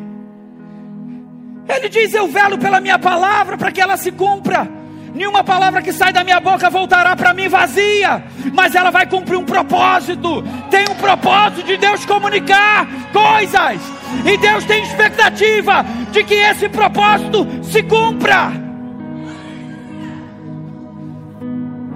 Ele 1.69 1.89
diz: 1.89 2.13
Eu 2.15 2.27
velo 2.27 2.59
pela 2.59 2.81
minha 2.81 2.99
palavra 2.99 3.57
para 3.57 3.71
que 3.71 3.81
ela 3.81 3.97
se 3.97 4.11
cumpra. 4.11 4.80
Nenhuma 5.15 5.43
palavra 5.43 5.83
que 5.83 5.93
sai 5.93 6.13
da 6.13 6.23
minha 6.23 6.41
boca 6.41 6.71
voltará 6.71 7.17
para 7.17 7.35
mim 7.35 7.49
vazia, 7.49 8.23
mas 8.53 8.75
ela 8.75 8.91
vai 8.91 9.07
cumprir 9.07 9.37
um 9.37 9.45
propósito. 9.45 10.43
Tem 10.71 10.85
um 10.89 10.95
propósito 10.95 11.65
de 11.65 11.77
Deus 11.77 12.07
comunicar 12.07 12.87
coisas, 13.13 13.81
e 14.25 14.37
Deus 14.37 14.65
tem 14.65 14.83
expectativa 14.83 15.85
de 16.13 16.23
que 16.23 16.35
esse 16.35 16.69
propósito 16.69 17.47
se 17.63 17.83
cumpra. 17.83 18.53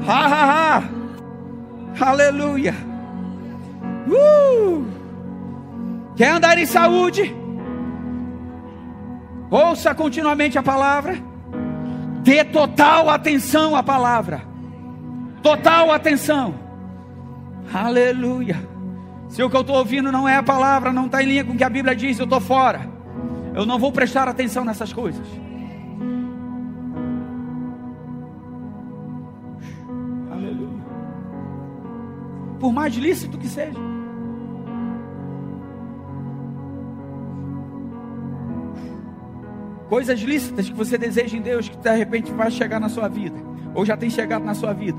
Ha, 0.07 0.27
ha, 0.27 0.79
ha. 0.79 0.83
Aleluia. 2.01 2.75
Uh. 4.09 4.85
Quer 6.17 6.31
andar 6.31 6.59
em 6.59 6.67
saúde? 6.67 7.35
Ouça 9.51 9.95
continuamente 9.95 10.59
a 10.59 10.63
palavra. 10.63 11.34
Dê 12.25 12.43
total 12.43 13.09
atenção 13.09 13.77
à 13.77 13.83
palavra. 13.83 14.43
Total 15.43 15.93
atenção. 15.93 16.55
Aleluia. 17.73 18.57
Se 19.29 19.43
o 19.43 19.49
que 19.49 19.57
eu 19.57 19.61
estou 19.61 19.77
ouvindo 19.77 20.11
não 20.11 20.29
é 20.29 20.37
a 20.37 20.43
palavra, 20.43 20.93
não 20.93 21.07
está 21.07 21.23
em 21.23 21.27
linha 21.27 21.45
com 21.45 21.53
o 21.53 21.57
que 21.57 21.65
a 21.65 21.71
Bíblia 21.71 21.95
diz, 21.95 22.19
eu 22.19 22.25
estou 22.25 22.41
fora. 22.41 22.89
Eu 23.55 23.65
não 23.65 23.79
vou 23.79 23.93
prestar 23.93 24.27
atenção 24.27 24.65
nessas 24.65 24.93
coisas. 24.93 25.45
por 32.65 32.73
mais 32.73 32.95
lícito 32.95 33.37
que 33.37 33.47
seja. 33.47 33.79
Coisas 39.89 40.21
lícitas 40.21 40.69
que 40.69 40.75
você 40.75 40.97
deseja 40.97 41.37
em 41.37 41.43
Deus, 41.43 41.69
que 41.69 41.77
de 41.77 41.97
repente 41.97 42.33
vai 42.33 42.51
chegar 42.51 42.81
na 42.81 42.89
sua 42.89 43.09
vida, 43.09 43.39
ou 43.75 43.85
já 43.85 43.97
tem 43.97 44.09
chegado 44.09 44.45
na 44.45 44.55
sua 44.55 44.73
vida, 44.73 44.99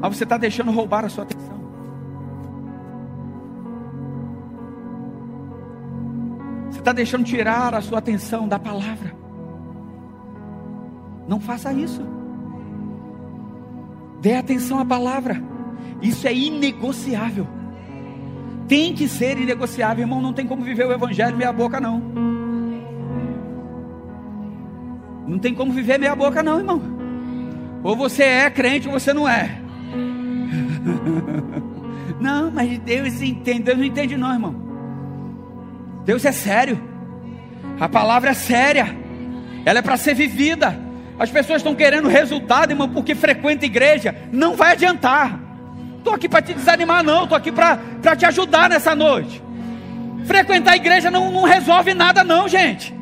mas 0.00 0.16
você 0.16 0.24
está 0.24 0.38
deixando 0.38 0.70
roubar 0.70 1.04
a 1.04 1.08
sua 1.08 1.24
atenção. 1.24 1.58
Você 6.70 6.78
está 6.78 6.92
deixando 6.92 7.24
tirar 7.24 7.74
a 7.74 7.80
sua 7.80 7.98
atenção 7.98 8.46
da 8.46 8.58
palavra. 8.58 9.12
Não 11.26 11.40
faça 11.40 11.72
isso. 11.72 12.02
Dê 14.20 14.34
atenção 14.34 14.78
à 14.78 14.84
palavra. 14.84 15.42
Isso 16.00 16.26
é 16.26 16.32
inegociável. 16.32 17.46
Tem 18.68 18.94
que 18.94 19.08
ser 19.08 19.38
inegociável, 19.38 20.04
irmão. 20.04 20.22
Não 20.22 20.32
tem 20.32 20.46
como 20.46 20.62
viver 20.62 20.86
o 20.86 20.92
evangelho 20.92 21.36
meia 21.36 21.52
boca, 21.52 21.80
não. 21.80 22.37
Não 25.28 25.38
tem 25.38 25.54
como 25.54 25.72
viver 25.72 25.98
meia 25.98 26.16
boca, 26.16 26.42
não, 26.42 26.58
irmão. 26.58 26.82
Ou 27.84 27.94
você 27.94 28.24
é 28.24 28.50
crente 28.50 28.88
ou 28.88 28.98
você 28.98 29.12
não 29.12 29.28
é. 29.28 29.60
Não, 32.18 32.50
mas 32.50 32.76
Deus 32.80 33.22
entende. 33.22 33.62
Deus 33.62 33.78
não 33.78 33.84
entende, 33.84 34.16
não, 34.16 34.32
irmão. 34.32 34.54
Deus 36.04 36.24
é 36.24 36.32
sério. 36.32 36.82
A 37.78 37.88
palavra 37.88 38.30
é 38.30 38.34
séria. 38.34 38.96
Ela 39.64 39.78
é 39.78 39.82
para 39.82 39.96
ser 39.96 40.14
vivida. 40.14 40.76
As 41.16 41.30
pessoas 41.30 41.58
estão 41.58 41.76
querendo 41.76 42.08
resultado, 42.08 42.72
irmão, 42.72 42.88
porque 42.88 43.14
frequenta 43.14 43.66
igreja. 43.66 44.16
Não 44.32 44.56
vai 44.56 44.72
adiantar 44.72 45.48
estou 46.08 46.14
aqui 46.14 46.28
para 46.28 46.42
te 46.42 46.54
desanimar, 46.54 47.04
não. 47.04 47.24
Estou 47.24 47.36
aqui 47.36 47.52
para 47.52 48.16
te 48.16 48.24
ajudar 48.26 48.70
nessa 48.70 48.94
noite. 48.94 49.42
Frequentar 50.24 50.72
a 50.72 50.76
igreja 50.76 51.10
não, 51.10 51.30
não 51.30 51.44
resolve 51.44 51.94
nada, 51.94 52.24
não, 52.24 52.48
gente. 52.48 52.94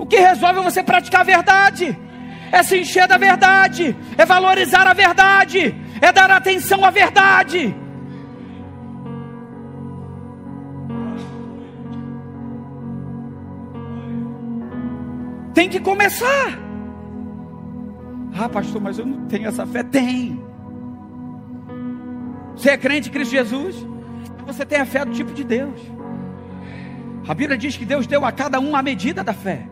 O 0.00 0.06
que 0.06 0.16
resolve 0.16 0.60
é 0.60 0.62
você 0.62 0.82
praticar 0.82 1.20
a 1.20 1.24
verdade, 1.24 1.94
é 2.50 2.62
se 2.62 2.80
encher 2.80 3.06
da 3.06 3.18
verdade, 3.18 3.94
é 4.16 4.24
valorizar 4.24 4.86
a 4.86 4.94
verdade, 4.94 5.74
é 6.00 6.10
dar 6.10 6.30
atenção 6.30 6.82
à 6.86 6.90
verdade. 6.90 7.76
Tem 15.52 15.68
que 15.68 15.78
começar. 15.78 16.58
Ah, 18.34 18.48
pastor, 18.48 18.80
mas 18.80 18.98
eu 18.98 19.04
não 19.04 19.26
tenho 19.26 19.48
essa 19.48 19.66
fé. 19.66 19.82
Tem. 19.82 20.42
Você 22.56 22.70
é 22.70 22.78
crente 22.78 23.10
em 23.10 23.12
Cristo 23.12 23.32
Jesus? 23.32 23.86
Você 24.46 24.64
tem 24.64 24.80
a 24.80 24.86
fé 24.86 25.04
do 25.04 25.12
tipo 25.12 25.34
de 25.34 25.44
Deus. 25.44 25.78
A 27.28 27.34
Bíblia 27.34 27.58
diz 27.58 27.76
que 27.76 27.84
Deus 27.84 28.06
deu 28.06 28.24
a 28.24 28.32
cada 28.32 28.58
um 28.58 28.74
a 28.74 28.82
medida 28.82 29.22
da 29.22 29.34
fé. 29.34 29.69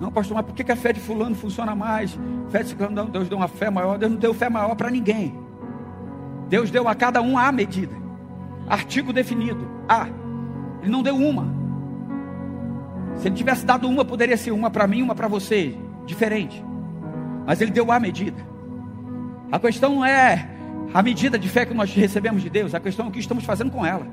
Não, 0.00 0.10
pastor, 0.10 0.34
mas 0.34 0.46
por 0.46 0.54
que 0.54 0.72
a 0.72 0.76
fé 0.76 0.94
de 0.94 1.00
fulano 1.00 1.34
funciona 1.34 1.76
mais? 1.76 2.18
Fé 2.48 2.62
de 2.62 2.74
fulano, 2.74 3.10
Deus 3.10 3.28
deu 3.28 3.36
uma 3.36 3.48
fé 3.48 3.68
maior. 3.68 3.98
Deus 3.98 4.12
não 4.12 4.18
deu 4.18 4.32
fé 4.32 4.48
maior 4.48 4.74
para 4.74 4.90
ninguém. 4.90 5.38
Deus 6.48 6.70
deu 6.70 6.88
a 6.88 6.94
cada 6.94 7.20
um 7.20 7.36
a 7.36 7.52
medida. 7.52 7.94
Artigo 8.66 9.12
definido. 9.12 9.70
A. 9.86 10.08
Ele 10.80 10.90
não 10.90 11.02
deu 11.02 11.14
uma. 11.14 11.46
Se 13.16 13.28
ele 13.28 13.34
tivesse 13.34 13.66
dado 13.66 13.86
uma, 13.86 14.02
poderia 14.02 14.36
ser 14.38 14.52
uma 14.52 14.70
para 14.70 14.86
mim, 14.86 15.02
uma 15.02 15.14
para 15.14 15.28
você. 15.28 15.76
Diferente. 16.06 16.64
Mas 17.46 17.60
ele 17.60 17.70
deu 17.70 17.92
a 17.92 18.00
medida. 18.00 18.42
A 19.52 19.58
questão 19.58 19.96
não 19.96 20.04
é 20.04 20.48
a 20.94 21.02
medida 21.02 21.38
de 21.38 21.48
fé 21.48 21.66
que 21.66 21.74
nós 21.74 21.92
recebemos 21.92 22.42
de 22.42 22.48
Deus, 22.48 22.74
a 22.74 22.80
questão 22.80 23.06
é 23.06 23.08
o 23.08 23.12
que 23.12 23.20
estamos 23.20 23.44
fazendo 23.44 23.70
com 23.70 23.84
ela. 23.84 24.06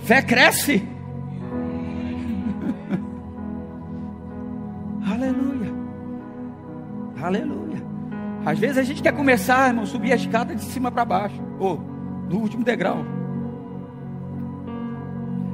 Fé 0.00 0.20
cresce. 0.20 0.93
Aleluia. 5.14 5.72
Aleluia. 7.22 7.82
Às 8.44 8.58
vezes 8.58 8.78
a 8.78 8.82
gente 8.82 9.00
quer 9.00 9.12
começar, 9.12 9.68
irmão, 9.68 9.86
subir 9.86 10.12
a 10.12 10.16
escada 10.16 10.54
de 10.54 10.62
cima 10.62 10.90
para 10.90 11.04
baixo, 11.04 11.40
ou 11.58 11.76
do 12.28 12.36
último 12.38 12.64
degrau. 12.64 12.98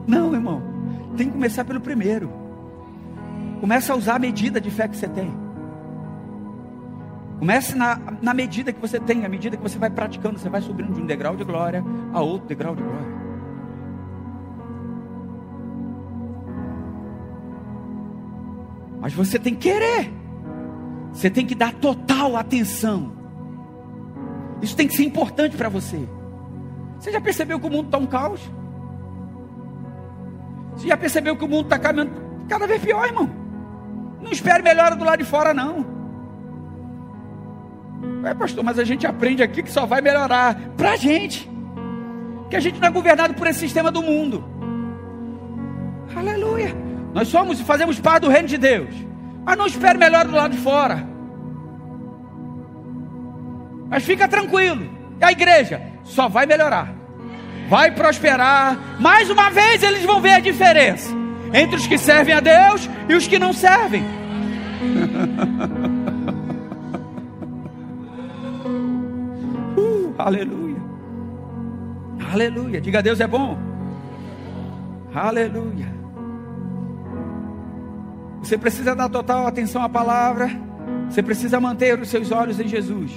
Não, 0.06 0.34
irmão. 0.34 0.62
Tem 1.16 1.26
que 1.26 1.32
começar 1.32 1.64
pelo 1.64 1.80
primeiro. 1.80 2.32
Começa 3.60 3.92
a 3.92 3.96
usar 3.96 4.16
a 4.16 4.18
medida 4.18 4.60
de 4.60 4.70
fé 4.70 4.88
que 4.88 4.96
você 4.96 5.08
tem. 5.08 5.30
Comece 7.38 7.76
na, 7.76 8.00
na 8.20 8.32
medida 8.32 8.72
que 8.72 8.80
você 8.80 8.98
tem, 8.98 9.24
à 9.24 9.28
medida 9.28 9.56
que 9.56 9.62
você 9.62 9.78
vai 9.78 9.90
praticando, 9.90 10.38
você 10.38 10.48
vai 10.48 10.62
subindo 10.62 10.92
de 10.92 11.00
um 11.00 11.06
degrau 11.06 11.36
de 11.36 11.44
glória 11.44 11.84
a 12.12 12.20
outro 12.20 12.48
degrau 12.48 12.74
de 12.74 12.82
glória. 12.82 13.19
Mas 19.00 19.12
você 19.12 19.38
tem 19.38 19.54
que 19.54 19.70
querer. 19.70 20.12
Você 21.12 21.30
tem 21.30 21.46
que 21.46 21.54
dar 21.54 21.72
total 21.72 22.36
atenção. 22.36 23.12
Isso 24.62 24.76
tem 24.76 24.86
que 24.86 24.94
ser 24.94 25.04
importante 25.04 25.56
para 25.56 25.68
você. 25.68 26.06
Você 26.98 27.10
já 27.10 27.20
percebeu 27.20 27.58
que 27.58 27.66
o 27.66 27.70
mundo 27.70 27.86
está 27.86 27.98
um 27.98 28.06
caos? 28.06 28.40
Você 30.76 30.86
já 30.86 30.96
percebeu 30.96 31.36
que 31.36 31.44
o 31.44 31.48
mundo 31.48 31.64
está 31.64 31.78
caminhando 31.78 32.12
cada 32.48 32.66
vez 32.66 32.80
pior, 32.82 33.06
irmão? 33.06 33.28
Não 34.20 34.30
espere 34.30 34.62
melhora 34.62 34.94
do 34.94 35.04
lado 35.04 35.18
de 35.18 35.24
fora, 35.24 35.54
não. 35.54 35.86
É, 38.24 38.34
pastor, 38.34 38.62
mas 38.62 38.78
a 38.78 38.84
gente 38.84 39.06
aprende 39.06 39.42
aqui 39.42 39.62
que 39.62 39.70
só 39.70 39.86
vai 39.86 40.02
melhorar 40.02 40.54
para 40.76 40.92
a 40.92 40.96
gente. 40.96 41.50
Que 42.50 42.56
a 42.56 42.60
gente 42.60 42.78
não 42.78 42.88
é 42.88 42.90
governado 42.90 43.32
por 43.34 43.46
esse 43.46 43.60
sistema 43.60 43.90
do 43.90 44.02
mundo. 44.02 44.44
Aleluia. 46.14 46.89
Nós 47.12 47.28
somos 47.28 47.60
e 47.60 47.64
fazemos 47.64 47.98
parte 47.98 48.22
do 48.22 48.30
reino 48.30 48.48
de 48.48 48.56
Deus. 48.58 48.94
Mas 49.44 49.56
não 49.56 49.66
espere 49.66 49.98
melhor 49.98 50.26
do 50.26 50.34
lado 50.34 50.52
de 50.52 50.58
fora. 50.58 51.06
Mas 53.88 54.04
fica 54.04 54.28
tranquilo. 54.28 54.88
A 55.20 55.32
igreja 55.32 55.82
só 56.04 56.28
vai 56.28 56.46
melhorar. 56.46 56.94
Vai 57.68 57.90
prosperar. 57.92 58.78
Mais 59.00 59.28
uma 59.28 59.50
vez 59.50 59.82
eles 59.82 60.04
vão 60.04 60.20
ver 60.20 60.34
a 60.34 60.40
diferença 60.40 61.10
entre 61.52 61.76
os 61.76 61.86
que 61.86 61.98
servem 61.98 62.34
a 62.34 62.40
Deus 62.40 62.88
e 63.08 63.14
os 63.14 63.26
que 63.26 63.38
não 63.38 63.52
servem. 63.52 64.02
uh, 69.76 70.14
aleluia. 70.16 70.80
Aleluia. 72.32 72.80
Diga 72.80 73.02
Deus 73.02 73.20
é 73.20 73.26
bom. 73.26 73.58
Aleluia. 75.12 75.99
Você 78.42 78.56
precisa 78.56 78.94
dar 78.94 79.08
total 79.08 79.46
atenção 79.46 79.82
à 79.82 79.88
palavra. 79.88 80.48
Você 81.08 81.22
precisa 81.22 81.60
manter 81.60 81.98
os 82.00 82.08
seus 82.08 82.32
olhos 82.32 82.58
em 82.58 82.66
Jesus. 82.66 83.12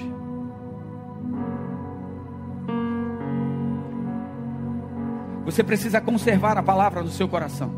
Você 5.46 5.64
precisa 5.64 6.02
conservar 6.02 6.58
a 6.58 6.64
palavra 6.64 7.02
no 7.02 7.10
seu 7.10 7.28
coração. 7.28 7.72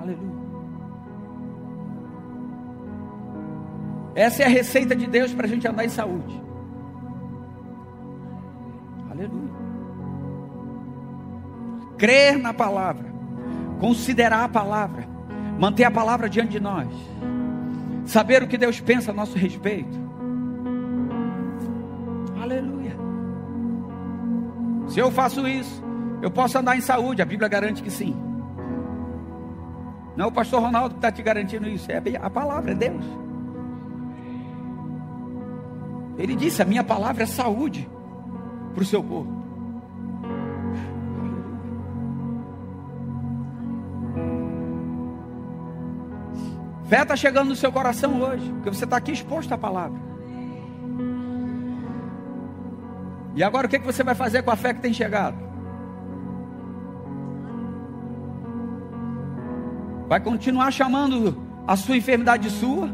Aleluia. 0.00 0.36
Essa 4.14 4.42
é 4.42 4.46
a 4.46 4.48
receita 4.48 4.94
de 4.94 5.06
Deus 5.06 5.32
para 5.32 5.46
a 5.46 5.48
gente 5.48 5.66
andar 5.66 5.84
em 5.84 5.88
saúde. 5.88 6.42
Aleluia. 9.10 9.56
Crer 11.96 12.38
na 12.38 12.52
palavra 12.52 13.15
considerar 13.78 14.44
a 14.44 14.48
palavra, 14.48 15.06
manter 15.58 15.84
a 15.84 15.90
palavra 15.90 16.28
diante 16.28 16.52
de 16.52 16.60
nós, 16.60 16.88
saber 18.04 18.42
o 18.42 18.48
que 18.48 18.56
Deus 18.56 18.80
pensa 18.80 19.10
a 19.10 19.14
nosso 19.14 19.36
respeito. 19.36 19.98
Aleluia. 22.40 22.96
Se 24.88 24.98
eu 24.98 25.10
faço 25.10 25.46
isso, 25.46 25.82
eu 26.22 26.30
posso 26.30 26.56
andar 26.58 26.76
em 26.76 26.80
saúde, 26.80 27.20
a 27.20 27.24
Bíblia 27.24 27.48
garante 27.48 27.82
que 27.82 27.90
sim. 27.90 28.16
Não 30.16 30.26
é 30.26 30.28
o 30.28 30.32
pastor 30.32 30.62
Ronaldo 30.62 30.94
que 30.94 30.98
está 30.98 31.12
te 31.12 31.22
garantindo 31.22 31.68
isso, 31.68 31.90
é 31.92 32.00
a 32.20 32.30
palavra, 32.30 32.72
é 32.72 32.74
Deus. 32.74 33.04
Ele 36.16 36.34
disse: 36.34 36.62
A 36.62 36.64
minha 36.64 36.82
palavra 36.82 37.24
é 37.24 37.26
saúde 37.26 37.88
para 38.72 38.82
o 38.82 38.86
seu 38.86 39.02
corpo. 39.02 39.35
Fé 46.88 47.02
está 47.02 47.16
chegando 47.16 47.48
no 47.48 47.56
seu 47.56 47.72
coração 47.72 48.20
hoje, 48.20 48.48
porque 48.52 48.70
você 48.70 48.84
está 48.84 48.96
aqui 48.96 49.10
exposto 49.10 49.52
à 49.52 49.58
palavra. 49.58 50.00
E 53.34 53.42
agora 53.42 53.66
o 53.66 53.70
que, 53.70 53.78
que 53.78 53.84
você 53.84 54.04
vai 54.04 54.14
fazer 54.14 54.42
com 54.42 54.50
a 54.50 54.56
fé 54.56 54.72
que 54.72 54.80
tem 54.80 54.92
chegado? 54.92 55.36
Vai 60.08 60.20
continuar 60.20 60.70
chamando 60.70 61.36
a 61.66 61.76
sua 61.76 61.96
enfermidade 61.96 62.44
de 62.44 62.50
sua? 62.50 62.88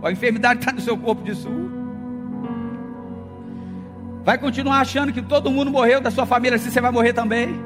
Ou 0.00 0.06
a 0.06 0.12
enfermidade 0.12 0.60
está 0.60 0.72
no 0.72 0.80
seu 0.80 0.96
corpo 0.96 1.24
de 1.24 1.34
sua? 1.34 1.70
Vai 4.24 4.38
continuar 4.38 4.80
achando 4.80 5.12
que 5.12 5.20
todo 5.20 5.50
mundo 5.50 5.70
morreu 5.70 6.00
da 6.00 6.10
sua 6.10 6.24
família, 6.24 6.56
assim 6.56 6.70
você 6.70 6.80
vai 6.80 6.92
morrer 6.92 7.12
também? 7.12 7.60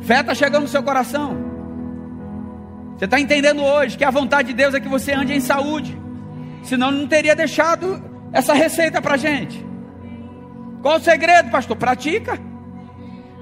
Fé 0.00 0.20
está 0.20 0.34
chegando 0.34 0.62
no 0.62 0.68
seu 0.68 0.82
coração. 0.82 1.49
Você 3.00 3.06
está 3.06 3.18
entendendo 3.18 3.62
hoje 3.62 3.96
que 3.96 4.04
a 4.04 4.10
vontade 4.10 4.48
de 4.48 4.54
Deus 4.54 4.74
é 4.74 4.78
que 4.78 4.86
você 4.86 5.14
ande 5.14 5.32
em 5.32 5.40
saúde. 5.40 5.98
Senão 6.62 6.90
não 6.90 7.06
teria 7.06 7.34
deixado 7.34 7.98
essa 8.30 8.52
receita 8.52 9.00
para 9.00 9.16
gente. 9.16 9.64
Qual 10.82 10.98
o 10.98 11.00
segredo, 11.00 11.50
pastor? 11.50 11.78
Pratica. 11.78 12.38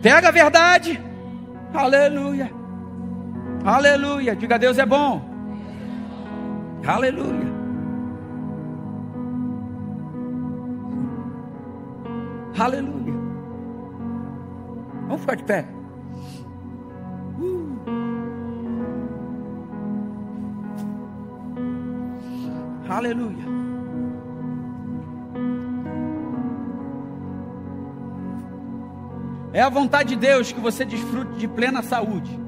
Pega 0.01 0.29
a 0.29 0.31
verdade. 0.31 1.03
Aleluia. 1.75 2.53
Aleluia. 3.65 4.37
Diga 4.37 4.61
Deus 4.61 4.79
é 4.79 4.87
bom. 4.87 5.29
Aleluia. 6.87 7.53
Aleluia. 12.57 13.15
Vamos 15.09 15.21
ficar 15.23 15.35
de 15.35 15.43
pé. 15.43 15.78
Aleluia. 22.89 23.45
É 29.53 29.61
a 29.61 29.69
vontade 29.69 30.11
de 30.11 30.17
Deus 30.17 30.53
que 30.53 30.61
você 30.61 30.85
desfrute 30.85 31.39
de 31.39 31.49
plena 31.49 31.83
saúde. 31.83 32.39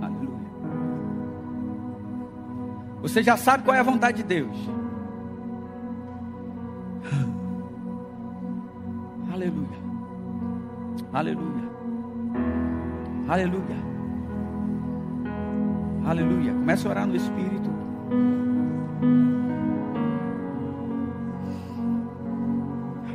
Aleluia. 0.00 0.50
Você 3.02 3.22
já 3.22 3.36
sabe 3.36 3.64
qual 3.64 3.76
é 3.76 3.80
a 3.80 3.84
vontade 3.84 4.18
de 4.18 4.24
Deus. 4.24 4.56
Aleluia. 9.32 9.78
Aleluia. 11.12 11.70
Aleluia. 13.28 13.85
Aleluia. 16.06 16.52
Comece 16.52 16.86
a 16.86 16.90
orar 16.90 17.06
no 17.06 17.16
Espírito. 17.16 17.68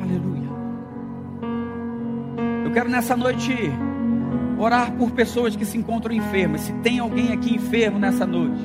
Aleluia. 0.02 0.42
quero 2.72 2.88
nessa 2.88 3.16
noite 3.16 3.54
orar 4.58 4.92
por 4.92 5.10
pessoas 5.12 5.56
que 5.56 5.64
se 5.64 5.78
encontram 5.78 6.14
enfermas. 6.14 6.62
Se 6.62 6.72
tem 6.74 6.98
alguém 6.98 7.32
aqui 7.32 7.54
enfermo 7.54 7.98
nessa 7.98 8.26
noite, 8.26 8.62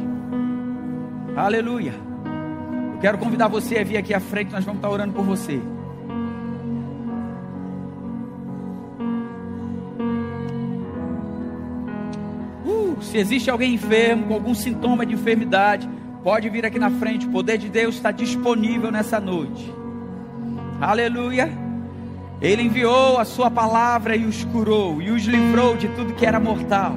aleluia. 1.35 1.93
Eu 2.93 2.99
quero 2.99 3.17
convidar 3.17 3.47
você 3.47 3.79
a 3.79 3.83
vir 3.83 3.97
aqui 3.97 4.13
à 4.13 4.19
frente, 4.19 4.51
nós 4.51 4.65
vamos 4.65 4.79
estar 4.79 4.89
orando 4.89 5.13
por 5.13 5.23
você. 5.23 5.61
Se 13.17 13.21
existe 13.21 13.49
alguém 13.49 13.73
enfermo, 13.73 14.27
com 14.27 14.35
algum 14.35 14.53
sintoma 14.53 15.03
de 15.03 15.15
enfermidade, 15.15 15.89
pode 16.23 16.47
vir 16.49 16.63
aqui 16.67 16.77
na 16.77 16.91
frente. 16.91 17.25
O 17.25 17.31
poder 17.31 17.57
de 17.57 17.67
Deus 17.67 17.95
está 17.95 18.11
disponível 18.11 18.91
nessa 18.91 19.19
noite. 19.19 19.73
Aleluia. 20.79 21.49
Ele 22.39 22.61
enviou 22.61 23.17
a 23.17 23.25
sua 23.25 23.49
palavra 23.49 24.15
e 24.15 24.23
os 24.23 24.43
curou 24.43 25.01
e 25.01 25.09
os 25.09 25.23
livrou 25.23 25.75
de 25.75 25.87
tudo 25.87 26.13
que 26.13 26.27
era 26.27 26.39
mortal. 26.39 26.95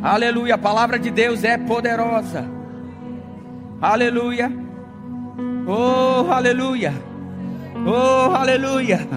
Aleluia, 0.00 0.54
a 0.54 0.58
palavra 0.58 0.96
de 0.96 1.10
Deus 1.10 1.42
é 1.42 1.58
poderosa. 1.58 2.48
Aleluia. 3.82 4.52
Oh, 5.66 6.30
aleluia. 6.30 6.94
Oh, 7.84 8.32
aleluia. 8.32 9.00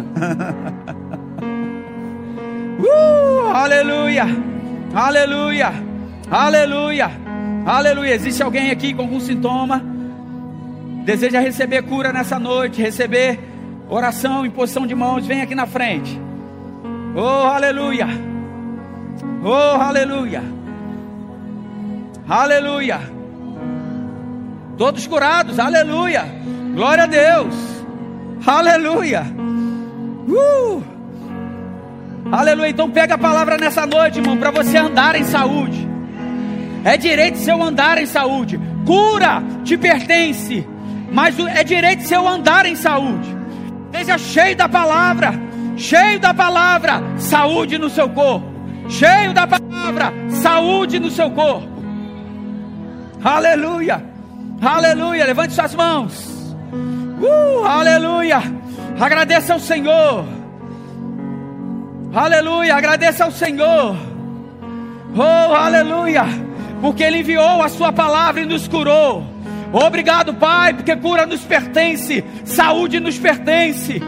uh, 2.81 3.51
aleluia. 3.53 4.56
Aleluia. 4.93 5.71
Aleluia. 6.29 7.11
Aleluia. 7.65 8.15
Existe 8.15 8.43
alguém 8.43 8.71
aqui 8.71 8.93
com 8.93 9.03
algum 9.03 9.19
sintoma? 9.19 9.83
Deseja 11.05 11.39
receber 11.39 11.83
cura 11.83 12.11
nessa 12.11 12.37
noite, 12.37 12.81
receber 12.81 13.39
Oração, 13.89 14.45
imposição 14.45 14.85
de 14.85 14.93
mãos, 14.93 15.25
vem 15.25 15.41
aqui 15.41 15.55
na 15.55 15.65
frente. 15.65 16.19
Oh, 17.15 17.47
aleluia. 17.47 18.07
Oh, 19.41 19.81
aleluia. 19.81 20.43
Aleluia. 22.27 22.99
Todos 24.77 25.07
curados, 25.07 25.57
aleluia. 25.57 26.25
Glória 26.75 27.05
a 27.05 27.07
Deus. 27.07 27.55
Aleluia. 28.45 29.23
Uh. 30.27 30.96
Aleluia. 32.31 32.69
Então 32.69 32.89
pega 32.89 33.15
a 33.15 33.17
palavra 33.17 33.57
nessa 33.57 33.85
noite, 33.85 34.19
irmão, 34.19 34.37
para 34.37 34.51
você 34.51 34.77
andar 34.77 35.15
em 35.15 35.23
saúde. 35.23 35.87
É 36.83 36.97
direito 36.97 37.37
seu 37.37 37.61
andar 37.61 37.97
em 37.97 38.05
saúde. 38.05 38.59
Cura 38.85 39.43
te 39.63 39.77
pertence, 39.77 40.65
mas 41.11 41.37
é 41.39 41.63
direito 41.63 42.03
seu 42.03 42.27
andar 42.27 42.65
em 42.65 42.75
saúde. 42.75 43.35
Seja 43.91 44.17
cheio 44.17 44.55
da 44.55 44.69
palavra, 44.69 45.33
cheio 45.75 46.19
da 46.19 46.33
palavra, 46.33 47.01
saúde 47.17 47.77
no 47.77 47.89
seu 47.89 48.09
corpo. 48.09 48.45
Cheio 48.89 49.33
da 49.33 49.45
palavra, 49.45 50.13
saúde 50.41 50.99
no 50.99 51.09
seu 51.09 51.29
corpo. 51.31 51.67
Aleluia, 53.23 54.03
aleluia. 54.61 55.25
Levante 55.25 55.53
suas 55.53 55.75
mãos. 55.75 56.55
Uh, 57.19 57.65
aleluia. 57.65 58.41
Agradeça 58.99 59.53
ao 59.53 59.59
Senhor. 59.59 60.36
Aleluia, 62.17 62.75
agradeça 62.75 63.25
ao 63.25 63.31
Senhor. 63.31 63.95
Oh, 65.15 65.53
aleluia, 65.53 66.23
porque 66.81 67.03
Ele 67.03 67.19
enviou 67.19 67.61
a 67.61 67.69
Sua 67.69 67.93
palavra 67.93 68.41
e 68.41 68.45
nos 68.45 68.67
curou. 68.67 69.23
Obrigado, 69.71 70.33
Pai, 70.33 70.73
porque 70.73 70.95
cura 70.95 71.27
nos 71.27 71.41
pertence, 71.41 72.25
saúde 72.43 72.99
nos 72.99 73.19
pertence. 73.19 74.01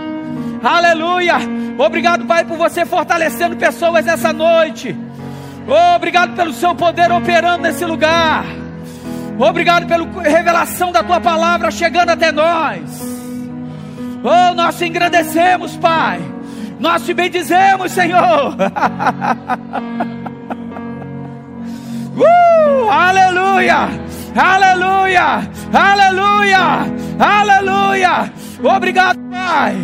Aleluia. 0.63 1.35
Obrigado, 1.77 2.25
Pai, 2.25 2.45
por 2.45 2.57
você 2.57 2.83
fortalecendo 2.83 3.55
pessoas 3.57 4.07
essa 4.07 4.33
noite. 4.33 4.97
Obrigado 5.95 6.35
pelo 6.35 6.51
seu 6.51 6.73
poder 6.73 7.11
operando 7.11 7.61
nesse 7.61 7.85
lugar. 7.85 8.43
Obrigado 9.37 9.85
pela 9.85 10.07
revelação 10.23 10.91
da 10.91 11.03
tua 11.03 11.21
palavra 11.21 11.69
chegando 11.69 12.09
até 12.09 12.31
nós. 12.31 12.81
Oh, 14.23 14.55
nós 14.55 14.79
te 14.79 14.85
engrandecemos, 14.85 15.77
Pai. 15.77 16.38
Nós 16.79 17.05
te 17.05 17.13
bendizemos, 17.13 17.91
Senhor. 17.91 18.55
uh, 22.17 22.89
aleluia. 22.89 23.89
Aleluia! 24.35 25.41
Aleluia! 25.73 26.85
Aleluia! 27.19 28.31
Obrigado, 28.63 29.19
Pai. 29.29 29.75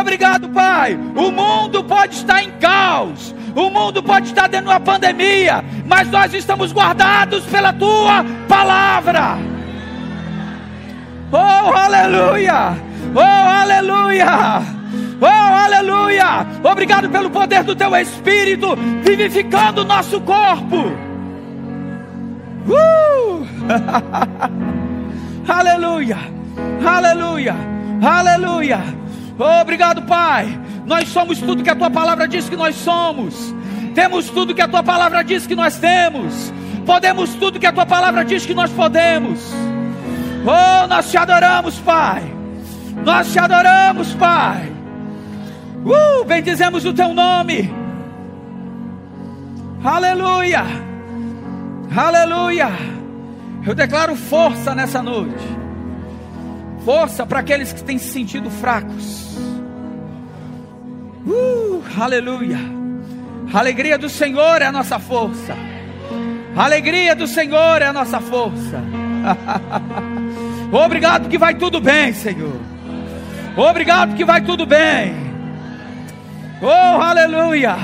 Obrigado, 0.00 0.48
Pai. 0.50 0.98
O 1.16 1.30
mundo 1.30 1.82
pode 1.84 2.14
estar 2.14 2.42
em 2.42 2.50
caos. 2.52 3.34
O 3.54 3.68
mundo 3.68 4.02
pode 4.02 4.28
estar 4.28 4.48
dentro 4.48 4.66
de 4.66 4.72
uma 4.72 4.80
pandemia, 4.80 5.64
mas 5.84 6.08
nós 6.08 6.32
estamos 6.32 6.72
guardados 6.72 7.44
pela 7.46 7.72
tua 7.72 8.24
palavra. 8.48 9.38
Oh, 11.32 11.72
aleluia! 11.74 12.76
Oh, 13.14 13.18
aleluia! 13.18 14.79
Oh, 15.20 15.26
aleluia! 15.26 16.46
Obrigado 16.64 17.10
pelo 17.10 17.30
poder 17.30 17.62
do 17.62 17.76
teu 17.76 17.94
espírito 17.96 18.74
vivificando 19.02 19.82
o 19.82 19.84
nosso 19.84 20.20
corpo. 20.22 20.76
Uh! 22.66 23.46
aleluia, 25.46 26.16
aleluia, 26.84 27.54
aleluia. 28.02 28.80
Obrigado, 29.60 30.02
Pai. 30.02 30.58
Nós 30.86 31.08
somos 31.08 31.38
tudo 31.38 31.62
que 31.62 31.70
a 31.70 31.76
tua 31.76 31.90
palavra 31.90 32.26
diz 32.26 32.48
que 32.48 32.56
nós 32.56 32.74
somos. 32.76 33.54
Temos 33.94 34.30
tudo 34.30 34.54
que 34.54 34.62
a 34.62 34.68
tua 34.68 34.82
palavra 34.82 35.22
diz 35.22 35.46
que 35.46 35.54
nós 35.54 35.78
temos. 35.78 36.52
Podemos 36.86 37.34
tudo 37.34 37.58
que 37.58 37.66
a 37.66 37.72
tua 37.72 37.86
palavra 37.86 38.24
diz 38.24 38.46
que 38.46 38.54
nós 38.54 38.70
podemos. 38.70 39.38
Oh, 40.44 40.86
nós 40.86 41.10
te 41.10 41.16
adoramos, 41.16 41.78
Pai. 41.78 42.22
Nós 43.04 43.32
te 43.32 43.38
adoramos, 43.38 44.14
Pai. 44.14 44.79
Uh, 45.84 46.24
bendizemos 46.24 46.84
o 46.84 46.92
teu 46.92 47.14
nome. 47.14 47.72
Aleluia. 49.82 50.64
Aleluia! 51.96 52.68
Eu 53.66 53.74
declaro 53.74 54.14
força 54.14 54.74
nessa 54.74 55.02
noite. 55.02 55.44
Força 56.84 57.26
para 57.26 57.40
aqueles 57.40 57.72
que 57.72 57.82
têm 57.82 57.98
se 57.98 58.12
sentido 58.12 58.50
fracos. 58.50 59.36
Uh, 61.26 61.82
aleluia! 61.98 62.58
A 63.52 63.58
alegria 63.58 63.98
do 63.98 64.08
Senhor 64.08 64.62
é 64.62 64.66
a 64.66 64.72
nossa 64.72 64.98
força. 64.98 65.56
A 66.54 66.64
alegria 66.64 67.16
do 67.16 67.26
Senhor 67.26 67.82
é 67.82 67.86
a 67.86 67.92
nossa 67.92 68.20
força. 68.20 68.82
Obrigado 70.72 71.28
que 71.28 71.38
vai 71.38 71.54
tudo 71.54 71.80
bem, 71.80 72.12
Senhor. 72.12 72.60
Obrigado 73.56 74.14
que 74.14 74.24
vai 74.24 74.40
tudo 74.40 74.64
bem. 74.64 75.29
Oh, 76.62 77.00
aleluia! 77.00 77.76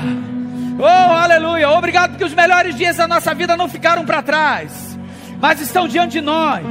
Oh, 0.79 0.85
aleluia. 0.85 1.69
Obrigado 1.71 2.11
porque 2.11 2.23
os 2.23 2.33
melhores 2.33 2.75
dias 2.75 2.97
da 2.97 3.07
nossa 3.07 3.33
vida 3.33 3.57
não 3.57 3.67
ficaram 3.67 4.05
para 4.05 4.21
trás, 4.21 4.97
mas 5.41 5.59
estão 5.59 5.87
diante 5.87 6.13
de 6.13 6.21
nós. 6.21 6.63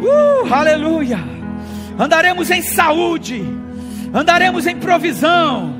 Uh, 0.00 0.52
aleluia. 0.52 1.18
Andaremos 1.98 2.50
em 2.50 2.62
saúde, 2.62 3.44
andaremos 4.12 4.66
em 4.66 4.76
provisão. 4.76 5.74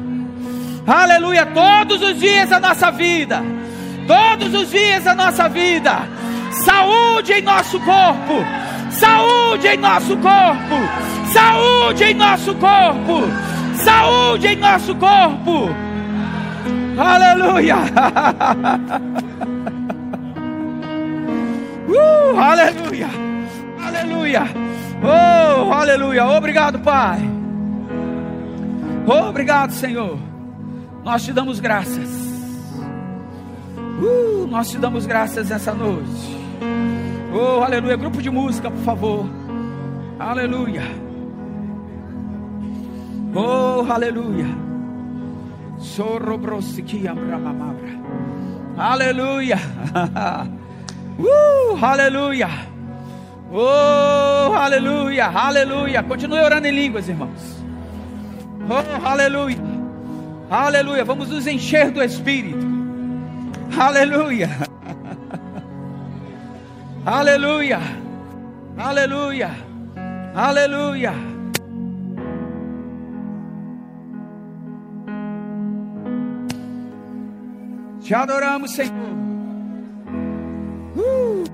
Aleluia. 0.87 1.47
Todos 1.47 2.03
os 2.03 2.20
dias 2.20 2.51
da 2.51 2.61
nossa 2.61 2.91
vida, 2.91 3.43
todos 4.07 4.55
os 4.55 4.70
dias 4.70 5.05
da 5.05 5.14
nossa 5.14 5.49
vida. 5.49 6.07
Saúde 6.53 7.32
em 7.32 7.43
nosso 7.43 7.80
corpo, 7.80 8.45
saúde 8.91 9.66
em 9.66 9.76
nosso 9.76 10.16
corpo, 10.18 10.76
saúde 11.32 12.05
em 12.05 12.14
nosso 12.14 12.55
corpo, 12.55 13.22
saúde 13.85 14.49
em 14.49 14.57
nosso 14.57 14.95
corpo. 14.97 15.68
Aleluia! 16.99 17.76
uh, 21.89 22.39
aleluia! 22.39 23.09
Aleluia! 23.85 24.43
Oh, 25.03 25.72
aleluia! 25.72 26.24
Obrigado, 26.26 26.78
Pai. 26.78 27.20
Obrigado, 29.07 29.72
Senhor. 29.72 30.18
Nós 31.05 31.22
te 31.24 31.32
damos 31.32 31.61
graças. 31.61 32.09
Uh, 34.01 34.47
nós 34.49 34.70
te 34.70 34.78
damos 34.78 35.05
graças 35.05 35.51
essa 35.51 35.74
noite. 35.74 36.39
Oh, 37.35 37.62
aleluia. 37.62 37.97
Grupo 37.97 38.22
de 38.22 38.30
música, 38.30 38.70
por 38.70 38.82
favor. 38.82 39.26
Aleluia. 40.18 41.03
Oh, 43.35 43.85
aleluia. 43.91 44.47
Aleluia. 48.78 49.59
uh, 51.18 51.85
aleluia. 51.85 52.49
Oh, 53.53 54.53
aleluia, 54.55 55.26
aleluia. 55.26 56.03
Continue 56.05 56.39
orando 56.41 56.68
em 56.68 56.72
línguas, 56.72 57.09
irmãos. 57.09 57.64
Oh, 58.68 59.07
aleluia. 59.07 59.59
Aleluia. 60.49 61.05
Vamos 61.05 61.28
nos 61.28 61.47
encher 61.47 61.91
do 61.91 62.03
Espírito. 62.03 62.64
Aleluia. 63.76 64.49
Aleluia. 67.05 67.80
Aleluia. 68.78 69.51
Aleluia. 70.35 71.34
Te 78.05 78.14
adoramos, 78.14 78.70
Senhor. 78.70 78.92
Uh. 80.94 81.44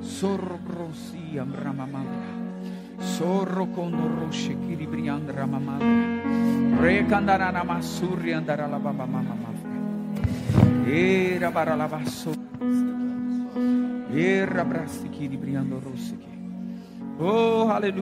Sorro 0.00 0.58
grosia 0.66 1.44
ramamandra. 1.44 2.26
Sorro 2.98 3.66
kono 3.66 4.08
roshe 4.18 4.58
kiri 4.66 4.86
briandra 4.86 5.46
mamandra. 5.46 6.82
Rekandara 6.82 7.52
namasuri 7.52 8.32
andara 8.34 8.66
la 8.66 8.78
baba 8.78 9.06
mama 9.06 9.34
mama. 9.34 10.88
Era 10.88 11.52
para 11.52 11.76
la 11.76 11.86
vaso. 11.86 12.32
Era 14.10 14.64
brasti 14.64 15.08
kiri 15.08 15.36
briando 15.36 15.78
rosse. 15.78 16.18
Oh, 17.20 17.70
aleluia. 17.70 18.01